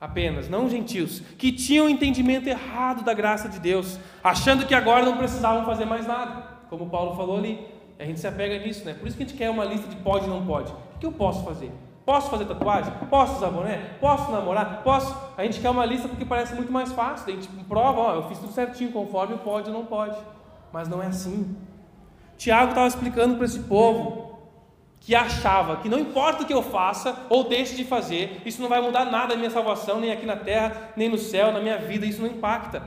apenas, 0.00 0.48
não 0.48 0.68
gentios, 0.68 1.20
que 1.38 1.52
tinham 1.52 1.86
um 1.86 1.88
entendimento 1.88 2.48
errado 2.48 3.02
da 3.04 3.14
graça 3.14 3.48
de 3.48 3.58
Deus, 3.58 3.98
achando 4.22 4.66
que 4.66 4.74
agora 4.74 5.04
não 5.04 5.16
precisavam 5.16 5.64
fazer 5.64 5.84
mais 5.84 6.06
nada, 6.06 6.42
como 6.68 6.90
Paulo 6.90 7.16
falou 7.16 7.38
ali. 7.38 7.66
A 7.98 8.04
gente 8.04 8.20
se 8.20 8.26
apega 8.26 8.58
nisso, 8.58 8.84
né? 8.84 8.94
Por 8.94 9.08
isso 9.08 9.16
que 9.16 9.22
a 9.22 9.26
gente 9.26 9.38
quer 9.38 9.48
uma 9.48 9.64
lista 9.64 9.88
de 9.88 9.96
pode 9.96 10.26
e 10.26 10.28
não 10.28 10.44
pode. 10.44 10.70
O 10.70 10.98
que 10.98 11.06
eu 11.06 11.12
posso 11.12 11.44
fazer? 11.44 11.72
Posso 12.04 12.30
fazer 12.30 12.44
tatuagem? 12.44 12.92
Posso 13.10 13.36
usar 13.36 13.50
boné? 13.50 13.78
Posso 14.00 14.30
namorar? 14.30 14.82
Posso? 14.84 15.16
A 15.36 15.42
gente 15.44 15.60
quer 15.60 15.70
uma 15.70 15.84
lista 15.84 16.06
porque 16.06 16.24
parece 16.24 16.54
muito 16.54 16.70
mais 16.70 16.92
fácil. 16.92 17.26
A 17.28 17.32
gente 17.32 17.48
prova, 17.68 18.00
ó, 18.00 18.14
eu 18.14 18.28
fiz 18.28 18.38
tudo 18.38 18.52
certinho, 18.52 18.92
conforme 18.92 19.36
pode 19.38 19.70
ou 19.70 19.76
não 19.76 19.86
pode. 19.86 20.16
Mas 20.72 20.88
não 20.88 21.02
é 21.02 21.06
assim. 21.06 21.56
Tiago 22.36 22.68
estava 22.68 22.86
explicando 22.86 23.36
para 23.36 23.46
esse 23.46 23.60
povo 23.60 24.25
que 25.06 25.14
achava 25.14 25.76
que 25.76 25.88
não 25.88 26.00
importa 26.00 26.42
o 26.42 26.46
que 26.46 26.52
eu 26.52 26.64
faça 26.64 27.16
ou 27.30 27.44
deixe 27.44 27.76
de 27.76 27.84
fazer, 27.84 28.42
isso 28.44 28.60
não 28.60 28.68
vai 28.68 28.80
mudar 28.80 29.04
nada 29.04 29.34
na 29.34 29.36
minha 29.36 29.50
salvação, 29.50 30.00
nem 30.00 30.10
aqui 30.10 30.26
na 30.26 30.34
terra, 30.34 30.90
nem 30.96 31.08
no 31.08 31.16
céu, 31.16 31.52
na 31.52 31.60
minha 31.60 31.78
vida, 31.78 32.04
isso 32.04 32.20
não 32.20 32.28
impacta. 32.28 32.82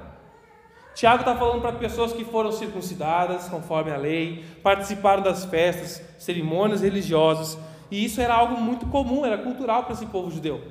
Tiago 0.93 1.21
está 1.21 1.33
falando 1.33 1.61
para 1.61 1.71
pessoas 1.71 2.11
que 2.11 2.25
foram 2.25 2.51
circuncidadas 2.51 3.47
conforme 3.47 3.89
a 3.89 3.95
lei, 3.95 4.43
participaram 4.61 5.23
das 5.23 5.45
festas, 5.45 6.03
cerimônias 6.17 6.81
religiosas, 6.81 7.57
e 7.89 8.03
isso 8.03 8.19
era 8.19 8.33
algo 8.33 8.59
muito 8.59 8.87
comum, 8.87 9.25
era 9.25 9.37
cultural 9.37 9.83
para 9.83 9.93
esse 9.93 10.05
povo 10.07 10.29
judeu. 10.29 10.61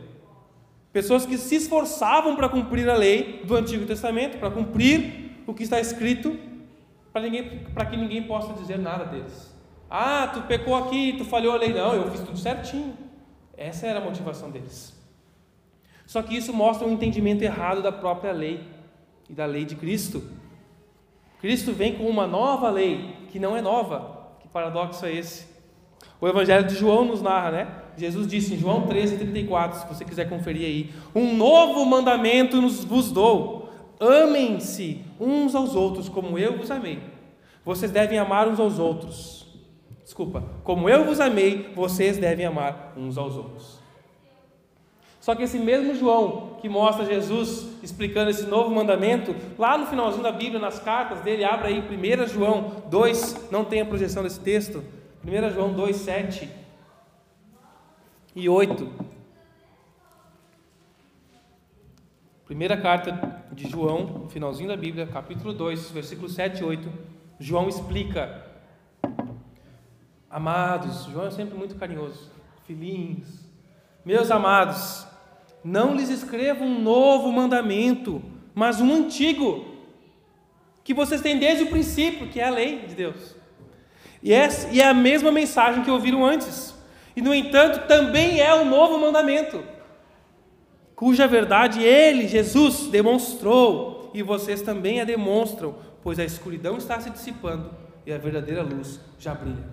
Pessoas 0.93 1.25
que 1.25 1.39
se 1.39 1.57
esforçavam 1.57 2.37
para 2.37 2.51
cumprir 2.51 2.91
a 2.91 2.95
lei 2.95 3.41
do 3.47 3.57
Antigo 3.57 3.87
Testamento, 3.87 4.37
para 4.37 4.51
cumprir 4.51 5.43
o 5.47 5.55
que 5.55 5.63
está 5.63 5.81
escrito 5.81 6.39
para 7.11 7.87
que 7.87 7.97
ninguém 7.97 8.25
possa 8.25 8.53
dizer 8.53 8.79
nada 8.79 9.07
deles. 9.07 9.57
Ah, 9.90 10.31
tu 10.33 10.42
pecou 10.42 10.77
aqui, 10.77 11.14
tu 11.16 11.24
falhou 11.24 11.55
a 11.55 11.57
lei. 11.57 11.72
Não, 11.72 11.94
eu 11.94 12.11
fiz 12.11 12.20
tudo 12.20 12.38
certinho. 12.38 12.96
Essa 13.57 13.87
era 13.87 13.98
a 13.98 14.03
motivação 14.03 14.51
deles. 14.51 14.96
Só 16.07 16.22
que 16.22 16.37
isso 16.37 16.53
mostra 16.53 16.87
um 16.87 16.92
entendimento 16.92 17.42
errado 17.42 17.83
da 17.83 17.92
própria 17.92 18.33
lei 18.33 18.62
e 19.29 19.33
da 19.33 19.44
lei 19.46 19.64
de 19.64 19.77
Cristo. 19.77 20.22
Cristo 21.40 21.72
vem 21.72 21.94
com 21.94 22.05
uma 22.05 22.27
nova 22.27 22.70
lei, 22.70 23.16
que 23.31 23.38
não 23.38 23.57
é 23.57 23.61
nova. 23.61 24.29
Que 24.40 24.48
paradoxo 24.48 25.05
é 25.07 25.12
esse? 25.12 25.46
O 26.20 26.27
Evangelho 26.27 26.66
de 26.66 26.74
João 26.74 27.05
nos 27.05 27.22
narra, 27.22 27.51
né? 27.51 27.68
Jesus 27.96 28.27
disse 28.27 28.55
em 28.55 28.59
João 28.59 28.87
13:34, 28.87 29.81
se 29.81 29.87
você 29.87 30.05
quiser 30.05 30.29
conferir 30.29 30.66
aí: 30.66 30.90
Um 31.14 31.37
novo 31.37 31.85
mandamento 31.85 32.61
nos 32.61 32.85
vos 32.85 33.12
dou: 33.12 33.70
amem-se 34.01 35.05
uns 35.20 35.55
aos 35.55 35.74
outros 35.74 36.09
como 36.09 36.38
eu 36.38 36.57
vos 36.57 36.70
amei. 36.70 37.01
Vocês 37.64 37.90
devem 37.90 38.18
amar 38.18 38.48
uns 38.48 38.59
aos 38.59 38.79
outros. 38.79 39.38
Desculpa, 40.09 40.42
como 40.64 40.88
eu 40.88 41.05
vos 41.05 41.21
amei, 41.21 41.71
vocês 41.75 42.16
devem 42.16 42.47
amar 42.47 42.94
uns 42.97 43.18
aos 43.18 43.37
outros. 43.37 43.79
Só 45.21 45.35
que 45.35 45.42
esse 45.42 45.59
mesmo 45.59 45.94
João 45.94 46.57
que 46.62 46.66
mostra 46.66 47.05
Jesus 47.05 47.68
explicando 47.83 48.31
esse 48.31 48.47
novo 48.47 48.75
mandamento, 48.75 49.37
lá 49.59 49.77
no 49.77 49.85
finalzinho 49.85 50.23
da 50.23 50.33
Bíblia, 50.33 50.59
nas 50.59 50.79
cartas 50.79 51.21
dele, 51.21 51.44
abre 51.44 51.68
aí 51.68 51.81
1 51.81 52.27
João 52.27 52.85
2, 52.88 53.51
não 53.51 53.66
tem 53.66 53.83
a 53.83 53.85
projeção 53.85 54.23
desse 54.23 54.40
texto, 54.40 54.83
1 55.23 55.51
João 55.51 55.75
2, 55.75 55.94
7 55.94 56.49
e 58.35 58.49
8. 58.49 58.90
Primeira 62.47 62.79
carta 62.79 63.44
de 63.53 63.68
João, 63.68 64.07
no 64.23 64.29
finalzinho 64.31 64.71
da 64.71 64.77
Bíblia, 64.77 65.07
capítulo 65.07 65.53
2, 65.53 65.90
versículo 65.90 66.31
7 66.31 66.62
e 66.62 66.64
8, 66.64 66.90
João 67.38 67.68
explica: 67.68 68.48
Amados, 70.31 71.05
João 71.05 71.27
é 71.27 71.31
sempre 71.31 71.57
muito 71.57 71.75
carinhoso, 71.77 72.31
filhinhos, 72.67 73.29
meus 74.05 74.31
amados, 74.31 75.07
não 75.64 75.95
lhes 75.95 76.11
escrevo 76.11 76.64
um 76.64 76.81
novo 76.81 77.33
mandamento, 77.33 78.23
mas 78.55 78.81
um 78.81 78.93
antigo, 78.95 79.64
que 80.85 80.93
vocês 80.93 81.21
têm 81.21 81.38
desde 81.38 81.64
o 81.64 81.71
princípio, 81.71 82.29
que 82.29 82.41
é 82.41 82.47
a 82.47 82.51
lei 82.51 82.87
de 82.87 82.95
Deus. 82.95 83.37
E 84.23 84.33
é, 84.33 84.49
é 84.75 84.85
a 84.85 84.95
mesma 84.95 85.31
mensagem 85.31 85.83
que 85.83 85.91
ouviram 85.91 86.25
antes. 86.25 86.75
E, 87.14 87.23
no 87.23 87.35
entanto, 87.35 87.87
também 87.87 88.41
é 88.41 88.55
um 88.55 88.69
novo 88.69 88.99
mandamento 88.99 89.62
cuja 90.99 91.29
verdade 91.29 91.81
ele, 91.81 92.27
Jesus, 92.27 92.88
demonstrou, 92.88 94.11
e 94.12 94.21
vocês 94.21 94.62
também 94.62 95.01
a 95.01 95.05
demonstram, 95.05 95.77
pois 96.03 96.19
a 96.19 96.25
escuridão 96.25 96.77
está 96.77 96.99
se 96.99 97.09
dissipando 97.09 97.71
e 98.05 98.12
a 98.12 98.19
verdadeira 98.19 98.62
luz 98.62 98.99
já 99.17 99.33
brilha. 99.33 99.64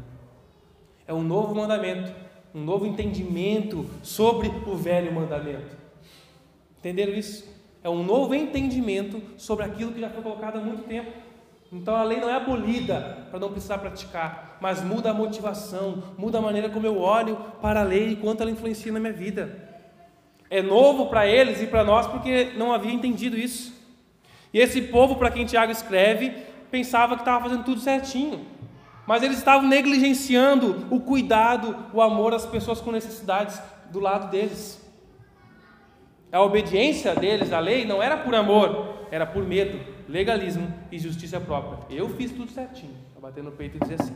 É 1.07 1.13
um 1.13 1.21
novo 1.21 1.53
mandamento, 1.53 2.11
um 2.53 2.61
novo 2.61 2.85
entendimento 2.85 3.85
sobre 4.01 4.47
o 4.65 4.75
velho 4.75 5.13
mandamento. 5.13 5.75
Entenderam 6.79 7.13
isso? 7.13 7.47
É 7.83 7.89
um 7.89 8.03
novo 8.03 8.33
entendimento 8.33 9.21
sobre 9.37 9.65
aquilo 9.65 9.91
que 9.91 9.99
já 9.99 10.09
foi 10.09 10.23
colocado 10.23 10.57
há 10.57 10.61
muito 10.61 10.83
tempo. 10.83 11.11
Então 11.71 11.95
a 11.95 12.03
lei 12.03 12.19
não 12.19 12.29
é 12.29 12.33
abolida 12.33 13.27
para 13.29 13.39
não 13.39 13.51
precisar 13.51 13.77
praticar, 13.79 14.57
mas 14.61 14.81
muda 14.81 15.11
a 15.11 15.13
motivação, 15.13 16.01
muda 16.17 16.37
a 16.37 16.41
maneira 16.41 16.69
como 16.69 16.85
eu 16.85 16.99
olho 16.99 17.37
para 17.61 17.81
a 17.81 17.83
lei 17.83 18.11
e 18.11 18.15
quanto 18.15 18.41
ela 18.41 18.51
influencia 18.51 18.91
na 18.91 18.99
minha 18.99 19.13
vida. 19.13 19.65
É 20.49 20.61
novo 20.61 21.07
para 21.07 21.27
eles 21.27 21.61
e 21.61 21.67
para 21.67 21.83
nós 21.83 22.07
porque 22.07 22.53
não 22.55 22.71
havia 22.71 22.93
entendido 22.93 23.37
isso. 23.37 23.73
E 24.53 24.59
esse 24.59 24.81
povo, 24.83 25.15
para 25.15 25.31
quem 25.31 25.45
Tiago 25.45 25.71
escreve, 25.71 26.31
pensava 26.71 27.15
que 27.15 27.21
estava 27.21 27.43
fazendo 27.43 27.65
tudo 27.65 27.81
certinho. 27.81 28.45
Mas 29.07 29.21
eles 29.21 29.37
estavam 29.37 29.67
negligenciando 29.67 30.87
o 30.89 30.99
cuidado, 30.99 31.75
o 31.93 32.01
amor 32.01 32.33
às 32.33 32.45
pessoas 32.45 32.81
com 32.81 32.91
necessidades 32.91 33.61
do 33.91 33.99
lado 33.99 34.31
deles. 34.31 34.83
A 36.31 36.41
obediência 36.41 37.15
deles 37.15 37.53
à 37.53 37.59
lei 37.59 37.85
não 37.85 38.01
era 38.01 38.17
por 38.17 38.33
amor, 38.33 39.07
era 39.11 39.25
por 39.25 39.45
medo, 39.45 39.79
legalismo 40.09 40.73
e 40.91 40.99
justiça 40.99 41.39
própria. 41.39 41.95
Eu 41.95 42.09
fiz 42.09 42.31
tudo 42.31 42.51
certinho. 42.51 42.95
Vou 43.13 43.21
bater 43.21 43.43
no 43.43 43.51
peito 43.51 43.77
e 43.77 43.79
dizer 43.79 44.01
assim. 44.01 44.15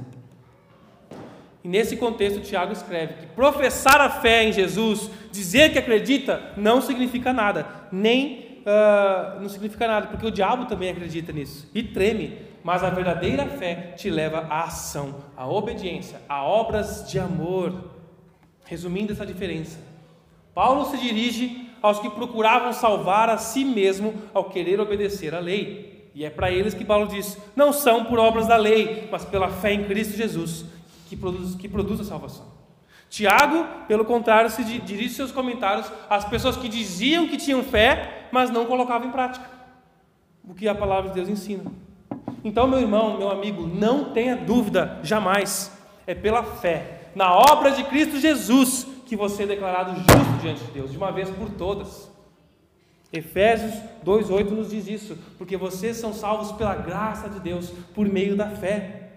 E 1.63 1.67
nesse 1.67 1.97
contexto, 1.97 2.41
Tiago 2.41 2.73
escreve 2.73 3.13
que 3.13 3.25
professar 3.27 4.01
a 4.01 4.09
fé 4.09 4.43
em 4.43 4.51
Jesus, 4.51 5.09
dizer 5.31 5.71
que 5.71 5.77
acredita, 5.77 6.53
não 6.57 6.81
significa 6.81 7.33
nada, 7.33 7.67
nem 7.91 8.59
uh, 8.59 9.41
não 9.41 9.49
significa 9.49 9.87
nada, 9.87 10.07
porque 10.07 10.25
o 10.25 10.31
diabo 10.31 10.65
também 10.65 10.89
acredita 10.89 11.31
nisso 11.31 11.69
e 11.73 11.83
treme. 11.83 12.48
Mas 12.63 12.83
a 12.83 12.89
verdadeira 12.89 13.45
fé 13.45 13.93
te 13.95 14.09
leva 14.09 14.47
à 14.49 14.63
ação, 14.63 15.15
à 15.35 15.47
obediência, 15.47 16.21
a 16.27 16.43
obras 16.43 17.09
de 17.09 17.19
amor. 17.19 17.91
Resumindo 18.65 19.13
essa 19.13 19.25
diferença, 19.25 19.79
Paulo 20.53 20.85
se 20.85 20.97
dirige 20.97 21.69
aos 21.81 21.99
que 21.99 22.09
procuravam 22.09 22.73
salvar 22.73 23.29
a 23.29 23.37
si 23.37 23.63
mesmo 23.63 24.13
ao 24.33 24.45
querer 24.45 24.79
obedecer 24.79 25.33
à 25.33 25.39
lei. 25.39 26.09
E 26.13 26.25
é 26.25 26.29
para 26.29 26.51
eles 26.51 26.73
que 26.73 26.85
Paulo 26.85 27.07
diz: 27.07 27.37
não 27.55 27.71
são 27.71 28.05
por 28.05 28.19
obras 28.19 28.47
da 28.47 28.57
lei, 28.57 29.07
mas 29.11 29.23
pela 29.23 29.49
fé 29.49 29.73
em 29.73 29.85
Cristo 29.85 30.17
Jesus, 30.17 30.65
que 31.07 31.15
produz, 31.15 31.55
que 31.55 31.69
produz 31.69 31.99
a 32.01 32.03
salvação. 32.03 32.45
Tiago, 33.09 33.65
pelo 33.87 34.05
contrário, 34.05 34.51
se 34.51 34.63
dirige 34.63 35.09
seus 35.15 35.31
comentários 35.31 35.91
às 36.09 36.25
pessoas 36.25 36.55
que 36.55 36.69
diziam 36.69 37.27
que 37.27 37.37
tinham 37.37 37.63
fé, 37.63 38.27
mas 38.31 38.51
não 38.51 38.65
colocavam 38.65 39.07
em 39.07 39.11
prática 39.11 39.49
o 40.47 40.53
que 40.53 40.67
a 40.67 40.75
palavra 40.75 41.09
de 41.09 41.15
Deus 41.15 41.29
ensina. 41.29 41.71
Então, 42.43 42.67
meu 42.67 42.79
irmão, 42.79 43.17
meu 43.17 43.29
amigo, 43.29 43.67
não 43.67 44.13
tenha 44.13 44.35
dúvida 44.35 44.99
jamais, 45.03 45.71
é 46.07 46.15
pela 46.15 46.43
fé 46.43 46.99
na 47.15 47.33
obra 47.33 47.71
de 47.71 47.83
Cristo 47.83 48.19
Jesus 48.19 48.87
que 49.05 49.15
você 49.15 49.43
é 49.43 49.47
declarado 49.47 49.95
justo 49.95 50.41
diante 50.41 50.63
de 50.63 50.71
Deus, 50.71 50.91
de 50.91 50.97
uma 50.97 51.11
vez 51.11 51.29
por 51.31 51.49
todas. 51.49 52.09
Efésios 53.11 53.73
2,8 54.05 54.51
nos 54.51 54.69
diz 54.69 54.87
isso, 54.87 55.17
porque 55.37 55.57
vocês 55.57 55.97
são 55.97 56.13
salvos 56.13 56.51
pela 56.51 56.75
graça 56.75 57.27
de 57.27 57.39
Deus, 57.39 57.71
por 57.95 58.07
meio 58.07 58.35
da 58.35 58.51
fé. 58.51 59.09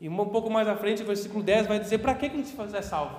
E 0.00 0.08
um 0.08 0.16
pouco 0.16 0.50
mais 0.50 0.66
à 0.66 0.74
frente, 0.74 1.02
o 1.02 1.06
versículo 1.06 1.44
10 1.44 1.66
vai 1.66 1.78
dizer 1.78 1.98
para 1.98 2.14
que 2.14 2.24
a 2.24 2.28
gente 2.30 2.56
é 2.74 2.82
salvo. 2.82 3.16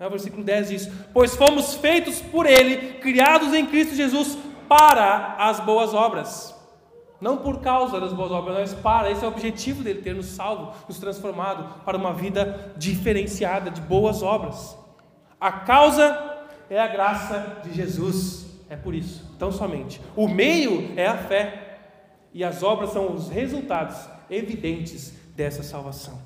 O 0.00 0.10
versículo 0.10 0.42
10 0.42 0.68
diz: 0.68 0.90
Pois 1.12 1.36
fomos 1.36 1.74
feitos 1.74 2.20
por 2.20 2.44
Ele, 2.44 2.94
criados 2.94 3.54
em 3.54 3.66
Cristo 3.66 3.94
Jesus, 3.94 4.36
para 4.68 5.36
as 5.38 5.60
boas 5.60 5.94
obras. 5.94 6.57
Não 7.20 7.38
por 7.38 7.60
causa 7.60 8.00
das 8.00 8.12
boas 8.12 8.30
obras, 8.30 8.56
mas 8.56 8.74
para. 8.74 9.10
Esse 9.10 9.24
é 9.24 9.28
o 9.28 9.30
objetivo 9.30 9.82
dele, 9.82 10.02
ter 10.02 10.14
nos 10.14 10.26
salvo, 10.26 10.72
nos 10.88 10.98
transformado 10.98 11.82
para 11.84 11.96
uma 11.96 12.12
vida 12.12 12.72
diferenciada 12.76 13.70
de 13.70 13.80
boas 13.80 14.22
obras. 14.22 14.78
A 15.40 15.50
causa 15.50 16.46
é 16.70 16.80
a 16.80 16.86
graça 16.86 17.60
de 17.64 17.72
Jesus. 17.74 18.46
É 18.70 18.76
por 18.76 18.94
isso, 18.94 19.24
tão 19.38 19.50
somente. 19.50 20.00
O 20.14 20.28
meio 20.28 20.92
é 20.96 21.06
a 21.06 21.16
fé. 21.16 21.64
E 22.32 22.44
as 22.44 22.62
obras 22.62 22.90
são 22.90 23.12
os 23.14 23.28
resultados 23.28 23.96
evidentes 24.30 25.14
dessa 25.34 25.62
salvação. 25.62 26.18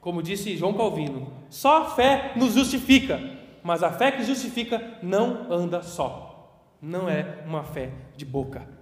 Como 0.00 0.22
disse 0.22 0.56
João 0.56 0.74
Calvino, 0.74 1.32
só 1.50 1.82
a 1.82 1.84
fé 1.90 2.32
nos 2.36 2.54
justifica, 2.54 3.20
mas 3.62 3.82
a 3.82 3.90
fé 3.90 4.12
que 4.12 4.22
justifica 4.22 4.98
não 5.02 5.50
anda 5.50 5.82
só. 5.82 6.62
Não 6.80 7.08
é 7.08 7.42
uma 7.44 7.64
fé 7.64 7.90
de 8.16 8.24
boca. 8.24 8.75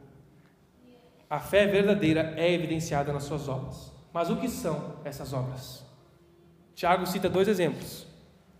A 1.28 1.40
fé 1.40 1.66
verdadeira 1.66 2.34
é 2.36 2.52
evidenciada 2.52 3.12
nas 3.12 3.24
suas 3.24 3.48
obras. 3.48 3.92
Mas 4.12 4.30
o 4.30 4.36
que 4.36 4.48
são 4.48 4.94
essas 5.04 5.32
obras? 5.32 5.84
Tiago 6.74 7.06
cita 7.06 7.28
dois 7.28 7.48
exemplos 7.48 8.06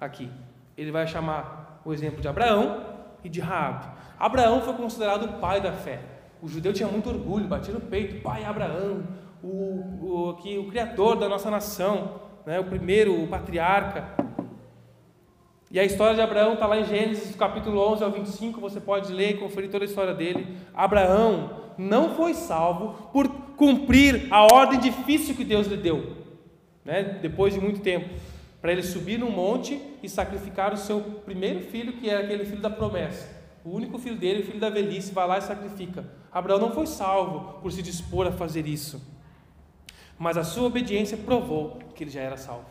aqui. 0.01 0.31
Ele 0.77 0.91
vai 0.91 1.07
chamar 1.07 1.81
o 1.85 1.93
exemplo 1.93 2.21
de 2.21 2.29
Abraão 2.29 2.85
e 3.23 3.29
de 3.29 3.41
Raabe. 3.41 3.87
Abraão 4.19 4.61
foi 4.63 4.75
considerado 4.75 5.25
o 5.25 5.33
pai 5.41 5.61
da 5.61 5.73
fé. 5.73 6.01
O 6.43 6.49
judeu 6.49 6.73
tinha 6.73 6.89
muito 6.89 7.09
orgulho, 7.09 7.47
batia 7.47 7.73
no 7.73 7.81
peito, 7.81 8.23
pai 8.23 8.45
Abraão, 8.45 9.05
o, 9.43 10.29
o, 10.29 10.35
que, 10.35 10.59
o 10.59 10.69
criador 10.69 11.17
da 11.17 11.29
nossa 11.29 11.51
nação, 11.51 12.21
né, 12.45 12.61
o 12.61 12.65
primeiro, 12.65 13.23
o 13.23 13.29
patriarca. 13.29 14.09
E 15.71 15.81
a 15.81 15.85
história 15.85 16.15
de 16.15 16.21
Abraão 16.21 16.55
está 16.55 16.67
lá 16.67 16.79
em 16.79 16.85
Gênesis, 16.85 17.35
capítulo 17.35 17.81
11 17.93 18.05
ao 18.05 18.11
25, 18.11 18.61
você 18.61 18.81
pode 18.81 19.13
ler 19.13 19.31
e 19.31 19.39
conferir 19.39 19.71
toda 19.71 19.85
a 19.85 19.89
história 19.89 20.15
dele. 20.15 20.57
Abraão 20.75 21.64
não 21.77 22.15
foi 22.15 22.35
salvo 22.35 23.09
por 23.13 23.29
cumprir 23.57 24.29
a 24.31 24.43
ordem 24.43 24.81
difícil 24.81 25.35
que 25.35 25.45
Deus 25.45 25.67
lhe 25.67 25.77
deu, 25.77 26.17
né, 26.85 27.19
depois 27.21 27.55
de 27.55 27.61
muito 27.61 27.81
tempo 27.81 28.09
para 28.65 28.73
ele 28.73 28.83
subir 28.83 29.19
num 29.19 29.31
monte 29.31 29.79
e 30.03 30.09
sacrificar 30.09 30.73
o 30.73 30.77
seu 30.79 30.99
primeiro 30.99 31.61
filho, 31.61 31.93
que 31.93 32.09
era 32.09 32.21
aquele 32.25 32.47
filho 32.47 32.63
da 32.63 32.71
promessa. 32.71 33.29
O 33.63 33.69
único 33.69 33.99
filho 33.99 34.17
dele, 34.17 34.43
o 34.43 34.47
filho 34.47 34.59
da 34.59 34.71
velhice, 34.71 35.13
vai 35.13 35.29
lá 35.29 35.37
e 35.37 35.43
sacrifica. 35.43 36.03
Abraão 36.33 36.59
não 36.59 36.73
foi 36.73 36.87
salvo 36.87 37.61
por 37.61 37.71
se 37.71 37.83
dispor 37.83 38.27
a 38.27 38.33
fazer 38.33 38.67
isso, 38.67 39.07
mas 40.19 40.39
a 40.39 40.43
sua 40.43 40.65
obediência 40.65 41.15
provou 41.15 41.79
que 41.95 42.05
ele 42.05 42.11
já 42.11 42.23
era 42.23 42.39
salvo. 42.39 42.65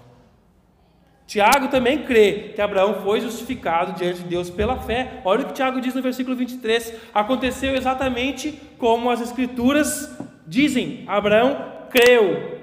Tiago 1.26 1.70
também 1.70 2.04
crê 2.04 2.52
que 2.54 2.62
Abraão 2.62 3.02
foi 3.02 3.22
justificado 3.22 3.94
diante 3.94 4.20
de 4.20 4.30
Deus 4.30 4.50
pela 4.50 4.78
fé. 4.78 5.22
Olha 5.24 5.44
o 5.44 5.48
que 5.48 5.54
Tiago 5.54 5.80
diz 5.80 5.96
no 5.96 6.02
versículo 6.02 6.36
23. 6.36 6.94
Aconteceu 7.14 7.76
exatamente 7.76 8.60
como 8.78 9.10
as 9.10 9.22
Escrituras 9.22 10.16
dizem: 10.46 11.04
Abraão 11.08 11.72
creu 11.90 12.60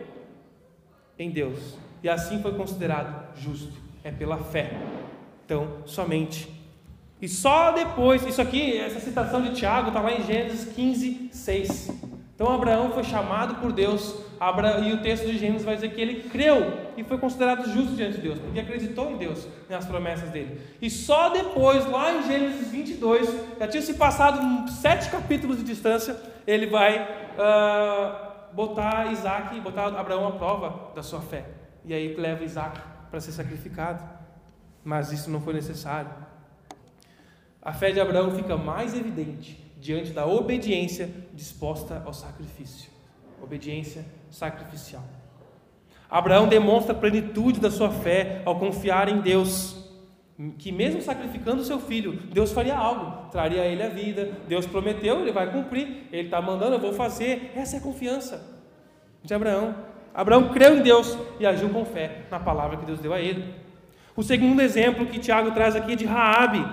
em 1.19 1.31
Deus 1.31 1.79
e 2.03 2.09
assim 2.09 2.41
foi 2.41 2.55
considerado 2.55 3.35
justo. 3.37 3.73
É 4.03 4.11
pela 4.11 4.39
fé. 4.39 4.73
Então, 5.45 5.69
somente. 5.85 6.49
E 7.21 7.29
só 7.29 7.73
depois, 7.73 8.25
isso 8.27 8.41
aqui, 8.41 8.79
essa 8.79 8.99
citação 8.99 9.43
de 9.43 9.53
Tiago 9.53 9.89
está 9.89 10.01
lá 10.01 10.13
em 10.13 10.25
Gênesis 10.25 10.73
15, 10.73 11.29
6. 11.33 11.91
Então 12.35 12.51
Abraão 12.51 12.91
foi 12.93 13.05
chamado 13.05 13.57
por 13.57 13.71
Deus, 13.71 14.15
e 14.87 14.93
o 14.95 15.03
texto 15.03 15.27
de 15.27 15.37
Gênesis 15.37 15.63
vai 15.63 15.75
dizer 15.75 15.91
que 15.91 16.01
ele 16.01 16.23
creu 16.31 16.79
e 17.01 17.05
foi 17.05 17.17
considerado 17.17 17.67
justo 17.73 17.95
diante 17.95 18.17
de 18.17 18.23
Deus, 18.23 18.39
porque 18.39 18.61
acreditou 18.61 19.11
em 19.11 19.17
Deus, 19.17 19.49
nas 19.71 19.87
promessas 19.87 20.29
dele. 20.29 20.61
E 20.83 20.91
só 20.91 21.31
depois, 21.31 21.87
lá 21.87 22.13
em 22.13 22.27
Gênesis 22.27 22.69
22, 22.69 23.27
já 23.59 23.67
tinha 23.67 23.83
se 23.83 23.95
passado 23.95 24.71
sete 24.71 25.11
capítulos 25.11 25.57
de 25.57 25.65
distância, 25.65 26.15
ele 26.47 26.67
vai 26.67 27.01
uh, 27.01 28.55
botar 28.55 29.11
Isaac, 29.13 29.59
botar 29.61 29.87
Abraão 29.87 30.29
à 30.29 30.33
prova 30.33 30.93
da 30.95 31.03
sua 31.03 31.23
fé. 31.23 31.47
E 31.87 31.95
aí 31.95 32.15
leva 32.17 32.45
Isaac 32.45 32.79
para 33.11 33.19
ser 33.19 33.33
sacrificado. 33.33 34.05
Mas 34.85 35.11
isso 35.11 35.31
não 35.31 35.41
foi 35.41 35.55
necessário. 35.55 36.11
A 37.63 37.73
fé 37.73 37.93
de 37.93 38.01
Abraão 38.01 38.31
fica 38.33 38.59
mais 38.59 38.95
evidente 38.95 39.59
diante 39.79 40.11
da 40.11 40.27
obediência 40.27 41.11
disposta 41.33 42.03
ao 42.05 42.13
sacrifício. 42.13 42.91
Obediência 43.43 44.05
sacrificial. 44.31 45.03
Abraão 46.11 46.49
demonstra 46.49 46.93
a 46.93 46.99
plenitude 46.99 47.61
da 47.61 47.71
sua 47.71 47.91
fé 47.91 48.43
ao 48.45 48.59
confiar 48.59 49.09
em 49.09 49.21
Deus, 49.21 49.77
que 50.59 50.73
mesmo 50.73 51.01
sacrificando 51.01 51.63
seu 51.63 51.79
filho, 51.79 52.13
Deus 52.33 52.51
faria 52.51 52.77
algo, 52.77 53.29
traria 53.31 53.63
a 53.63 53.67
ele 53.67 53.83
a 53.83 53.89
vida. 53.89 54.33
Deus 54.49 54.67
prometeu, 54.67 55.21
ele 55.21 55.33
vai 55.33 55.53
cumprir. 55.53 56.09
Ele 56.11 56.29
está 56.29 56.41
mandando, 56.41 56.77
eu 56.77 56.81
vou 56.81 56.93
fazer. 56.93 57.53
Essa 57.55 57.77
é 57.77 57.79
a 57.79 57.83
confiança 57.83 58.61
de 59.23 59.35
Abraão. 59.35 59.75
Abraão 60.15 60.49
creu 60.49 60.77
em 60.77 60.83
Deus 60.83 61.17
e 61.39 61.47
agiu 61.47 61.69
com 61.69 61.85
fé 61.85 62.23
na 62.31 62.41
palavra 62.41 62.79
que 62.79 62.87
Deus 62.87 62.99
deu 62.99 63.13
a 63.13 63.21
ele. 63.21 63.45
O 64.17 64.23
segundo 64.23 64.61
exemplo 64.61 65.07
que 65.07 65.19
Tiago 65.19 65.53
traz 65.53 65.77
aqui 65.77 65.93
é 65.93 65.97
de 65.97 66.05
Raabe, 66.05 66.67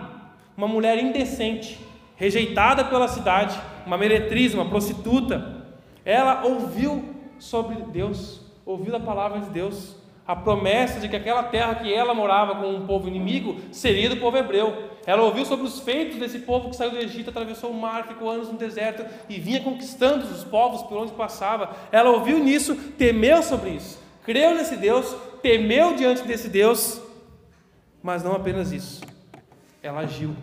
uma 0.55 0.67
mulher 0.67 0.97
indecente, 0.97 1.79
rejeitada 2.15 2.83
pela 2.85 3.07
cidade, 3.07 3.57
uma 3.85 3.97
meretriz, 3.97 4.53
uma 4.53 4.67
prostituta. 4.67 5.65
Ela 6.03 6.43
ouviu 6.45 7.13
sobre 7.37 7.75
Deus, 7.91 8.41
ouviu 8.67 8.93
a 8.97 8.99
palavra 8.99 9.39
de 9.39 9.49
Deus, 9.49 9.95
a 10.27 10.35
promessa 10.35 10.99
de 10.99 11.07
que 11.07 11.15
aquela 11.15 11.43
terra 11.43 11.75
que 11.75 11.91
ela 11.91 12.13
morava 12.13 12.55
com 12.55 12.69
um 12.69 12.85
povo 12.85 13.07
inimigo 13.07 13.55
seria 13.71 14.09
do 14.09 14.17
povo 14.17 14.35
hebreu. 14.35 14.89
Ela 15.05 15.23
ouviu 15.23 15.45
sobre 15.45 15.65
os 15.65 15.79
feitos 15.79 16.19
desse 16.19 16.39
povo 16.39 16.69
que 16.69 16.75
saiu 16.75 16.91
do 16.91 16.97
Egito, 16.97 17.29
atravessou 17.29 17.71
o 17.71 17.73
mar, 17.73 18.05
ficou 18.05 18.29
anos 18.29 18.51
no 18.51 18.57
deserto 18.57 19.05
e 19.29 19.39
vinha 19.39 19.61
conquistando 19.61 20.25
os 20.25 20.43
povos 20.43 20.83
por 20.83 20.97
onde 20.97 21.13
passava. 21.13 21.73
Ela 21.93 22.09
ouviu 22.09 22.39
nisso, 22.39 22.75
temeu 22.97 23.41
sobre 23.41 23.69
isso, 23.69 23.97
creu 24.25 24.53
nesse 24.53 24.75
Deus, 24.75 25.15
temeu 25.41 25.95
diante 25.95 26.23
desse 26.23 26.49
Deus, 26.49 27.01
mas 28.03 28.21
não 28.21 28.33
apenas 28.33 28.73
isso, 28.73 29.01
ela 29.81 30.01
agiu. 30.01 30.35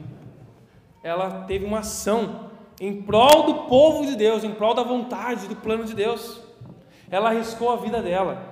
Ela 1.03 1.45
teve 1.47 1.67
uma 1.67 1.81
ação 1.81 2.49
em 2.81 3.03
prol 3.03 3.43
do 3.43 3.55
povo 3.69 4.07
de 4.07 4.17
Deus, 4.17 4.43
em 4.43 4.53
prol 4.53 4.73
da 4.73 4.83
vontade, 4.83 5.47
do 5.47 5.57
plano 5.57 5.85
de 5.85 5.95
Deus. 5.95 6.44
Ela 7.15 7.29
arriscou 7.29 7.71
a 7.73 7.77
vida 7.77 8.03
dela 8.03 8.43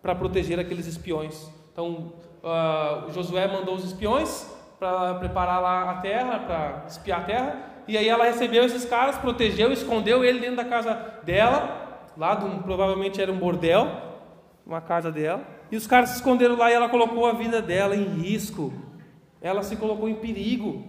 para 0.00 0.14
proteger 0.14 0.58
aqueles 0.58 0.86
espiões. 0.86 1.46
Então, 1.70 2.14
uh, 2.42 3.12
Josué 3.12 3.46
mandou 3.46 3.74
os 3.74 3.84
espiões 3.84 4.50
para 4.78 5.16
preparar 5.16 5.60
lá 5.60 5.90
a 5.90 5.94
terra, 5.96 6.38
para 6.38 6.84
espiar 6.88 7.20
a 7.20 7.24
terra. 7.24 7.56
E 7.86 7.98
aí 7.98 8.08
ela 8.08 8.24
recebeu 8.24 8.64
esses 8.64 8.86
caras, 8.86 9.18
protegeu, 9.18 9.70
escondeu 9.70 10.24
ele 10.24 10.40
dentro 10.40 10.56
da 10.56 10.64
casa 10.64 10.94
dela, 11.22 12.08
lá 12.16 12.34
do, 12.34 12.62
provavelmente 12.62 13.20
era 13.20 13.30
um 13.30 13.38
bordel, 13.38 13.86
uma 14.66 14.80
casa 14.80 15.12
dela. 15.12 15.42
E 15.70 15.76
os 15.76 15.86
caras 15.86 16.08
se 16.08 16.16
esconderam 16.16 16.56
lá 16.56 16.70
e 16.70 16.74
ela 16.74 16.88
colocou 16.88 17.26
a 17.26 17.34
vida 17.34 17.60
dela 17.60 17.94
em 17.94 18.04
risco. 18.04 18.72
Ela 19.42 19.62
se 19.62 19.76
colocou 19.76 20.08
em 20.08 20.14
perigo. 20.14 20.82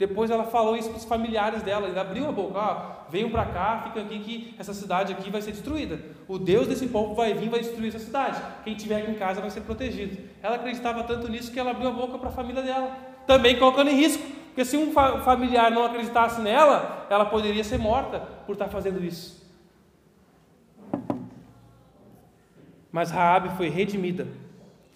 Depois 0.00 0.30
ela 0.30 0.44
falou 0.44 0.74
isso 0.78 0.88
para 0.88 0.96
os 0.96 1.04
familiares 1.04 1.62
dela, 1.62 1.86
ele 1.86 1.98
abriu 1.98 2.26
a 2.26 2.32
boca, 2.32 2.58
ó, 2.58 3.06
venham 3.10 3.28
para 3.28 3.44
cá, 3.44 3.82
fica 3.84 4.00
aqui 4.00 4.18
que 4.18 4.54
essa 4.58 4.72
cidade 4.72 5.12
aqui 5.12 5.28
vai 5.28 5.42
ser 5.42 5.52
destruída. 5.52 6.00
O 6.26 6.38
Deus 6.38 6.66
desse 6.66 6.86
povo 6.86 7.14
vai 7.14 7.34
vir, 7.34 7.50
vai 7.50 7.60
destruir 7.60 7.88
essa 7.88 7.98
cidade. 7.98 8.40
Quem 8.64 8.74
tiver 8.74 9.02
aqui 9.02 9.10
em 9.10 9.14
casa 9.14 9.42
vai 9.42 9.50
ser 9.50 9.60
protegido. 9.60 10.16
Ela 10.42 10.56
acreditava 10.56 11.04
tanto 11.04 11.28
nisso 11.28 11.52
que 11.52 11.60
ela 11.60 11.72
abriu 11.72 11.90
a 11.90 11.92
boca 11.92 12.16
para 12.16 12.30
a 12.30 12.32
família 12.32 12.62
dela 12.62 12.96
também 13.26 13.58
colocando 13.58 13.90
em 13.90 13.94
risco. 13.94 14.26
Porque 14.46 14.64
se 14.64 14.74
um 14.74 14.90
familiar 14.90 15.70
não 15.70 15.84
acreditasse 15.84 16.40
nela, 16.40 17.06
ela 17.10 17.26
poderia 17.26 17.62
ser 17.62 17.78
morta 17.78 18.20
por 18.46 18.52
estar 18.54 18.68
fazendo 18.68 19.04
isso. 19.04 19.46
Mas 22.90 23.10
Raabe 23.10 23.50
foi 23.50 23.68
redimida, 23.68 24.26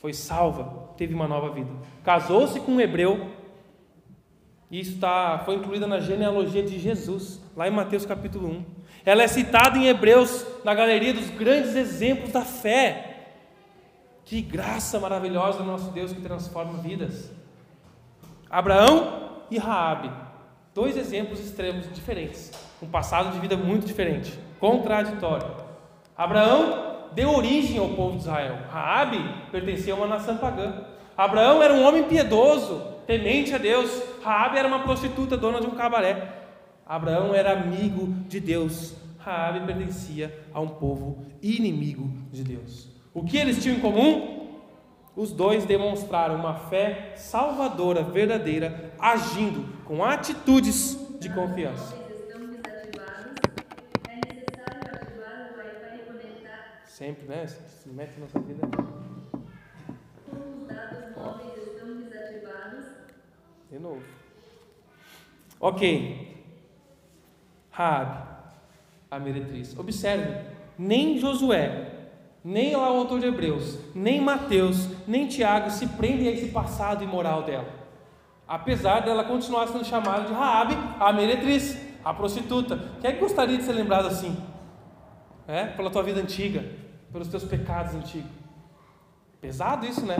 foi 0.00 0.14
salva, 0.14 0.94
teve 0.96 1.12
uma 1.12 1.28
nova 1.28 1.50
vida. 1.50 1.70
Casou-se 2.02 2.58
com 2.58 2.72
um 2.72 2.80
hebreu 2.80 3.43
E 4.70 4.80
isso 4.80 4.98
tá, 4.98 5.42
foi 5.44 5.56
incluída 5.56 5.86
na 5.86 6.00
genealogia 6.00 6.62
de 6.62 6.78
Jesus, 6.78 7.40
lá 7.56 7.68
em 7.68 7.70
Mateus 7.70 8.04
capítulo 8.06 8.48
1. 8.48 8.64
Ela 9.04 9.22
é 9.22 9.28
citada 9.28 9.76
em 9.76 9.86
Hebreus, 9.86 10.46
na 10.64 10.74
galeria 10.74 11.12
dos 11.12 11.28
grandes 11.30 11.76
exemplos 11.76 12.32
da 12.32 12.42
fé. 12.42 13.10
Que 14.24 14.40
graça 14.40 14.98
maravilhosa 14.98 15.58
do 15.58 15.64
nosso 15.64 15.90
Deus 15.90 16.12
que 16.12 16.20
transforma 16.20 16.78
vidas. 16.78 17.30
Abraão 18.50 19.30
e 19.50 19.58
Raabe, 19.58 20.10
dois 20.74 20.96
exemplos 20.96 21.40
extremos 21.40 21.92
diferentes, 21.92 22.50
um 22.80 22.86
passado 22.86 23.32
de 23.32 23.40
vida 23.40 23.56
muito 23.56 23.86
diferente, 23.86 24.38
contraditório. 24.58 25.48
Abraão 26.16 27.08
deu 27.12 27.34
origem 27.34 27.78
ao 27.78 27.90
povo 27.90 28.16
de 28.16 28.22
Israel. 28.22 28.58
Raabe 28.70 29.18
pertencia 29.50 29.92
a 29.92 29.96
uma 29.96 30.06
nação 30.06 30.38
pagã. 30.38 30.84
Abraão 31.16 31.62
era 31.62 31.74
um 31.74 31.84
homem 31.84 32.04
piedoso, 32.04 32.93
temente 33.06 33.54
a 33.54 33.58
Deus. 33.58 34.02
Raabe 34.22 34.58
era 34.58 34.68
uma 34.68 34.82
prostituta, 34.82 35.36
dona 35.36 35.60
de 35.60 35.66
um 35.66 35.74
cabaré. 35.74 36.42
Abraão 36.86 37.34
era 37.34 37.52
amigo 37.52 38.06
de 38.28 38.40
Deus. 38.40 38.94
Raabe 39.18 39.66
pertencia 39.66 40.38
a 40.52 40.60
um 40.60 40.68
povo 40.68 41.24
inimigo 41.42 42.10
de 42.30 42.44
Deus. 42.44 42.88
O 43.12 43.24
que 43.24 43.38
eles 43.38 43.62
tinham 43.62 43.78
em 43.78 43.80
comum? 43.80 44.44
Os 45.16 45.32
dois 45.32 45.64
demonstraram 45.64 46.34
uma 46.34 46.54
fé 46.54 47.12
salvadora 47.16 48.02
verdadeira, 48.02 48.92
agindo 48.98 49.64
com 49.84 50.04
atitudes 50.04 50.98
de 51.20 51.32
confiança. 51.32 51.96
Sempre, 56.84 57.26
né? 57.26 57.46
Se 57.46 57.88
mete 57.88 58.12
na 58.18 58.26
nossa 58.26 58.40
vida. 58.40 58.68
De 63.74 63.80
novo. 63.80 64.00
Ok. 65.58 66.32
Raabe, 67.72 68.22
a 69.10 69.18
meretriz. 69.18 69.76
Observe, 69.76 70.44
nem 70.78 71.18
Josué, 71.18 71.90
nem 72.44 72.76
lá 72.76 72.92
o 72.92 72.98
autor 72.98 73.18
de 73.18 73.26
Hebreus, 73.26 73.76
nem 73.92 74.20
Mateus, 74.20 74.88
nem 75.08 75.26
Tiago 75.26 75.70
se 75.70 75.88
prendem 75.88 76.28
a 76.28 76.30
esse 76.30 76.52
passado 76.52 77.02
imoral 77.02 77.42
dela. 77.42 77.68
Apesar 78.46 79.00
dela 79.00 79.24
continuar 79.24 79.66
sendo 79.66 79.84
chamada 79.84 80.28
de 80.28 80.32
Raabe, 80.32 80.76
a 81.00 81.12
meretriz, 81.12 81.76
a 82.04 82.14
prostituta. 82.14 82.78
Quem 83.00 83.10
é 83.10 83.14
que 83.14 83.18
gostaria 83.18 83.58
de 83.58 83.64
ser 83.64 83.72
lembrado 83.72 84.06
assim? 84.06 84.40
É? 85.48 85.64
Pela 85.64 85.90
tua 85.90 86.04
vida 86.04 86.20
antiga, 86.20 86.64
pelos 87.12 87.26
teus 87.26 87.42
pecados 87.42 87.92
antigos. 87.96 88.30
Pesado 89.40 89.84
isso, 89.84 90.06
né? 90.06 90.18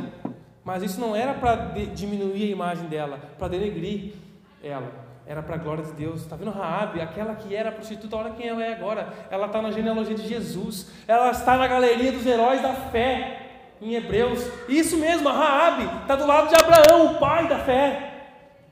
Mas 0.64 0.83
isso 0.83 0.98
não 0.98 1.14
era 1.14 1.35
para 1.35 1.57
diminuir 1.94 2.44
a 2.44 2.53
imagem 2.53 2.88
dela, 2.88 3.18
para 3.38 3.48
denegrir 3.48 4.14
ela. 4.62 4.90
Era 5.27 5.42
para 5.42 5.55
a 5.55 5.59
glória 5.59 5.85
de 5.85 5.92
Deus. 5.92 6.22
Está 6.22 6.37
vendo 6.37 6.50
Raabe, 6.50 7.00
aquela 7.00 7.35
que 7.35 7.55
era 7.55 7.70
prostituta, 7.70 8.16
olha 8.16 8.31
quem 8.31 8.48
ela 8.48 8.62
é 8.62 8.72
agora. 8.72 9.09
Ela 9.31 9.46
está 9.46 9.61
na 9.61 9.70
genealogia 9.70 10.14
de 10.14 10.27
Jesus. 10.27 10.90
Ela 11.07 11.31
está 11.31 11.57
na 11.57 11.66
galeria 11.66 12.12
dos 12.12 12.27
heróis 12.27 12.62
da 12.62 12.72
fé 12.72 13.40
em 13.81 13.94
Hebreus. 13.94 14.46
Isso 14.68 14.96
mesmo, 14.96 15.29
a 15.29 15.33
Raabe 15.33 15.85
está 16.03 16.16
do 16.16 16.27
lado 16.27 16.48
de 16.48 16.55
Abraão, 16.55 17.12
o 17.12 17.18
pai 17.18 17.46
da 17.48 17.59
fé. 17.59 18.11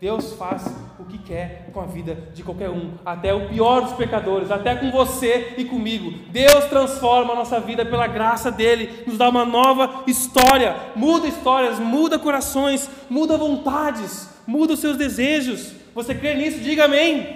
Deus 0.00 0.35
faz 0.35 0.64
o 1.02 1.04
que 1.06 1.18
quer 1.18 1.68
com 1.72 1.80
a 1.80 1.86
vida 1.86 2.14
de 2.32 2.42
qualquer 2.42 2.70
um, 2.70 2.92
até 3.04 3.34
o 3.34 3.48
pior 3.48 3.80
dos 3.82 3.92
pecadores, 3.94 4.50
até 4.50 4.74
com 4.74 4.90
você 4.90 5.54
e 5.58 5.64
comigo. 5.64 6.12
Deus 6.30 6.64
transforma 6.66 7.32
a 7.32 7.36
nossa 7.36 7.60
vida 7.60 7.84
pela 7.84 8.06
graça 8.06 8.50
dele, 8.50 9.04
nos 9.06 9.18
dá 9.18 9.28
uma 9.28 9.44
nova 9.44 10.04
história, 10.06 10.76
muda 10.94 11.26
histórias, 11.26 11.78
muda 11.78 12.18
corações, 12.18 12.88
muda 13.10 13.36
vontades, 13.36 14.28
muda 14.46 14.74
os 14.74 14.80
seus 14.80 14.96
desejos. 14.96 15.74
Você 15.94 16.14
crê 16.14 16.34
nisso? 16.34 16.60
Diga 16.60 16.84
amém. 16.84 17.34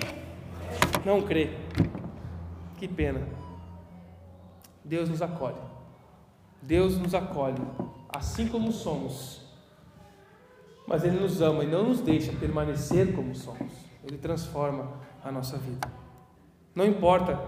Não 1.05 1.20
crê. 1.20 1.50
Que 2.79 2.87
pena. 2.88 3.20
Deus 4.85 5.09
nos 5.09 5.20
acolhe. 5.20 5.57
Deus 6.62 6.96
nos 6.98 7.14
acolhe, 7.14 7.62
assim 8.09 8.48
como 8.48 8.72
somos. 8.72 9.45
Mas 10.87 11.05
Ele 11.05 11.18
nos 11.18 11.40
ama 11.42 11.64
e 11.64 11.66
não 11.66 11.88
nos 11.88 12.01
deixa 12.01 12.33
permanecer 12.33 13.14
como 13.14 13.35
somos. 13.35 13.72
Ele 14.07 14.18
transforma 14.18 14.92
a 15.25 15.33
nossa 15.33 15.57
vida. 15.57 15.90
Não 16.75 16.87
importa 16.87 17.40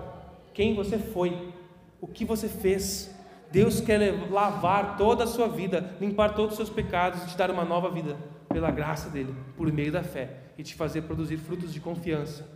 quem 0.53 0.75
você 0.75 0.99
foi, 0.99 1.53
o 2.01 2.07
que 2.07 2.25
você 2.25 2.49
fez, 2.49 3.15
Deus 3.51 3.81
quer 3.81 4.01
lavar 4.31 4.97
toda 4.97 5.25
a 5.25 5.27
sua 5.27 5.49
vida, 5.49 5.95
limpar 6.01 6.35
todos 6.35 6.53
os 6.53 6.57
seus 6.57 6.71
pecados 6.71 7.23
e 7.23 7.27
te 7.29 7.37
dar 7.37 7.51
uma 7.51 7.65
nova 7.65 7.91
vida 7.91 8.17
pela 8.49 8.71
graça 8.71 9.09
dele, 9.09 9.35
por 9.57 9.71
meio 9.73 9.93
da 9.93 10.03
fé 10.03 10.31
e 10.57 10.63
te 10.63 10.75
fazer 10.75 11.03
produzir 11.03 11.37
frutos 11.37 11.73
de 11.73 11.81
confiança, 11.81 12.47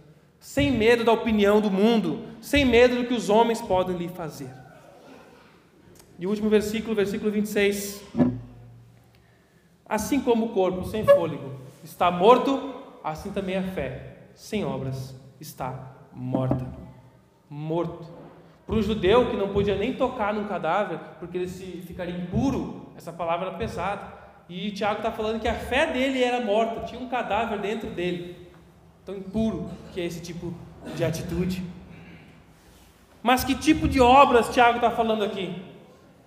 sem 0.40 0.72
medo 0.72 1.04
da 1.04 1.12
opinião 1.12 1.60
do 1.60 1.70
mundo, 1.70 2.24
sem 2.40 2.64
medo 2.64 2.96
do 2.96 3.04
que 3.04 3.14
os 3.14 3.30
homens 3.30 3.60
podem 3.60 3.96
lhe 3.96 4.08
fazer. 4.08 4.50
E 6.18 6.26
o 6.26 6.30
último 6.30 6.48
versículo, 6.48 6.94
versículo 6.94 7.30
26. 7.30 8.02
Assim 9.92 10.22
como 10.22 10.46
o 10.46 10.48
corpo 10.48 10.86
sem 10.86 11.04
fôlego 11.04 11.52
está 11.84 12.10
morto, 12.10 12.76
assim 13.04 13.30
também 13.30 13.58
a 13.58 13.62
fé 13.62 14.30
sem 14.34 14.64
obras 14.64 15.14
está 15.38 15.98
morta. 16.14 16.66
Morto. 17.46 18.06
Para 18.66 18.76
o 18.76 18.80
judeu 18.80 19.28
que 19.28 19.36
não 19.36 19.50
podia 19.50 19.76
nem 19.76 19.92
tocar 19.92 20.32
num 20.32 20.44
cadáver, 20.44 20.98
porque 21.18 21.36
ele 21.36 21.46
se 21.46 21.82
ficaria 21.86 22.16
impuro, 22.16 22.86
essa 22.96 23.12
palavra 23.12 23.48
era 23.48 23.58
pesada. 23.58 24.14
E 24.48 24.70
Tiago 24.70 25.00
está 25.00 25.12
falando 25.12 25.42
que 25.42 25.48
a 25.48 25.54
fé 25.54 25.92
dele 25.92 26.24
era 26.24 26.42
morta, 26.42 26.86
tinha 26.86 26.98
um 26.98 27.10
cadáver 27.10 27.58
dentro 27.58 27.90
dele. 27.90 28.48
Tão 29.04 29.14
impuro 29.14 29.68
que 29.92 30.00
é 30.00 30.06
esse 30.06 30.22
tipo 30.22 30.54
de 30.96 31.04
atitude. 31.04 31.62
Mas 33.22 33.44
que 33.44 33.54
tipo 33.54 33.86
de 33.86 34.00
obras 34.00 34.48
Tiago 34.48 34.76
está 34.76 34.90
falando 34.90 35.22
aqui? 35.22 35.70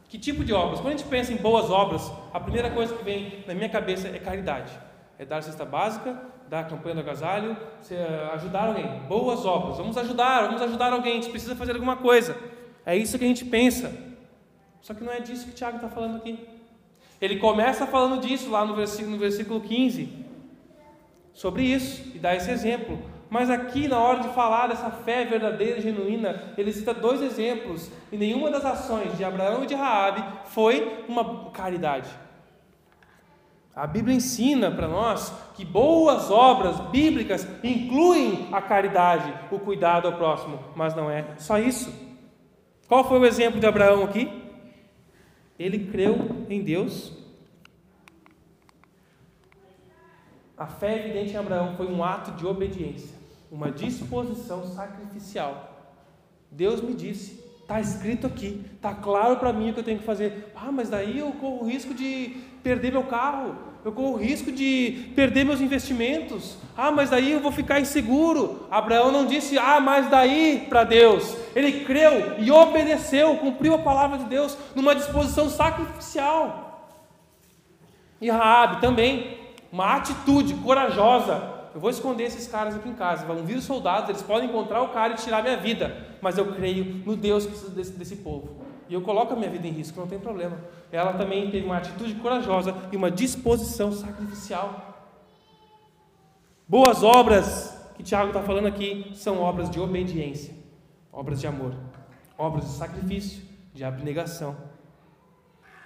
Que 0.07 0.17
tipo 0.17 0.43
de 0.43 0.53
obras? 0.53 0.79
Quando 0.79 0.93
a 0.93 0.97
gente 0.97 1.07
pensa 1.09 1.33
em 1.33 1.37
boas 1.37 1.69
obras, 1.69 2.11
a 2.33 2.39
primeira 2.39 2.69
coisa 2.69 2.95
que 2.95 3.03
vem 3.03 3.43
na 3.47 3.53
minha 3.53 3.69
cabeça 3.69 4.07
é 4.07 4.19
caridade. 4.19 4.71
É 5.17 5.25
dar 5.25 5.41
cesta 5.41 5.65
básica, 5.65 6.21
dar 6.49 6.61
a 6.61 6.63
campanha 6.65 6.95
do 6.95 7.01
agasalho, 7.01 7.57
eh, 7.89 8.29
ajudar 8.33 8.67
alguém. 8.67 8.87
Boas 9.07 9.45
obras. 9.45 9.77
Vamos 9.77 9.97
ajudar, 9.97 10.43
vamos 10.47 10.61
ajudar 10.61 10.93
alguém. 10.93 11.13
A 11.13 11.15
gente 11.21 11.31
precisa 11.31 11.55
fazer 11.55 11.73
alguma 11.73 11.97
coisa. 11.97 12.37
É 12.85 12.95
isso 12.95 13.17
que 13.17 13.25
a 13.25 13.27
gente 13.27 13.45
pensa. 13.45 13.91
Só 14.81 14.93
que 14.93 15.03
não 15.03 15.11
é 15.11 15.19
disso 15.19 15.47
que 15.47 15.53
Tiago 15.53 15.77
está 15.77 15.89
falando 15.89 16.17
aqui. 16.17 16.47
Ele 17.19 17.37
começa 17.37 17.87
falando 17.87 18.21
disso 18.21 18.51
lá 18.51 18.65
no 18.65 18.75
versículo, 18.75 19.11
no 19.11 19.17
versículo 19.17 19.61
15, 19.61 20.25
sobre 21.33 21.63
isso, 21.63 22.11
e 22.13 22.19
dá 22.19 22.35
esse 22.35 22.51
exemplo. 22.51 22.99
Mas 23.29 23.49
aqui, 23.49 23.87
na 23.87 23.99
hora 23.99 24.19
de 24.19 24.29
falar 24.29 24.67
dessa 24.67 24.89
fé 24.89 25.25
verdadeira 25.25 25.79
e 25.79 25.81
genuína, 25.81 26.53
ele 26.57 26.71
cita 26.71 26.93
dois 26.93 27.21
exemplos, 27.21 27.91
e 28.11 28.17
nenhuma 28.17 28.51
das 28.51 28.63
ações 28.63 29.17
de 29.17 29.23
Abraão 29.23 29.63
e 29.63 29.67
de 29.67 29.75
Raabe 29.75 30.23
foi 30.45 31.03
uma 31.07 31.49
caridade. 31.51 32.09
A 33.75 33.85
Bíblia 33.85 34.15
ensina 34.15 34.71
para 34.71 34.87
nós 34.87 35.33
que 35.53 35.65
boas 35.65 36.31
obras 36.31 36.79
bíblicas 36.91 37.45
incluem 37.61 38.47
a 38.51 38.61
caridade, 38.61 39.33
o 39.51 39.59
cuidado 39.59 40.07
ao 40.07 40.13
próximo, 40.13 40.59
mas 40.75 40.95
não 40.95 41.11
é 41.11 41.25
só 41.37 41.59
isso. 41.59 41.93
Qual 42.87 43.03
foi 43.03 43.19
o 43.19 43.25
exemplo 43.25 43.59
de 43.59 43.65
Abraão 43.65 44.03
aqui? 44.03 44.31
Ele 45.59 45.87
creu 45.87 46.45
em 46.49 46.61
Deus. 46.61 47.11
A 50.57 50.67
fé 50.67 50.97
evidente 50.99 51.33
em 51.33 51.37
Abraão 51.37 51.75
foi 51.75 51.87
um 51.87 52.03
ato 52.03 52.31
de 52.31 52.45
obediência, 52.45 53.15
uma 53.51 53.69
disposição 53.69 54.65
sacrificial. 54.73 55.73
Deus 56.49 56.81
me 56.81 56.93
disse, 56.93 57.43
está 57.61 57.81
escrito 57.81 58.25
aqui, 58.25 58.63
está 58.75 58.93
claro 58.93 59.37
para 59.37 59.51
mim 59.51 59.69
o 59.69 59.73
que 59.73 59.79
eu 59.81 59.83
tenho 59.83 59.99
que 59.99 60.05
fazer. 60.05 60.51
Ah, 60.55 60.71
mas 60.71 60.89
daí 60.89 61.19
eu 61.19 61.31
corro 61.33 61.63
o 61.63 61.67
risco 61.67 61.93
de 61.93 62.37
perder 62.63 62.91
meu 62.91 63.03
carro, 63.03 63.55
eu 63.83 63.91
corro 63.91 64.13
o 64.13 64.17
risco 64.17 64.51
de 64.51 65.11
perder 65.15 65.43
meus 65.43 65.61
investimentos. 65.61 66.57
Ah, 66.75 66.89
mas 66.89 67.09
daí 67.09 67.33
eu 67.33 67.39
vou 67.39 67.51
ficar 67.51 67.79
inseguro. 67.79 68.65
Abraão 68.71 69.11
não 69.11 69.25
disse, 69.25 69.59
ah, 69.59 69.79
mas 69.79 70.09
daí 70.09 70.65
para 70.69 70.83
Deus. 70.83 71.37
Ele 71.55 71.83
creu 71.83 72.39
e 72.39 72.49
obedeceu, 72.49 73.35
cumpriu 73.37 73.75
a 73.75 73.79
palavra 73.79 74.17
de 74.17 74.25
Deus 74.25 74.57
numa 74.73 74.95
disposição 74.95 75.49
sacrificial. 75.49 76.89
E 78.21 78.29
Raabe 78.29 78.81
também, 78.81 79.37
uma 79.75 79.97
atitude 79.97 80.53
corajosa. 80.53 81.53
Eu 81.73 81.81
vou 81.81 81.89
esconder 81.89 82.23
esses 82.23 82.47
caras 82.47 82.77
aqui 82.77 82.87
em 82.87 82.93
casa. 82.93 83.25
Vão 83.25 83.43
vir 83.43 83.57
os 83.57 83.65
soldados, 83.65 84.07
eles 84.07 84.21
podem 84.21 84.47
encontrar 84.47 84.81
o 84.81 84.89
cara 84.89 85.11
e 85.11 85.17
tirar 85.17 85.43
minha 85.43 85.57
vida. 85.57 86.15
Mas 86.21 86.37
eu 86.37 86.53
creio 86.53 86.85
no 87.05 87.13
Deus 87.13 87.45
desse, 87.45 87.91
desse 87.91 88.15
povo. 88.15 88.55
E 88.87 88.93
eu 88.93 89.01
coloco 89.01 89.33
a 89.33 89.35
minha 89.35 89.49
vida 89.49 89.67
em 89.67 89.71
risco, 89.71 89.99
não 89.99 90.07
tem 90.07 90.17
problema. 90.17 90.57
Ela 90.93 91.11
também 91.11 91.51
teve 91.51 91.65
uma 91.65 91.75
atitude 91.75 92.15
corajosa 92.15 92.73
e 92.89 92.95
uma 92.95 93.11
disposição 93.11 93.91
sacrificial. 93.91 95.11
Boas 96.65 97.03
obras 97.03 97.77
que 97.97 98.03
Tiago 98.03 98.27
está 98.27 98.41
falando 98.41 98.67
aqui 98.67 99.11
são 99.13 99.41
obras 99.41 99.69
de 99.69 99.77
obediência, 99.77 100.53
obras 101.11 101.41
de 101.41 101.47
amor, 101.47 101.75
obras 102.37 102.63
de 102.63 102.71
sacrifício, 102.71 103.43
de 103.73 103.83
abnegação. 103.83 104.55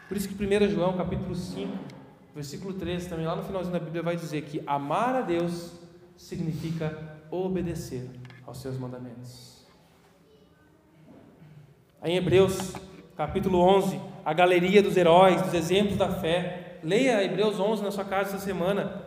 Por 0.07 0.15
isso 0.15 0.29
que 0.29 0.35
1 0.35 0.69
João 0.69 0.95
capítulo 0.95 1.33
5, 1.33 1.98
versículo 2.33 2.73
13, 2.73 3.09
também 3.09 3.25
lá 3.25 3.35
no 3.35 3.43
finalzinho 3.43 3.73
da 3.73 3.79
Bíblia 3.79 4.01
vai 4.01 4.15
dizer 4.15 4.43
que 4.43 4.61
amar 4.65 5.15
a 5.15 5.21
Deus 5.21 5.73
significa 6.15 6.97
obedecer 7.31 8.09
aos 8.45 8.61
seus 8.61 8.77
mandamentos. 8.77 9.65
Em 12.03 12.15
Hebreus, 12.15 12.73
capítulo 13.15 13.59
11, 13.59 13.99
a 14.23 14.33
galeria 14.33 14.81
dos 14.81 14.95
heróis, 14.95 15.41
dos 15.41 15.53
exemplos 15.53 15.97
da 15.97 16.09
fé. 16.09 16.79
Leia 16.81 17.23
Hebreus 17.23 17.59
11 17.59 17.83
na 17.83 17.91
sua 17.91 18.05
casa 18.05 18.35
essa 18.35 18.45
semana. 18.45 19.03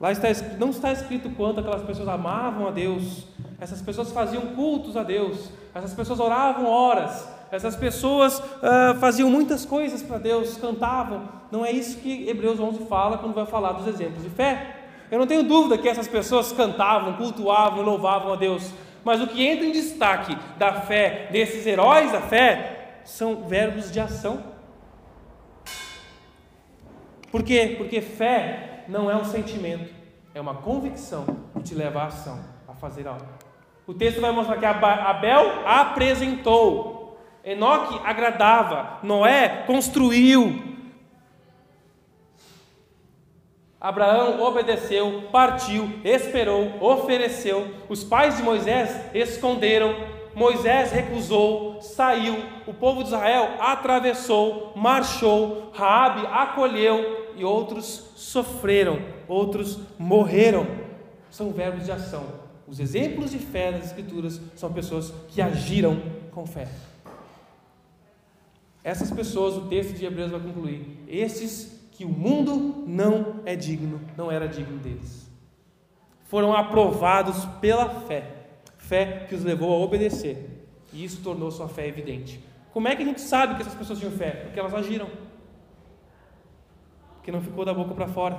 Lá 0.00 0.10
está, 0.10 0.28
não 0.58 0.70
está 0.70 0.92
escrito 0.92 1.30
quanto 1.30 1.60
aquelas 1.60 1.82
pessoas 1.82 2.08
amavam 2.08 2.66
a 2.66 2.70
Deus, 2.70 3.28
essas 3.60 3.80
pessoas 3.80 4.10
faziam 4.10 4.54
cultos 4.54 4.96
a 4.96 5.04
Deus, 5.04 5.50
essas 5.72 5.94
pessoas 5.94 6.18
oravam 6.18 6.66
horas, 6.66 7.28
essas 7.54 7.76
pessoas 7.76 8.38
uh, 8.38 8.98
faziam 8.98 9.30
muitas 9.30 9.64
coisas 9.64 10.02
para 10.02 10.18
Deus, 10.18 10.56
cantavam. 10.56 11.28
Não 11.52 11.64
é 11.64 11.70
isso 11.70 11.98
que 11.98 12.28
Hebreus 12.28 12.58
11 12.58 12.86
fala 12.86 13.18
quando 13.18 13.32
vai 13.32 13.46
falar 13.46 13.72
dos 13.72 13.86
exemplos 13.86 14.24
de 14.24 14.30
fé. 14.30 14.76
Eu 15.08 15.20
não 15.20 15.26
tenho 15.26 15.44
dúvida 15.44 15.78
que 15.78 15.88
essas 15.88 16.08
pessoas 16.08 16.50
cantavam, 16.50 17.14
cultuavam, 17.14 17.82
louvavam 17.82 18.32
a 18.32 18.36
Deus, 18.36 18.72
mas 19.04 19.20
o 19.20 19.28
que 19.28 19.46
entra 19.46 19.64
em 19.64 19.70
destaque 19.70 20.36
da 20.58 20.80
fé 20.80 21.28
desses 21.30 21.64
heróis 21.64 22.10
da 22.10 22.20
fé 22.20 23.00
são 23.04 23.46
verbos 23.46 23.92
de 23.92 24.00
ação. 24.00 24.42
Por 27.30 27.44
quê? 27.44 27.74
Porque 27.78 28.00
fé 28.00 28.84
não 28.88 29.08
é 29.08 29.14
um 29.14 29.24
sentimento, 29.24 29.92
é 30.34 30.40
uma 30.40 30.54
convicção 30.54 31.24
que 31.54 31.62
te 31.62 31.74
leva 31.74 32.00
à 32.00 32.06
ação, 32.06 32.40
a 32.66 32.74
fazer 32.74 33.06
algo. 33.06 33.26
O 33.86 33.92
texto 33.92 34.20
vai 34.20 34.30
mostrar 34.32 34.56
que 34.56 34.64
Abel 34.64 35.66
apresentou, 35.66 36.93
Enoque 37.44 38.00
agradava, 38.04 39.00
Noé 39.02 39.64
construiu, 39.66 40.74
Abraão 43.84 44.40
obedeceu, 44.42 45.24
partiu, 45.30 46.00
esperou, 46.02 46.72
ofereceu. 46.80 47.68
Os 47.86 48.02
pais 48.02 48.38
de 48.38 48.42
Moisés 48.42 48.98
esconderam. 49.12 49.94
Moisés 50.34 50.90
recusou, 50.90 51.82
saiu. 51.82 52.34
O 52.66 52.72
povo 52.72 53.02
de 53.02 53.10
Israel 53.10 53.56
atravessou, 53.60 54.72
marchou. 54.74 55.70
Raabe 55.74 56.26
acolheu 56.28 57.34
e 57.36 57.44
outros 57.44 58.10
sofreram, 58.16 59.02
outros 59.28 59.78
morreram. 59.98 60.66
São 61.30 61.50
verbos 61.50 61.84
de 61.84 61.92
ação. 61.92 62.24
Os 62.66 62.80
exemplos 62.80 63.32
de 63.32 63.38
fé 63.38 63.70
nas 63.70 63.88
Escrituras 63.88 64.40
são 64.56 64.72
pessoas 64.72 65.12
que 65.28 65.42
agiram 65.42 66.00
com 66.32 66.46
fé. 66.46 66.68
Essas 68.84 69.10
pessoas, 69.10 69.56
o 69.56 69.62
texto 69.62 69.94
de 69.94 70.04
Hebreus 70.04 70.30
vai 70.30 70.40
concluir, 70.40 71.02
esses 71.08 71.88
que 71.90 72.04
o 72.04 72.08
mundo 72.08 72.84
não 72.86 73.40
é 73.46 73.56
digno, 73.56 73.98
não 74.14 74.30
era 74.30 74.46
digno 74.46 74.78
deles. 74.78 75.26
Foram 76.24 76.52
aprovados 76.52 77.46
pela 77.62 77.88
fé, 77.88 78.30
fé 78.76 79.24
que 79.26 79.34
os 79.34 79.42
levou 79.42 79.72
a 79.72 79.82
obedecer, 79.82 80.66
e 80.92 81.02
isso 81.02 81.22
tornou 81.22 81.50
sua 81.50 81.66
fé 81.66 81.88
evidente. 81.88 82.38
Como 82.74 82.86
é 82.86 82.94
que 82.94 83.02
a 83.02 83.06
gente 83.06 83.22
sabe 83.22 83.54
que 83.54 83.62
essas 83.62 83.74
pessoas 83.74 83.98
tinham 83.98 84.12
fé? 84.12 84.30
Porque 84.32 84.60
elas 84.60 84.74
agiram, 84.74 85.08
porque 87.14 87.32
não 87.32 87.40
ficou 87.40 87.64
da 87.64 87.72
boca 87.72 87.94
para 87.94 88.08
fora. 88.08 88.38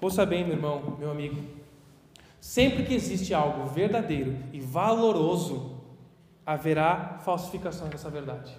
Ouça 0.00 0.24
bem, 0.24 0.44
meu 0.44 0.54
irmão, 0.54 0.96
meu 0.98 1.10
amigo. 1.10 1.42
Sempre 2.40 2.84
que 2.84 2.94
existe 2.94 3.32
algo 3.32 3.66
verdadeiro 3.66 4.36
e 4.52 4.60
valoroso, 4.60 5.81
haverá 6.44 7.18
falsificação 7.24 7.88
dessa 7.88 8.10
verdade. 8.10 8.52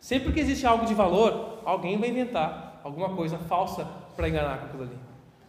Sempre 0.00 0.32
que 0.32 0.40
existe 0.40 0.66
algo 0.66 0.84
de 0.86 0.94
valor, 0.94 1.60
alguém 1.64 1.98
vai 1.98 2.10
inventar 2.10 2.80
alguma 2.84 3.14
coisa 3.14 3.38
falsa 3.38 3.86
para 4.16 4.28
enganar 4.28 4.58
com 4.58 4.66
aquilo 4.66 4.82
ali. 4.82 4.98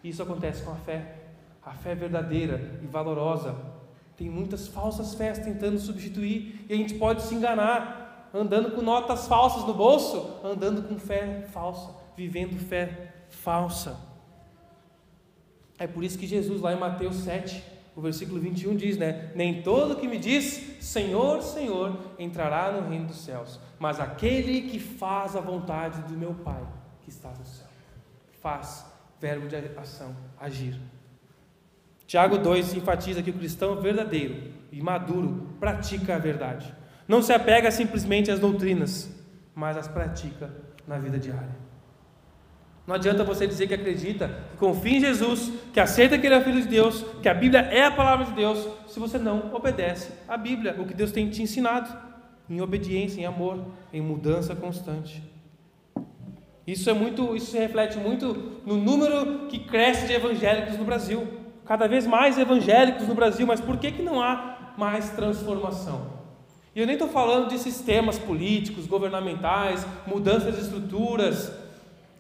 Isso 0.03 0.23
acontece 0.23 0.63
com 0.63 0.71
a 0.71 0.75
fé. 0.75 1.15
A 1.63 1.71
fé 1.71 1.95
verdadeira 1.95 2.79
e 2.81 2.85
valorosa 2.85 3.55
tem 4.15 4.29
muitas 4.29 4.67
falsas 4.67 5.13
fés 5.15 5.39
tentando 5.39 5.77
substituir 5.77 6.65
e 6.69 6.73
a 6.73 6.77
gente 6.77 6.93
pode 6.93 7.23
se 7.23 7.35
enganar 7.35 8.29
andando 8.33 8.71
com 8.71 8.81
notas 8.81 9.27
falsas 9.27 9.65
no 9.65 9.73
bolso, 9.73 10.39
andando 10.43 10.87
com 10.87 10.97
fé 10.97 11.47
falsa, 11.51 11.89
vivendo 12.15 12.57
fé 12.57 13.13
falsa. 13.29 13.97
É 15.77 15.87
por 15.87 16.03
isso 16.03 16.17
que 16.17 16.27
Jesus 16.27 16.61
lá 16.61 16.73
em 16.73 16.79
Mateus 16.79 17.15
7 17.17 17.74
o 17.95 18.01
versículo 18.01 18.39
21 18.39 18.75
diz, 18.75 18.97
né? 18.97 19.31
Nem 19.35 19.61
todo 19.61 19.95
que 19.95 20.07
me 20.07 20.17
diz 20.17 20.77
Senhor, 20.81 21.41
Senhor 21.41 21.97
entrará 22.19 22.71
no 22.71 22.89
reino 22.89 23.07
dos 23.07 23.23
céus, 23.23 23.59
mas 23.79 23.99
aquele 23.99 24.63
que 24.69 24.79
faz 24.79 25.35
a 25.35 25.39
vontade 25.39 26.01
do 26.01 26.17
meu 26.17 26.33
Pai 26.33 26.61
que 27.01 27.09
está 27.09 27.29
no 27.29 27.45
céu. 27.45 27.67
Faz, 28.41 28.85
verbo 29.19 29.47
de 29.47 29.55
ação, 29.77 30.15
agir. 30.39 30.79
Tiago 32.05 32.37
2 32.37 32.75
enfatiza 32.75 33.23
que 33.23 33.31
o 33.31 33.33
cristão 33.33 33.81
verdadeiro 33.81 34.51
e 34.71 34.81
maduro 34.81 35.49
pratica 35.59 36.15
a 36.15 36.19
verdade. 36.19 36.73
Não 37.07 37.21
se 37.21 37.33
apega 37.33 37.71
simplesmente 37.71 38.29
às 38.29 38.39
doutrinas, 38.39 39.09
mas 39.55 39.77
as 39.77 39.87
pratica 39.87 40.51
na 40.87 40.99
vida 40.99 41.17
diária. 41.17 41.64
Não 42.87 42.93
adianta 42.93 43.23
você 43.23 43.47
dizer 43.47 43.67
que 43.67 43.73
acredita, 43.73 44.27
que 44.51 44.57
confia 44.57 44.97
em 44.97 44.99
Jesus, 44.99 45.51
que 45.73 45.79
aceita 45.79 46.19
que 46.19 46.27
Ele 46.27 46.35
é 46.35 46.41
filho 46.41 46.61
de 46.61 46.67
Deus, 46.67 47.03
que 47.21 47.27
a 47.27 47.33
Bíblia 47.33 47.61
é 47.61 47.85
a 47.85 47.91
palavra 47.91 48.25
de 48.25 48.33
Deus, 48.33 48.67
se 48.87 48.99
você 48.99 49.17
não 49.17 49.53
obedece 49.55 50.11
à 50.27 50.37
Bíblia, 50.37 50.75
o 50.77 50.85
que 50.85 50.93
Deus 50.93 51.11
tem 51.11 51.27
te 51.29 51.41
ensinado, 51.41 51.89
em 52.47 52.61
obediência, 52.61 53.19
em 53.19 53.25
amor, 53.25 53.59
em 53.91 54.01
mudança 54.01 54.55
constante. 54.55 55.23
Isso 56.67 56.89
é 56.89 56.93
muito, 56.93 57.35
isso 57.35 57.51
se 57.51 57.57
reflete 57.57 57.97
muito 57.97 58.61
no 58.65 58.77
número 58.77 59.47
que 59.47 59.59
cresce 59.59 60.05
de 60.05 60.13
evangélicos 60.13 60.77
no 60.77 60.85
Brasil. 60.85 61.27
Cada 61.65 61.87
vez 61.87 62.05
mais 62.05 62.37
evangélicos 62.37 63.07
no 63.07 63.15
Brasil, 63.15 63.47
mas 63.47 63.59
por 63.59 63.77
que, 63.77 63.91
que 63.91 64.03
não 64.03 64.21
há 64.21 64.73
mais 64.77 65.09
transformação? 65.11 66.13
E 66.75 66.79
eu 66.79 66.85
nem 66.85 66.95
estou 66.95 67.07
falando 67.07 67.49
de 67.49 67.57
sistemas 67.57 68.19
políticos, 68.19 68.85
governamentais, 68.85 69.85
mudanças 70.05 70.55
de 70.55 70.61
estruturas, 70.61 71.51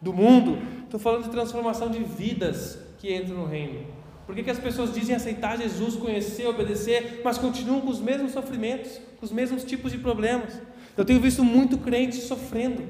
do 0.01 0.13
mundo, 0.13 0.59
estou 0.83 0.99
falando 0.99 1.23
de 1.23 1.29
transformação 1.29 1.89
de 1.89 1.99
vidas 1.99 2.77
que 2.99 3.15
entram 3.15 3.37
no 3.37 3.45
reino. 3.45 3.85
Por 4.25 4.33
que, 4.33 4.43
que 4.43 4.49
as 4.49 4.59
pessoas 4.59 4.93
dizem 4.93 5.15
aceitar 5.15 5.57
Jesus, 5.57 5.95
conhecer, 5.95 6.47
obedecer, 6.47 7.21
mas 7.23 7.37
continuam 7.37 7.81
com 7.81 7.89
os 7.89 7.99
mesmos 7.99 8.31
sofrimentos, 8.31 8.99
com 9.19 9.25
os 9.25 9.31
mesmos 9.31 9.63
tipos 9.63 9.91
de 9.91 9.99
problemas? 9.99 10.59
Eu 10.97 11.05
tenho 11.05 11.19
visto 11.19 11.43
muito 11.43 11.77
crente 11.77 12.15
sofrendo, 12.15 12.83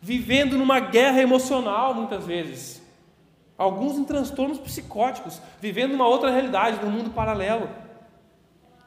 vivendo 0.00 0.58
numa 0.58 0.80
guerra 0.80 1.22
emocional 1.22 1.94
muitas 1.94 2.24
vezes. 2.26 2.82
Alguns 3.56 3.96
em 3.96 4.04
transtornos 4.04 4.58
psicóticos, 4.58 5.40
vivendo 5.60 5.94
uma 5.94 6.06
outra 6.06 6.30
realidade, 6.30 6.84
num 6.84 6.90
mundo 6.90 7.10
paralelo. 7.10 7.70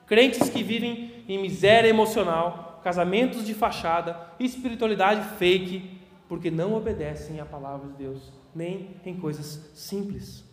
Crentes 0.06 0.48
que 0.50 0.62
vivem 0.62 1.12
em 1.28 1.42
miséria 1.42 1.90
emocional, 1.90 2.80
casamentos 2.84 3.46
de 3.46 3.56
fachada, 3.56 4.20
espiritualidade 4.40 5.38
fake, 5.38 5.99
porque 6.30 6.52
não 6.52 6.76
obedecem 6.76 7.40
à 7.42 7.46
palavra 7.46 7.90
de 7.90 7.96
Deus, 7.96 8.32
nem 8.54 8.96
em 9.04 9.20
coisas 9.20 9.72
simples. 9.74 10.46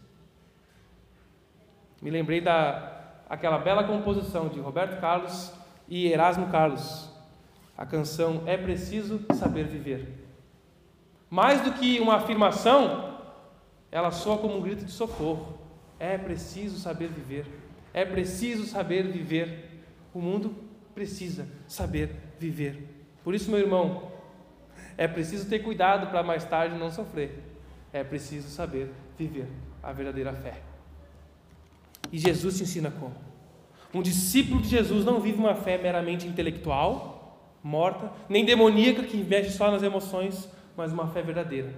Me 2.01 2.11
lembrei 2.11 2.41
da 2.41 2.95
aquela 3.29 3.59
bela 3.59 3.85
composição 3.85 4.49
de 4.49 4.59
Roberto 4.59 5.01
Carlos 5.01 5.53
e 5.87 6.07
Erasmo 6.11 6.49
Carlos. 6.49 7.11
A 7.77 7.85
canção 7.85 8.43
É 8.47 8.57
Preciso 8.57 9.21
Saber 9.35 9.67
Viver. 9.67 10.09
Mais 11.29 11.61
do 11.61 11.73
que 11.73 12.01
uma 12.01 12.17
afirmação, 12.17 13.19
ela 13.91 14.11
soa 14.11 14.39
como 14.39 14.57
um 14.57 14.63
grito 14.63 14.85
de 14.85 14.93
socorro. 14.93 15.59
É 15.99 16.17
preciso 16.17 16.79
saber 16.79 17.09
viver. 17.09 17.47
É 17.93 18.05
preciso 18.05 18.65
saber 18.65 19.09
viver. 19.09 19.83
O 20.15 20.21
mundo 20.21 20.55
precisa 20.95 21.47
saber 21.67 22.11
viver. 22.39 23.07
Por 23.25 23.35
isso, 23.35 23.51
meu 23.51 23.61
irmão, 23.61 24.16
é 24.99 25.07
preciso 25.07 25.49
ter 25.49 25.61
cuidado 25.61 26.09
para 26.09 26.23
mais 26.23 26.45
tarde 26.45 26.77
não 26.77 26.91
sofrer. 26.91 27.43
É 27.93 28.03
preciso 28.03 28.49
saber 28.49 28.91
viver 29.19 29.47
a 29.83 29.93
verdadeira 29.93 30.33
fé. 30.33 30.55
E 32.11 32.19
Jesus 32.19 32.57
te 32.57 32.63
ensina 32.63 32.91
como. 32.91 33.15
Um 33.93 34.03
discípulo 34.03 34.61
de 34.61 34.69
Jesus 34.69 35.05
não 35.05 35.21
vive 35.21 35.39
uma 35.39 35.55
fé 35.55 35.79
meramente 35.79 36.27
intelectual, 36.27 37.41
morta, 37.63 38.11
nem 38.29 38.45
demoníaca 38.45 39.03
que 39.03 39.17
investe 39.17 39.53
só 39.53 39.71
nas 39.71 39.83
emoções, 39.83 40.49
mas 40.77 40.93
uma 40.93 41.09
fé 41.09 41.23
verdadeira, 41.23 41.73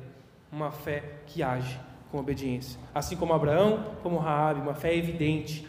uma 0.51 0.71
fé 0.71 1.03
que 1.27 1.43
age 1.43 1.79
com 2.11 2.19
obediência. 2.19 2.79
Assim 2.95 3.17
como 3.17 3.33
Abraão, 3.33 3.85
como 4.03 4.19
Raabe, 4.19 4.61
uma 4.61 4.75
fé 4.75 4.95
evidente 4.95 5.67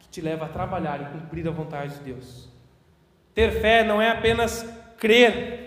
que 0.00 0.08
te 0.08 0.20
leva 0.20 0.46
a 0.46 0.48
trabalhar 0.48 1.00
e 1.00 1.18
cumprir 1.18 1.46
a 1.48 1.50
vontade 1.50 1.98
de 1.98 2.04
Deus. 2.04 2.48
Ter 3.34 3.50
fé 3.60 3.82
não 3.82 4.00
é 4.00 4.10
apenas 4.10 4.62
crer 4.96 5.63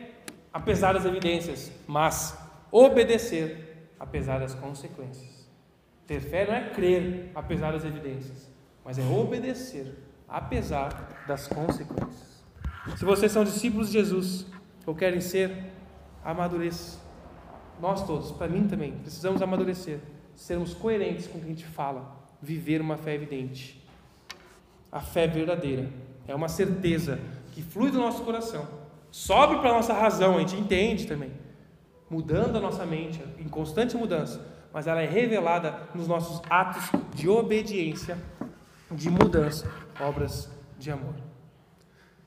apesar 0.57 0.93
das 0.93 1.05
evidências, 1.05 1.71
mas 1.85 2.35
obedecer 2.71 3.91
apesar 3.99 4.39
das 4.39 4.55
consequências. 4.55 5.47
Ter 6.07 6.19
fé 6.19 6.47
não 6.47 6.53
é 6.55 6.69
crer 6.71 7.31
apesar 7.35 7.73
das 7.73 7.85
evidências, 7.85 8.49
mas 8.83 8.97
é 8.97 9.03
obedecer 9.03 9.95
apesar 10.27 11.23
das 11.27 11.47
consequências. 11.47 12.43
Se 12.95 13.05
vocês 13.05 13.31
são 13.31 13.43
discípulos 13.43 13.87
de 13.87 13.93
Jesus 13.93 14.47
ou 14.83 14.95
querem 14.95 15.21
ser, 15.21 15.71
amadureça. 16.25 16.99
Nós 17.79 18.03
todos, 18.07 18.31
para 18.31 18.47
mim 18.47 18.67
também, 18.67 18.93
precisamos 18.93 19.43
amadurecer, 19.43 19.99
sermos 20.35 20.73
coerentes 20.73 21.27
com 21.27 21.37
o 21.37 21.41
que 21.41 21.45
a 21.45 21.49
gente 21.49 21.65
fala, 21.67 22.17
viver 22.41 22.81
uma 22.81 22.97
fé 22.97 23.13
evidente. 23.13 23.87
A 24.91 25.01
fé 25.01 25.27
verdadeira 25.27 25.87
é 26.27 26.33
uma 26.33 26.47
certeza 26.47 27.19
que 27.51 27.61
flui 27.61 27.91
do 27.91 27.99
nosso 27.99 28.23
coração, 28.23 28.86
sobe 29.11 29.57
para 29.57 29.69
a 29.69 29.73
nossa 29.73 29.93
razão, 29.93 30.37
a 30.37 30.39
gente 30.39 30.55
entende 30.55 31.05
também, 31.07 31.31
mudando 32.09 32.57
a 32.57 32.61
nossa 32.61 32.85
mente, 32.85 33.23
em 33.39 33.47
constante 33.47 33.95
mudança, 33.95 34.45
mas 34.73 34.87
ela 34.87 35.01
é 35.01 35.07
revelada 35.07 35.73
nos 35.93 36.07
nossos 36.07 36.41
atos 36.49 36.83
de 37.13 37.27
obediência, 37.27 38.17
de 38.91 39.09
mudança, 39.09 39.71
obras 39.99 40.49
de 40.77 40.91
amor. 40.91 41.15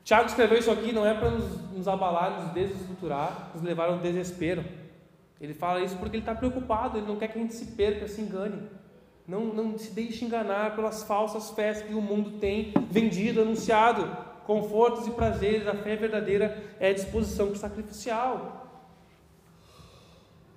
Tiago 0.03 0.27
escreveu 0.27 0.59
isso 0.59 0.71
aqui 0.71 0.93
não 0.93 1.07
é 1.07 1.15
para 1.15 1.31
nos, 1.31 1.71
nos 1.71 1.87
abalar, 1.87 2.41
nos 2.43 2.53
desestruturar, 2.53 3.51
nos 3.55 3.63
levar 3.63 3.89
ao 3.89 3.99
desespero. 3.99 4.65
Ele 5.41 5.55
fala 5.55 5.81
isso 5.81 5.97
porque 5.97 6.17
ele 6.17 6.23
está 6.23 6.35
preocupado, 6.35 6.99
ele 6.99 7.07
não 7.07 7.17
quer 7.17 7.29
que 7.29 7.39
a 7.39 7.43
gente 7.43 7.55
se 7.55 7.67
perca, 7.67 8.09
se 8.09 8.21
engane. 8.21 8.61
Não, 9.27 9.45
não 9.45 9.79
se 9.79 9.93
deixe 9.93 10.25
enganar 10.25 10.75
pelas 10.75 11.05
falsas 11.05 11.51
fés 11.51 11.83
que 11.83 11.95
o 11.95 12.03
mundo 12.03 12.39
tem 12.39 12.75
vendido, 12.91 13.43
anunciado. 13.43 14.09
Confortos 14.51 15.07
e 15.07 15.13
prazeres, 15.13 15.65
a 15.69 15.77
fé 15.77 15.95
verdadeira 15.95 16.61
é 16.81 16.93
disposição 16.93 17.55
sacrificial. 17.55 18.85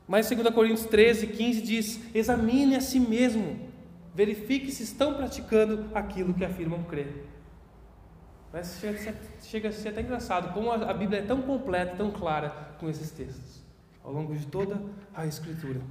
Mas 0.08 0.28
2 0.28 0.50
Coríntios 0.50 0.88
13, 0.88 1.28
15 1.28 1.62
diz: 1.62 2.16
examine 2.16 2.76
a 2.76 2.82
si 2.82 3.00
mesmo, 3.00 3.70
verifique 4.16 4.72
se 4.72 4.82
estão 4.82 5.14
praticando 5.14 5.92
aquilo 5.94 6.34
que 6.34 6.44
afirmam 6.44 6.82
crer. 6.86 7.28
Mas 8.52 8.80
chega 8.80 9.16
chega 9.44 9.70
a 9.70 9.72
ser 9.72 9.90
até 9.90 10.02
engraçado 10.02 10.52
como 10.56 10.72
a 10.72 10.92
Bíblia 10.92 11.20
é 11.20 11.24
tão 11.24 11.44
completa, 11.44 11.96
tão 11.96 12.10
clara 12.10 12.50
com 12.80 12.90
esses 12.90 13.12
textos, 13.12 13.64
ao 14.04 14.12
longo 14.12 14.36
de 14.36 14.48
toda 14.48 14.82
a 15.14 15.28
Escritura. 15.28 15.82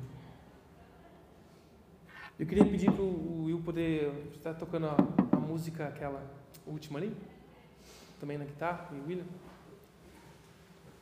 Eu 2.36 2.46
queria 2.46 2.64
pedir 2.64 2.90
para 2.90 3.05
o 3.05 3.44
Will 3.44 3.61
poder 3.61 4.12
estar 4.34 4.55
tocando 4.55 4.86
a, 4.86 4.96
a, 5.30 5.36
música, 5.36 5.86
aquela 5.86 6.20
última 6.66 6.98
ali, 6.98 7.14
também 8.22 8.38
na 8.38 8.44
guitarra, 8.44 8.86
e 8.92 9.00
o 9.00 9.04
William. 9.08 9.24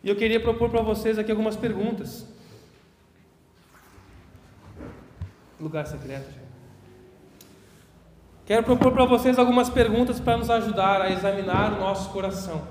E 0.02 0.08
eu 0.08 0.16
queria 0.16 0.40
propor 0.40 0.70
para 0.70 0.80
vocês 0.80 1.18
aqui 1.18 1.30
algumas 1.30 1.54
perguntas. 1.54 2.26
Lugar 5.60 5.86
secreto, 5.86 6.30
gente. 6.30 6.40
Quero 8.46 8.62
propor 8.62 8.92
para 8.92 9.04
vocês 9.04 9.38
algumas 9.38 9.68
perguntas 9.68 10.18
para 10.18 10.38
nos 10.38 10.48
ajudar 10.48 11.02
a 11.02 11.10
examinar 11.10 11.74
o 11.74 11.80
nosso 11.80 12.08
coração. 12.08 12.66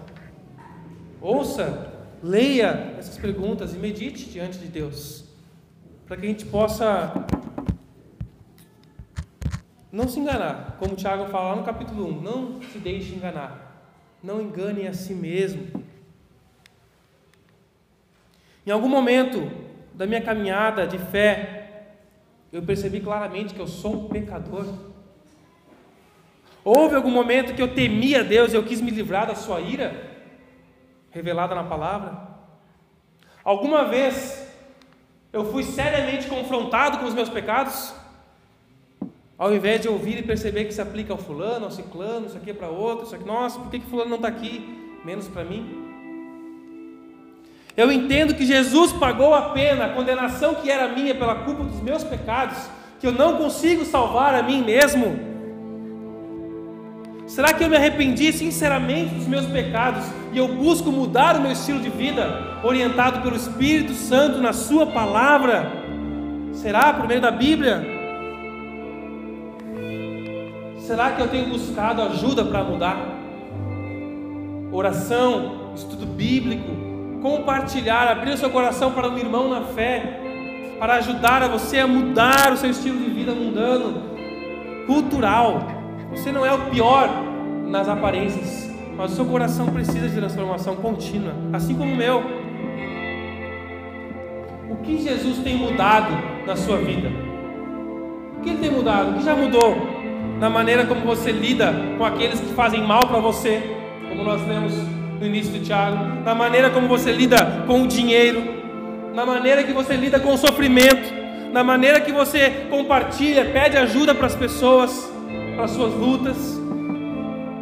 Ouça, 1.22 1.94
leia 2.24 2.96
essas 2.98 3.20
perguntas 3.20 3.76
e 3.76 3.78
medite 3.78 4.32
diante 4.32 4.58
de 4.58 4.66
Deus, 4.66 5.26
para 6.08 6.18
que 6.18 6.26
a 6.26 6.30
gente 6.30 6.48
possa 6.48 7.14
não 9.92 10.08
se 10.08 10.20
enganar, 10.20 10.76
como 10.80 10.94
o 10.94 10.96
Tiago 10.96 11.28
fala 11.28 11.50
lá 11.50 11.56
no 11.58 11.64
capítulo 11.64 12.08
1, 12.08 12.22
não 12.22 12.62
se 12.64 12.80
deixe 12.80 13.14
enganar, 13.14 13.69
não 14.24 14.42
engane 14.42 14.88
a 14.88 14.94
si 14.94 15.14
mesmo. 15.14 15.84
Em 18.66 18.72
algum 18.72 18.90
momento 18.90 19.52
da 19.94 20.06
minha 20.06 20.22
caminhada 20.22 20.86
de 20.86 20.98
fé, 20.98 21.96
eu 22.52 22.62
percebi 22.62 23.00
claramente 23.00 23.54
que 23.54 23.60
eu 23.60 23.68
sou 23.68 24.06
um 24.06 24.10
pecador. 24.10 24.66
Houve 26.64 26.96
algum 26.96 27.12
momento 27.12 27.54
que 27.54 27.62
eu 27.62 27.74
temia 27.74 28.24
Deus 28.24 28.54
e 28.54 28.56
eu 28.56 28.64
quis 28.64 28.82
me 28.82 28.92
livrar 28.92 29.28
da 29.28 29.36
sua 29.36 29.62
ira, 29.62 30.10
revelada 31.10 31.56
na 31.56 31.64
palavra? 31.64 32.28
Alguma 33.44 33.86
vez 33.86 34.48
eu 35.32 35.52
fui 35.52 35.64
seriamente 35.64 36.28
confrontado 36.28 37.00
com 37.00 37.06
os 37.06 37.14
meus 37.14 37.30
pecados? 37.30 37.94
Ao 39.40 39.54
invés 39.54 39.80
de 39.80 39.88
ouvir 39.88 40.20
e 40.20 40.22
perceber 40.22 40.66
que 40.66 40.74
se 40.74 40.82
aplica 40.82 41.14
ao 41.14 41.18
fulano, 41.18 41.64
ao 41.64 41.72
ciclano, 41.72 42.26
isso 42.26 42.36
aqui 42.36 42.50
é 42.50 42.54
para 42.54 42.68
outro, 42.68 43.06
isso 43.06 43.16
aqui, 43.16 43.26
nossa, 43.26 43.58
por 43.58 43.72
que, 43.72 43.80
que 43.80 43.86
fulano 43.86 44.10
não 44.10 44.18
está 44.18 44.28
aqui? 44.28 44.68
Menos 45.06 45.30
para 45.30 45.46
mim. 45.46 45.66
Eu 47.78 47.90
entendo 47.90 48.36
que 48.36 48.46
Jesus 48.46 48.92
pagou 48.92 49.34
a 49.34 49.52
pena, 49.52 49.86
a 49.86 49.90
condenação 49.94 50.56
que 50.56 50.70
era 50.70 50.90
minha 50.90 51.16
pela 51.16 51.36
culpa 51.36 51.64
dos 51.64 51.80
meus 51.80 52.04
pecados, 52.04 52.58
que 53.00 53.08
eu 53.08 53.14
não 53.14 53.38
consigo 53.38 53.86
salvar 53.86 54.36
a 54.36 54.44
mim 54.44 54.62
mesmo. 54.62 55.18
Será 57.26 57.54
que 57.54 57.64
eu 57.64 57.70
me 57.70 57.78
arrependi 57.78 58.34
sinceramente 58.34 59.16
dos 59.16 59.26
meus 59.26 59.46
pecados 59.46 60.04
e 60.34 60.38
eu 60.38 60.50
busco 60.50 60.92
mudar 60.92 61.38
o 61.38 61.42
meu 61.42 61.54
estilo 61.54 61.80
de 61.80 61.90
vida, 61.90 62.60
orientado 62.62 63.22
pelo 63.22 63.38
Espírito 63.38 63.94
Santo 63.94 64.40
na 64.40 64.52
Sua 64.52 64.88
palavra? 64.88 65.72
Será 66.52 66.92
por 66.92 67.08
meio 67.08 67.22
da 67.22 67.32
Bíblia? 67.32 67.99
Será 70.90 71.12
que 71.12 71.22
eu 71.22 71.28
tenho 71.28 71.50
buscado 71.50 72.02
ajuda 72.02 72.44
para 72.44 72.64
mudar? 72.64 72.98
Oração, 74.72 75.74
estudo 75.76 76.08
bíblico, 76.08 76.66
compartilhar, 77.22 78.08
abrir 78.08 78.32
o 78.32 78.38
seu 78.38 78.50
coração 78.50 78.92
para 78.92 79.08
um 79.08 79.16
irmão 79.16 79.52
na 79.52 79.62
fé, 79.66 80.20
para 80.80 80.96
ajudar 80.96 81.44
a 81.44 81.48
você 81.48 81.78
a 81.78 81.86
mudar 81.86 82.54
o 82.54 82.58
seu 82.58 82.72
estilo 82.72 82.98
de 82.98 83.12
vida 83.12 83.32
mundano, 83.36 84.02
cultural. 84.88 85.62
Você 86.10 86.32
não 86.32 86.44
é 86.44 86.52
o 86.52 86.72
pior, 86.72 87.08
nas 87.68 87.88
aparências, 87.88 88.72
mas 88.98 89.12
o 89.12 89.16
seu 89.16 89.26
coração 89.26 89.68
precisa 89.68 90.10
de 90.10 90.16
transformação 90.16 90.76
contínua, 90.78 91.34
assim 91.54 91.76
como 91.76 91.94
o 91.94 91.96
meu. 91.96 92.24
O 94.72 94.78
que 94.78 95.00
Jesus 95.00 95.38
tem 95.44 95.56
mudado 95.56 96.12
na 96.48 96.56
sua 96.56 96.78
vida? 96.78 97.12
O 98.40 98.42
que 98.42 98.50
ele 98.50 98.58
tem 98.58 98.72
mudado? 98.72 99.12
O 99.12 99.14
que 99.20 99.24
já 99.24 99.36
mudou 99.36 99.99
na 100.40 100.50
maneira 100.50 100.86
como 100.86 101.02
você 101.02 101.32
lida 101.32 101.74
com 101.98 102.06
aqueles 102.06 102.40
que 102.40 102.54
fazem 102.54 102.82
mal 102.82 103.08
para 103.08 103.20
você, 103.20 103.62
como 104.08 104.24
nós 104.24 104.46
lemos 104.48 104.74
no 105.20 105.26
início 105.26 105.52
do 105.52 105.60
Tiago, 105.60 105.98
na 106.24 106.34
maneira 106.34 106.70
como 106.70 106.88
você 106.88 107.12
lida 107.12 107.64
com 107.68 107.84
o 107.84 107.88
dinheiro, 107.88 108.42
na 109.14 109.26
maneira 109.26 109.64
que 109.64 109.74
você 109.74 109.96
lida 109.96 110.20
com 110.20 110.34
o 110.34 110.38
sofrimento, 110.38 111.14
na 111.52 111.64
maneira 111.64 112.00
que 112.00 112.12
você 112.12 112.68
compartilha, 112.70 113.46
pede 113.46 113.76
ajuda 113.78 114.16
para 114.16 114.28
as 114.28 114.36
pessoas, 114.36 115.12
para 115.56 115.66
as 115.66 115.72
suas 115.72 115.94
lutas 115.94 116.60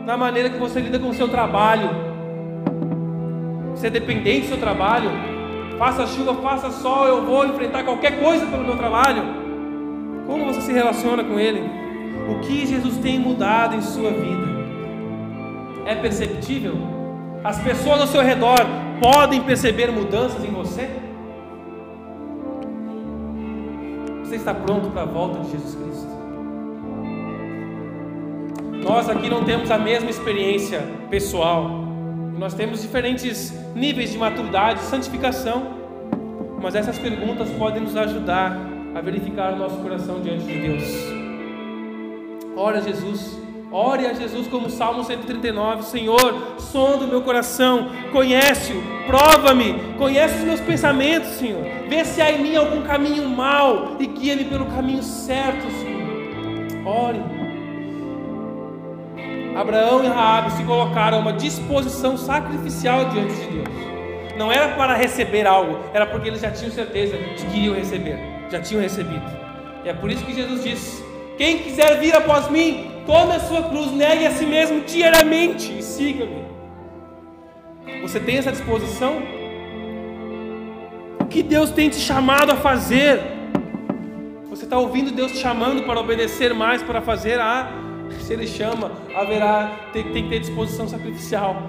na 0.07 0.15
maneira 0.15 0.49
que 0.49 0.57
você 0.57 0.80
lida 0.80 0.97
com 0.97 1.09
o 1.09 1.13
seu 1.13 1.28
trabalho. 1.28 1.89
Você 3.71 3.88
é 3.88 3.89
dependente 3.89 4.43
do 4.43 4.47
seu 4.47 4.57
trabalho. 4.57 5.11
Faça 5.78 6.07
chuva, 6.07 6.34
faça 6.36 6.71
sol, 6.71 7.05
eu 7.07 7.25
vou 7.25 7.45
enfrentar 7.45 7.84
qualquer 7.84 8.17
coisa 8.17 8.45
pelo 8.45 8.63
meu 8.63 8.78
trabalho. 8.78 9.21
Como 10.25 10.45
você 10.45 10.61
se 10.61 10.71
relaciona 10.71 11.25
com 11.25 11.38
ele? 11.38 11.61
O 12.30 12.39
que 12.41 12.65
Jesus 12.65 12.97
tem 12.97 13.17
mudado 13.17 13.75
em 13.75 13.82
sua 13.82 14.11
vida? 14.11 14.47
É 15.86 15.95
perceptível? 15.95 16.75
As 17.43 17.57
pessoas 17.59 18.01
ao 18.01 18.07
seu 18.07 18.21
redor 18.21 18.59
podem 19.01 19.41
perceber 19.41 19.91
mudanças 19.91 20.43
em 20.43 20.51
você? 20.51 20.89
Você 24.23 24.36
está 24.36 24.53
pronto 24.53 24.89
para 24.89 25.03
a 25.03 25.05
volta 25.05 25.39
de 25.39 25.51
Jesus 25.51 25.75
Cristo? 25.75 26.07
Nós 28.84 29.09
aqui 29.09 29.30
não 29.30 29.45
temos 29.45 29.71
a 29.71 29.78
mesma 29.78 30.09
experiência 30.09 30.82
pessoal. 31.09 31.69
Nós 32.38 32.53
temos 32.53 32.82
diferentes 32.82 33.53
níveis 33.73 34.11
de 34.11 34.17
maturidade, 34.17 34.80
de 34.80 34.86
santificação. 34.86 35.78
Mas 36.61 36.75
essas 36.75 36.97
perguntas 36.99 37.49
podem 37.51 37.84
nos 37.84 37.95
ajudar 37.95 38.57
a 38.93 39.01
verificar 39.01 39.53
o 39.53 39.55
nosso 39.55 39.78
coração 39.78 40.19
diante 40.21 40.43
de 40.43 40.59
Deus. 40.59 41.16
Ore 42.58 42.80
a 42.80 42.82
Jesus. 42.82 43.38
Ore 43.72 44.08
a 44.08 44.14
Jesus 44.14 44.47
como 44.47 44.70
Salmo 44.70 45.03
139, 45.03 45.84
Senhor, 45.84 46.55
som 46.58 46.97
do 46.97 47.05
meu 47.05 47.22
coração, 47.22 47.89
conhece-o, 48.14 48.82
prova-me, 49.05 49.74
conhece 49.97 50.38
os 50.38 50.43
meus 50.43 50.62
pensamentos, 50.62 51.32
Senhor. 51.32 51.64
Vê 51.88 52.05
se 52.05 52.22
há 52.22 52.32
em 52.32 52.41
mim 52.41 52.55
algum 52.55 52.82
caminho 52.82 53.28
mau 53.30 53.97
e 53.99 54.08
guia-me 54.08 54.45
pelo 54.45 54.66
caminho 54.68 55.03
certo, 55.03 55.70
Senhor. 55.70 56.88
Ore. 56.88 57.20
Abraão 59.55 60.03
e 60.03 60.08
Raabe 60.08 60.53
se 60.53 60.64
colocaram 60.64 61.18
a 61.18 61.22
uma 61.22 61.34
disposição 61.34 62.18
sacrificial 62.18 63.05
diante 63.10 63.36
de 63.36 63.47
Deus. 63.47 63.68
Não 64.38 64.51
era 64.51 64.76
para 64.76 64.95
receber 64.95 65.45
algo, 65.45 65.78
era 65.93 66.05
porque 66.05 66.30
eles 66.30 66.41
já 66.41 66.51
tinham 66.51 66.72
certeza 66.72 67.18
de 67.18 67.45
que 67.45 67.58
iriam 67.58 67.76
receber, 67.76 68.18
já 68.49 68.62
tinham 68.62 68.82
recebido. 68.82 69.26
E 69.84 69.89
é 69.89 69.93
por 69.93 70.10
isso 70.10 70.24
que 70.24 70.34
Jesus 70.34 70.64
disse: 70.64 71.07
Quem 71.38 71.59
quiser 71.59 71.99
vir 71.99 72.15
após 72.15 72.49
mim, 72.49 72.91
tome 73.05 73.35
a 73.35 73.39
sua 73.39 73.63
cruz, 73.63 73.91
negue 73.91 74.25
a 74.25 74.31
si 74.31 74.45
mesmo 74.45 74.81
diariamente 74.81 75.77
e 75.77 75.83
siga-me. 75.83 76.45
Você 78.01 78.19
tem 78.19 78.38
essa 78.38 78.51
disposição? 78.51 79.21
O 81.19 81.25
que 81.25 81.43
Deus 81.43 81.69
tem 81.69 81.89
te 81.89 81.97
chamado 81.97 82.51
a 82.51 82.55
fazer? 82.55 83.21
Você 84.49 84.63
está 84.63 84.79
ouvindo 84.79 85.11
Deus 85.11 85.31
te 85.33 85.38
chamando 85.38 85.83
para 85.83 85.99
obedecer 85.99 86.53
mais, 86.53 86.81
para 86.81 87.01
fazer 87.01 87.39
a 87.39 87.71
se 88.19 88.33
Ele 88.33 88.47
chama, 88.47 88.91
haverá, 89.15 89.89
tem, 89.93 90.03
tem 90.11 90.23
que 90.23 90.29
ter 90.29 90.39
disposição 90.39 90.88
sacrificial. 90.88 91.61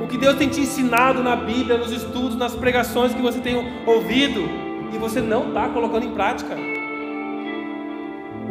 O 0.00 0.06
que 0.06 0.18
Deus 0.18 0.36
tem 0.36 0.48
te 0.48 0.60
ensinado 0.60 1.22
na 1.22 1.34
Bíblia, 1.34 1.78
nos 1.78 1.90
estudos, 1.90 2.36
nas 2.36 2.54
pregações 2.54 3.14
que 3.14 3.22
você 3.22 3.40
tem 3.40 3.56
ouvido 3.86 4.48
e 4.92 4.98
você 4.98 5.20
não 5.20 5.48
está 5.48 5.68
colocando 5.68 6.04
em 6.04 6.12
prática. 6.12 6.56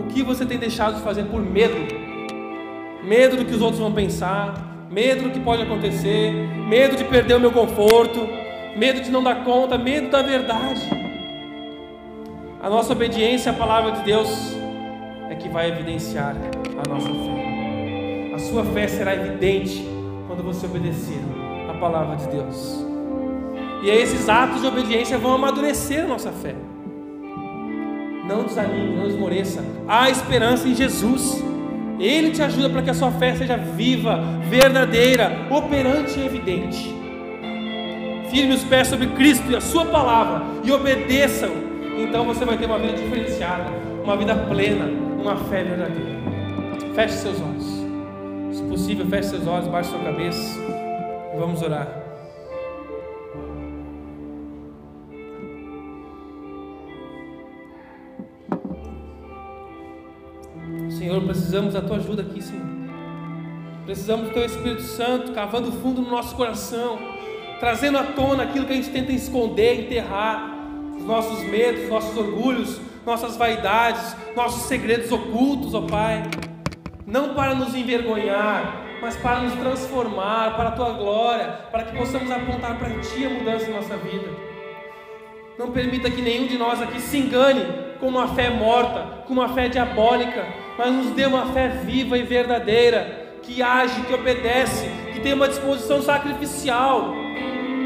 O 0.06 0.14
que 0.16 0.22
você 0.22 0.46
tem 0.46 0.58
deixado 0.58 0.96
de 0.96 1.02
fazer 1.02 1.24
por 1.24 1.42
medo? 1.42 1.76
Medo 3.04 3.38
do 3.38 3.46
que 3.46 3.54
os 3.54 3.62
outros 3.62 3.80
vão 3.80 3.92
pensar, 3.92 4.88
medo 4.90 5.24
do 5.24 5.32
que 5.32 5.40
pode 5.40 5.64
acontecer, 5.64 6.32
medo 6.32 6.96
de 6.96 7.04
perder 7.04 7.36
o 7.36 7.40
meu 7.40 7.52
conforto, 7.52 8.28
medo 8.78 9.02
de 9.02 9.10
não 9.10 9.24
dar 9.24 9.44
conta, 9.44 9.78
medo 9.78 10.10
da 10.10 10.22
verdade. 10.22 10.82
A 12.62 12.70
nossa 12.70 12.94
obediência 12.94 13.52
à 13.52 13.56
palavra 13.56 13.94
de 13.94 14.04
Deus 14.04 14.56
é 15.30 15.36
que 15.36 15.50
vai 15.50 15.70
evidenciar 15.70 16.36
a 16.78 16.90
nossa 16.90 17.10
fé. 17.10 18.32
A 18.36 18.40
sua 18.40 18.64
fé 18.64 18.88
será 18.88 19.16
evidente 19.16 19.86
quando 20.28 20.44
você 20.44 20.68
obedecer 20.68 21.20
a 21.70 21.74
palavra 21.74 22.16
de 22.16 22.28
Deus. 22.28 22.86
E 23.84 23.90
esses 23.90 24.30
atos 24.30 24.62
de 24.62 24.68
obediência 24.68 25.18
vão 25.18 25.34
amadurecer 25.34 26.04
a 26.04 26.08
nossa 26.08 26.32
fé. 26.32 26.56
Não 28.28 28.44
desanime, 28.44 28.96
não 28.96 29.08
esmoreça. 29.08 29.64
Há 29.88 30.10
esperança 30.10 30.68
em 30.68 30.76
Jesus. 30.76 31.44
Ele 32.00 32.32
te 32.32 32.42
ajuda 32.42 32.70
para 32.70 32.82
que 32.82 32.90
a 32.90 32.94
sua 32.94 33.12
fé 33.12 33.36
seja 33.36 33.56
viva, 33.56 34.20
verdadeira, 34.50 35.48
operante 35.50 36.20
e 36.20 36.26
evidente. 36.26 36.94
Firme 38.30 38.54
os 38.54 38.64
pés 38.64 38.88
sobre 38.88 39.08
Cristo 39.08 39.50
e 39.50 39.56
a 39.56 39.62
Sua 39.62 39.86
palavra 39.86 40.44
e 40.64 40.72
obedeçam. 40.72 41.52
Então 41.98 42.26
você 42.26 42.44
vai 42.44 42.58
ter 42.58 42.66
uma 42.66 42.80
vida 42.80 42.94
diferenciada, 42.94 43.72
uma 44.04 44.18
vida 44.18 44.36
plena, 44.36 44.86
uma 45.22 45.38
fé 45.38 45.64
verdadeira. 45.64 46.16
Feche 46.94 47.14
seus 47.14 47.42
olhos. 47.42 48.58
Se 48.58 48.64
possível, 48.64 49.06
feche 49.06 49.30
seus 49.30 49.48
olhos, 49.48 49.68
baixe 49.68 49.90
sua 49.90 50.00
cabeça 50.00 50.60
e 51.34 51.40
vamos 51.40 51.62
orar. 51.62 52.05
Senhor, 60.90 61.22
precisamos 61.24 61.74
da 61.74 61.82
tua 61.82 61.98
ajuda 61.98 62.22
aqui, 62.22 62.42
Senhor. 62.42 62.66
Precisamos 63.86 64.30
do 64.30 64.34
teu 64.34 64.46
Espírito 64.46 64.82
Santo 64.82 65.32
cavando 65.32 65.72
fundo 65.72 66.02
no 66.02 66.10
nosso 66.10 66.36
coração, 66.36 66.98
trazendo 67.60 67.98
à 67.98 68.04
tona 68.04 68.44
aquilo 68.44 68.66
que 68.66 68.74
a 68.74 68.76
gente 68.76 68.90
tenta 68.90 69.12
esconder, 69.12 69.86
enterrar, 69.86 70.56
os 70.98 71.04
nossos 71.04 71.44
medos, 71.44 71.88
nossos 71.88 72.18
orgulhos, 72.18 72.82
nossas 73.06 73.38
vaidades, 73.38 74.16
nossos 74.36 74.64
segredos 74.64 75.12
ocultos, 75.12 75.74
ó 75.74 75.82
Pai. 75.82 76.24
Não 77.06 77.36
para 77.36 77.54
nos 77.54 77.76
envergonhar, 77.76 78.84
mas 79.02 79.16
para 79.18 79.42
nos 79.42 79.54
transformar 79.54 80.56
para 80.58 80.70
a 80.70 80.72
tua 80.72 80.94
glória, 80.94 81.46
para 81.72 81.84
que 81.84 81.96
possamos 81.96 82.32
apontar 82.32 82.80
para 82.80 82.90
ti 83.02 83.26
a 83.26 83.30
mudança 83.30 83.70
em 83.70 83.74
nossa 83.74 83.96
vida. 83.98 84.28
Não 85.60 85.72
permita 85.72 86.10
que 86.10 86.22
nenhum 86.22 86.48
de 86.48 86.58
nós 86.58 86.82
aqui 86.82 87.00
se 87.00 87.18
engane 87.18 87.85
com 88.00 88.08
uma 88.08 88.30
fé 88.30 88.50
morta, 88.50 89.24
com 89.28 89.34
uma 89.34 89.50
fé 89.50 89.68
diabólica, 89.68 90.46
mas 90.78 90.92
nos 90.92 91.12
dê 91.12 91.26
uma 91.26 91.48
fé 91.48 91.70
viva 91.70 92.18
e 92.18 92.24
verdadeira, 92.24 93.26
que 93.42 93.62
age, 93.62 94.02
que 94.02 94.14
obedece, 94.14 94.90
que 95.14 95.20
tem 95.20 95.34
uma 95.34 95.48
disposição 95.48 96.02
sacrificial, 96.02 97.14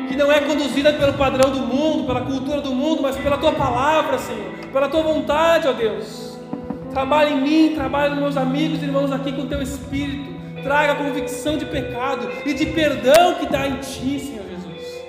que 0.07 0.16
não 0.16 0.32
é 0.32 0.39
conduzida 0.39 0.91
pelo 0.93 1.14
padrão 1.14 1.51
do 1.51 1.60
mundo, 1.60 2.05
pela 2.05 2.22
cultura 2.22 2.62
do 2.62 2.74
mundo, 2.74 3.01
mas 3.01 3.16
pela 3.18 3.38
tua 3.38 3.51
palavra, 3.51 4.18
Senhor, 4.18 4.51
pela 4.72 4.89
tua 4.89 5.03
vontade, 5.03 5.68
ó 5.68 5.74
Deus. 5.74 6.38
Trabalha 6.91 7.30
em 7.30 7.41
mim, 7.41 7.76
trabalha 7.76 8.10
nos 8.10 8.20
meus 8.20 8.38
amigos 8.38 8.82
e 8.82 8.86
irmãos 8.86 9.12
aqui 9.12 9.32
com 9.32 9.43
o 9.43 9.47
teu 9.47 9.62
espírito. 9.62 10.39
Traga 10.64 10.95
convicção 10.95 11.57
de 11.57 11.66
pecado 11.66 12.28
e 12.45 12.53
de 12.53 12.66
perdão 12.68 13.36
que 13.36 13.45
dá 13.45 13.68
em 13.68 13.76
ti, 13.76 14.20
Senhor 14.20 14.45
Jesus. 14.49 15.05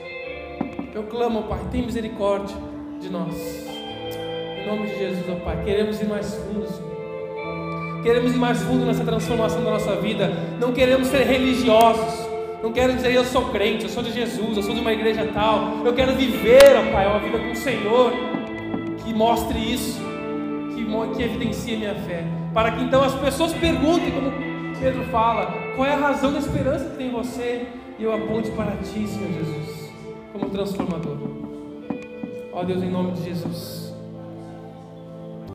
Eu 0.95 1.05
clamo, 1.05 1.45
Pai, 1.45 1.61
tem 1.73 1.83
misericórdia 1.83 2.57
de 3.01 3.09
nós. 3.09 3.35
Em 4.61 4.67
nome 4.67 4.87
de 4.89 4.99
Jesus, 4.99 5.25
ó 5.29 5.35
Pai, 5.45 5.65
queremos 5.65 6.01
ir 6.01 6.07
mais 6.07 6.35
fundo, 6.35 6.67
Senhor. 6.67 8.03
Queremos 8.03 8.33
ir 8.33 8.39
mais 8.39 8.63
fundo 8.63 8.87
nessa 8.87 9.05
transformação 9.05 9.63
da 9.63 9.71
nossa 9.71 9.97
vida. 9.97 10.33
Não 10.59 10.73
queremos 10.73 11.09
ser 11.09 11.27
religiosos. 11.27 12.29
Não 12.63 12.73
quero 12.73 12.95
dizer 12.95 13.15
eu 13.15 13.25
sou 13.25 13.47
crente, 13.51 13.85
eu 13.85 13.91
sou 13.91 14.03
de 14.03 14.13
Jesus, 14.13 14.57
eu 14.57 14.63
sou 14.63 14.75
de 14.75 14.81
uma 14.81 14.93
igreja 14.93 15.29
tal. 15.33 15.85
Eu 15.85 15.95
quero 15.95 16.13
viver, 16.15 16.77
ó 16.77 16.93
Pai, 16.93 17.07
uma 17.07 17.19
vida 17.19 17.39
com 17.39 17.51
o 17.51 17.57
Senhor 17.57 18.13
que 19.05 19.15
mostre 19.15 19.59
isso, 19.59 20.01
que, 20.75 21.17
que 21.17 21.23
evidencie 21.23 21.75
a 21.75 21.79
minha 21.79 21.95
fé. 21.95 22.25
Para 22.53 22.71
que 22.73 22.85
então 22.85 23.03
as 23.03 23.15
pessoas 23.15 23.53
perguntem, 23.55 24.11
como 24.13 24.31
Pedro 24.79 25.05
fala, 25.05 25.47
qual 25.75 25.87
é 25.87 25.95
a 25.95 25.97
razão 25.97 26.33
da 26.33 26.39
esperança 26.39 26.85
que 26.85 26.97
tem 26.97 27.09
em 27.09 27.13
você? 27.13 27.67
E 27.99 28.05
eu 28.05 28.15
aponte 28.15 28.51
para 28.53 28.73
ti, 28.77 29.07
Senhor 29.07 29.33
Jesus, 29.33 29.93
como 30.33 30.51
transformador. 30.51 31.17
Ó 32.53 32.63
Deus, 32.63 32.83
em 32.83 32.91
nome 32.91 33.13
de 33.13 33.25
Jesus. 33.25 33.80